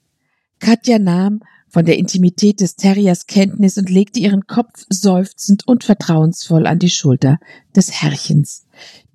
Katja 0.59 0.99
nahm 0.99 1.41
von 1.67 1.85
der 1.85 1.97
Intimität 1.97 2.61
des 2.61 2.75
Terriers 2.77 3.27
Kenntnis 3.27 3.77
und 3.77 3.89
legte 3.89 4.19
ihren 4.19 4.47
Kopf 4.47 4.85
seufzend 4.89 5.67
und 5.67 5.83
vertrauensvoll 5.83 6.67
an 6.67 6.79
die 6.79 6.89
Schulter 6.89 7.37
des 7.75 8.01
Herrchens. 8.01 8.65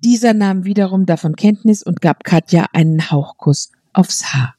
Dieser 0.03 0.33
nahm 0.33 0.63
wiederum 0.63 1.05
davon 1.05 1.35
Kenntnis 1.35 1.81
und 1.81 2.01
gab 2.01 2.23
Katja 2.23 2.67
einen 2.73 3.09
Hauchkuss 3.09 3.71
aufs 3.93 4.33
Haar. 4.33 4.55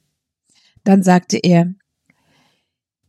Dann 0.84 1.02
sagte 1.02 1.38
er, 1.38 1.72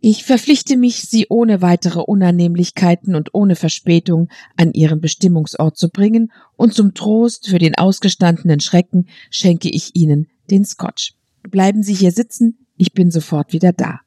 ich 0.06 0.26
verpflichte 0.26 0.76
mich, 0.76 1.04
Sie 1.04 1.28
ohne 1.30 1.62
weitere 1.62 2.02
Unannehmlichkeiten 2.02 3.16
und 3.16 3.34
ohne 3.34 3.56
Verspätung 3.56 4.28
an 4.58 4.74
Ihren 4.74 5.00
Bestimmungsort 5.00 5.78
zu 5.78 5.88
bringen, 5.88 6.34
und 6.58 6.74
zum 6.74 6.94
Trost 6.94 7.48
für 7.48 7.58
den 7.58 7.76
ausgestandenen 7.76 8.60
Schrecken 8.60 9.08
schenke 9.30 9.70
ich 9.70 9.96
Ihnen 9.96 10.28
den 10.52 10.66
Scotch. 10.66 11.14
Bleiben 11.44 11.84
Sie 11.84 11.94
hier 11.94 12.12
sitzen, 12.12 12.68
ich 12.76 12.92
bin 12.92 13.12
sofort 13.12 13.54
wieder 13.54 13.72
da. 13.72 14.02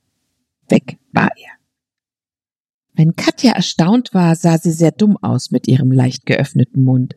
Weg 0.68 0.98
war 1.12 1.30
er. 1.34 1.52
Wenn 2.92 3.16
Katja 3.16 3.52
erstaunt 3.52 4.12
war, 4.12 4.36
sah 4.36 4.58
sie 4.58 4.72
sehr 4.72 4.92
dumm 4.92 5.16
aus 5.16 5.50
mit 5.50 5.66
ihrem 5.66 5.92
leicht 5.92 6.26
geöffneten 6.26 6.84
Mund. 6.84 7.16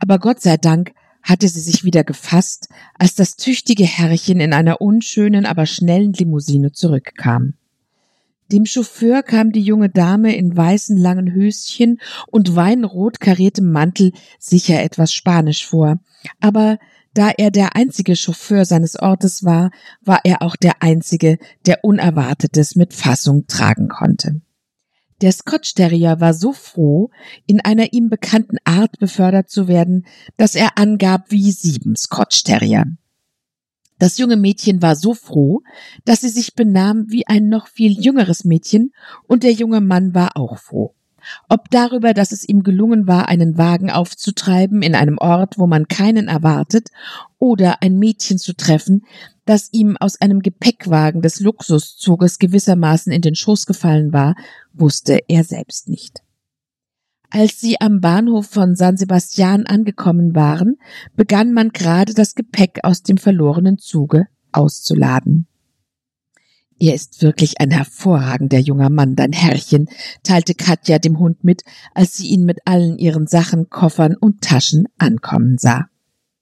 Aber 0.00 0.18
Gott 0.18 0.40
sei 0.40 0.56
Dank 0.56 0.92
hatte 1.22 1.46
sie 1.46 1.60
sich 1.60 1.84
wieder 1.84 2.02
gefasst, 2.02 2.68
als 2.94 3.14
das 3.14 3.36
tüchtige 3.36 3.84
Herrchen 3.84 4.40
in 4.40 4.52
einer 4.52 4.80
unschönen, 4.80 5.46
aber 5.46 5.66
schnellen 5.66 6.14
Limousine 6.14 6.72
zurückkam. 6.72 7.54
Dem 8.50 8.64
Chauffeur 8.64 9.22
kam 9.22 9.52
die 9.52 9.60
junge 9.60 9.90
Dame 9.90 10.34
in 10.34 10.56
weißen 10.56 10.96
langen 10.96 11.32
Höschen 11.32 12.00
und 12.28 12.56
weinrot 12.56 13.20
kariertem 13.20 13.70
Mantel 13.70 14.12
sicher 14.38 14.82
etwas 14.82 15.12
spanisch 15.12 15.66
vor, 15.66 16.00
aber 16.40 16.78
da 17.14 17.30
er 17.30 17.50
der 17.50 17.76
einzige 17.76 18.16
Chauffeur 18.16 18.64
seines 18.64 18.96
Ortes 18.96 19.44
war, 19.44 19.70
war 20.02 20.20
er 20.24 20.40
auch 20.42 20.56
der 20.56 20.82
einzige, 20.82 21.38
der 21.66 21.84
Unerwartetes 21.84 22.76
mit 22.76 22.94
Fassung 22.94 23.46
tragen 23.48 23.88
konnte. 23.88 24.40
Der 25.20 25.32
Scotch 25.32 25.74
Terrier 25.74 26.20
war 26.20 26.32
so 26.32 26.52
froh, 26.52 27.10
in 27.46 27.60
einer 27.60 27.92
ihm 27.92 28.08
bekannten 28.08 28.58
Art 28.64 28.98
befördert 29.00 29.50
zu 29.50 29.66
werden, 29.66 30.06
dass 30.36 30.54
er 30.54 30.78
angab 30.78 31.26
wie 31.30 31.50
sieben 31.50 31.96
Scotch 31.96 32.44
Terrier. 32.44 32.84
Das 33.98 34.18
junge 34.18 34.36
Mädchen 34.36 34.80
war 34.80 34.94
so 34.94 35.14
froh, 35.14 35.62
dass 36.04 36.20
sie 36.20 36.28
sich 36.28 36.54
benahm 36.54 37.06
wie 37.08 37.26
ein 37.26 37.48
noch 37.48 37.66
viel 37.66 37.92
jüngeres 37.92 38.44
Mädchen, 38.44 38.92
und 39.26 39.42
der 39.42 39.52
junge 39.52 39.80
Mann 39.80 40.14
war 40.14 40.36
auch 40.36 40.58
froh. 40.58 40.94
ob 41.48 41.70
darüber, 41.70 42.14
dass 42.14 42.32
es 42.32 42.48
ihm 42.48 42.62
gelungen 42.62 43.06
war, 43.06 43.28
einen 43.28 43.58
Wagen 43.58 43.90
aufzutreiben 43.90 44.82
in 44.82 44.94
einem 44.94 45.18
Ort, 45.18 45.58
wo 45.58 45.66
man 45.66 45.88
keinen 45.88 46.28
erwartet, 46.28 46.88
oder 47.38 47.82
ein 47.82 47.98
Mädchen 47.98 48.38
zu 48.38 48.54
treffen, 48.54 49.04
das 49.44 49.68
ihm 49.72 49.96
aus 49.98 50.20
einem 50.20 50.40
Gepäckwagen 50.40 51.20
des 51.20 51.40
Luxuszuges 51.40 52.38
gewissermaßen 52.38 53.12
in 53.12 53.20
den 53.20 53.34
Schoß 53.34 53.66
gefallen 53.66 54.12
war, 54.12 54.36
wusste 54.72 55.20
er 55.28 55.44
selbst 55.44 55.88
nicht. 55.88 56.22
Als 57.30 57.60
sie 57.60 57.80
am 57.80 58.00
Bahnhof 58.00 58.46
von 58.46 58.74
San 58.74 58.96
Sebastian 58.96 59.66
angekommen 59.66 60.34
waren, 60.34 60.76
begann 61.14 61.52
man 61.52 61.70
gerade 61.70 62.14
das 62.14 62.34
Gepäck 62.34 62.80
aus 62.84 63.02
dem 63.02 63.18
verlorenen 63.18 63.78
Zuge 63.78 64.26
auszuladen. 64.50 65.46
Er 66.80 66.94
ist 66.94 67.22
wirklich 67.22 67.60
ein 67.60 67.70
hervorragender 67.70 68.58
junger 68.58 68.88
Mann, 68.88 69.16
dein 69.16 69.32
Herrchen, 69.32 69.88
teilte 70.22 70.54
Katja 70.54 70.98
dem 70.98 71.18
Hund 71.18 71.44
mit, 71.44 71.64
als 71.92 72.16
sie 72.16 72.28
ihn 72.28 72.44
mit 72.44 72.60
allen 72.66 72.98
ihren 72.98 73.26
Sachen, 73.26 73.68
Koffern 73.68 74.14
und 74.16 74.40
Taschen 74.42 74.86
ankommen 74.96 75.58
sah. 75.58 75.88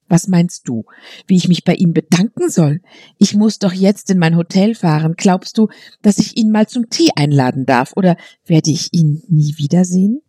Was 0.09 0.29
meinst 0.29 0.69
du, 0.69 0.85
wie 1.27 1.37
ich 1.37 1.49
mich 1.49 1.65
bei 1.65 1.75
ihm 1.75 1.93
bedanken 1.93 2.49
soll? 2.49 2.81
Ich 3.19 3.35
muss 3.35 3.59
doch 3.59 3.73
jetzt 3.73 4.09
in 4.11 4.19
mein 4.19 4.37
Hotel 4.37 4.77
fahren. 4.77 5.15
Glaubst 5.17 5.59
du, 5.59 5.69
dass 6.01 6.19
ich 6.19 6.37
ihn 6.37 6.53
mal 6.53 6.69
zum 6.69 6.91
Tee 6.91 7.11
einladen 7.17 7.67
darf, 7.67 7.95
oder 7.97 8.17
werde 8.45 8.71
ich 8.71 8.93
ihn 8.93 9.23
nie 9.29 9.55
wiedersehen? 9.57 10.21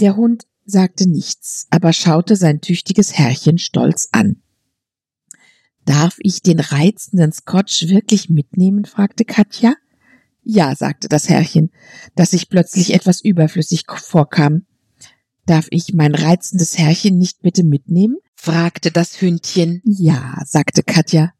Der 0.00 0.16
Hund 0.16 0.46
sagte 0.64 1.08
nichts, 1.08 1.66
aber 1.70 1.92
schaute 1.92 2.36
sein 2.36 2.60
tüchtiges 2.60 3.18
Herrchen 3.18 3.58
stolz 3.58 4.08
an. 4.12 4.42
Darf 5.84 6.18
ich 6.20 6.42
den 6.42 6.60
reizenden 6.60 7.32
Scotch 7.32 7.88
wirklich 7.88 8.28
mitnehmen? 8.28 8.84
fragte 8.84 9.24
Katja. 9.24 9.74
Ja, 10.42 10.74
sagte 10.76 11.08
das 11.08 11.28
Herrchen, 11.28 11.70
das 12.14 12.30
sich 12.30 12.48
plötzlich 12.48 12.92
etwas 12.94 13.22
überflüssig 13.22 13.84
vorkam. 13.88 14.66
Darf 15.46 15.66
ich 15.70 15.94
mein 15.94 16.14
reizendes 16.14 16.76
Herrchen 16.76 17.16
nicht 17.16 17.40
bitte 17.40 17.64
mitnehmen? 17.64 18.18
fragte 18.34 18.90
das 18.90 19.20
Hündchen. 19.20 19.80
Ja, 19.84 20.42
sagte 20.44 20.82
Katja. 20.82 21.32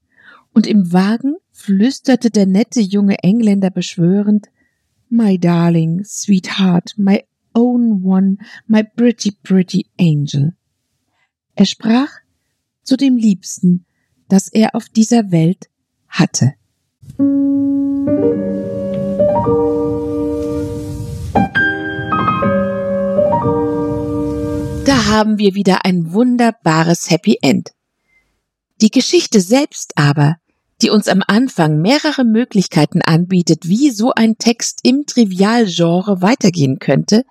Und 0.52 0.66
im 0.66 0.92
Wagen 0.92 1.36
flüsterte 1.52 2.30
der 2.30 2.46
nette 2.46 2.80
junge 2.80 3.22
Engländer 3.22 3.70
beschwörend 3.70 4.48
My 5.10 5.38
darling, 5.38 6.04
sweetheart, 6.04 6.94
my 6.96 7.22
own 7.58 8.02
one, 8.04 8.38
my 8.66 8.82
pretty, 8.82 9.32
pretty 9.42 9.86
angel. 9.98 10.54
Er 11.54 11.66
sprach 11.66 12.10
zu 12.84 12.96
dem 12.96 13.16
Liebsten, 13.16 13.84
das 14.28 14.48
er 14.48 14.74
auf 14.74 14.88
dieser 14.88 15.32
Welt 15.32 15.68
hatte. 16.08 16.54
Da 24.86 25.06
haben 25.06 25.38
wir 25.38 25.54
wieder 25.54 25.84
ein 25.84 26.12
wunderbares 26.12 27.10
Happy 27.10 27.38
End. 27.42 27.72
Die 28.80 28.90
Geschichte 28.90 29.40
selbst 29.40 29.92
aber, 29.96 30.36
die 30.82 30.90
uns 30.90 31.08
am 31.08 31.22
Anfang 31.26 31.80
mehrere 31.80 32.24
Möglichkeiten 32.24 33.02
anbietet, 33.02 33.68
wie 33.68 33.90
so 33.90 34.12
ein 34.12 34.38
Text 34.38 34.80
im 34.82 35.06
Trivialgenre 35.06 36.22
weitergehen 36.22 36.78
könnte, 36.78 37.24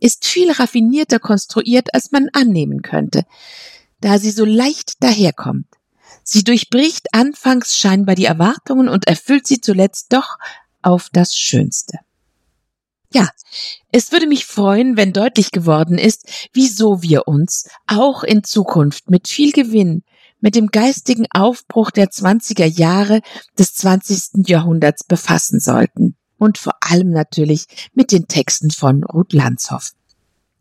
ist 0.00 0.26
viel 0.26 0.50
raffinierter 0.50 1.18
konstruiert, 1.18 1.94
als 1.94 2.12
man 2.12 2.28
annehmen 2.32 2.82
könnte, 2.82 3.24
da 4.00 4.18
sie 4.18 4.30
so 4.30 4.44
leicht 4.44 5.02
daherkommt. 5.02 5.66
Sie 6.22 6.44
durchbricht 6.44 7.12
anfangs 7.12 7.76
scheinbar 7.76 8.14
die 8.14 8.24
Erwartungen 8.24 8.88
und 8.88 9.06
erfüllt 9.06 9.46
sie 9.46 9.60
zuletzt 9.60 10.12
doch 10.12 10.38
auf 10.82 11.08
das 11.12 11.34
Schönste. 11.34 11.98
Ja, 13.12 13.28
es 13.90 14.12
würde 14.12 14.28
mich 14.28 14.46
freuen, 14.46 14.96
wenn 14.96 15.12
deutlich 15.12 15.50
geworden 15.50 15.98
ist, 15.98 16.48
wieso 16.52 17.02
wir 17.02 17.26
uns 17.26 17.68
auch 17.86 18.22
in 18.22 18.44
Zukunft 18.44 19.10
mit 19.10 19.26
viel 19.26 19.50
Gewinn 19.50 20.04
mit 20.40 20.54
dem 20.54 20.68
geistigen 20.68 21.26
Aufbruch 21.32 21.90
der 21.90 22.08
20er 22.08 22.66
Jahre 22.66 23.20
des 23.58 23.74
20. 23.74 24.48
Jahrhunderts 24.48 25.04
befassen 25.04 25.60
sollten. 25.60 26.16
Und 26.38 26.56
vor 26.56 26.74
allem 26.80 27.10
natürlich 27.10 27.66
mit 27.92 28.12
den 28.12 28.26
Texten 28.26 28.70
von 28.70 29.04
Ruth 29.04 29.34
Landshoff. 29.34 29.92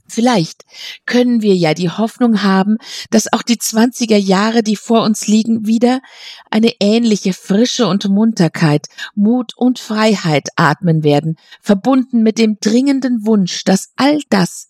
Vielleicht 0.10 0.66
können 1.06 1.42
wir 1.42 1.56
ja 1.56 1.74
die 1.74 1.90
Hoffnung 1.90 2.42
haben, 2.42 2.78
dass 3.12 3.32
auch 3.32 3.44
die 3.44 3.58
20er 3.58 4.18
Jahre, 4.18 4.64
die 4.64 4.76
vor 4.76 5.04
uns 5.04 5.28
liegen, 5.28 5.68
wieder 5.68 6.02
eine 6.50 6.74
ähnliche 6.80 7.34
Frische 7.34 7.88
und 7.88 8.10
Munterkeit, 8.10 8.88
Mut 9.16 9.54
und 9.56 9.80
Freiheit 9.80 10.50
atmen 10.56 11.04
werden, 11.04 11.38
verbunden 11.62 12.24
mit 12.24 12.40
dem 12.40 12.58
dringenden 12.60 13.26
Wunsch, 13.26 13.64
dass 13.64 13.90
all 13.96 14.20
das, 14.30 14.68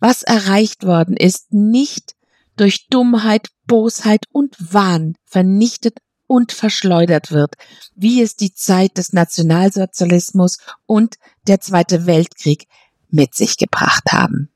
was 0.00 0.22
erreicht 0.22 0.86
worden 0.86 1.16
ist, 1.16 1.52
nicht 1.52 2.14
durch 2.60 2.88
Dummheit, 2.88 3.48
Bosheit 3.66 4.24
und 4.32 4.56
Wahn 4.58 5.14
vernichtet 5.24 5.98
und 6.26 6.52
verschleudert 6.52 7.32
wird, 7.32 7.54
wie 7.94 8.20
es 8.22 8.36
die 8.36 8.52
Zeit 8.52 8.98
des 8.98 9.12
Nationalsozialismus 9.12 10.58
und 10.86 11.16
der 11.46 11.60
Zweite 11.60 12.06
Weltkrieg 12.06 12.66
mit 13.08 13.34
sich 13.34 13.56
gebracht 13.56 14.12
haben. 14.12 14.50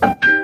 thank 0.00 0.37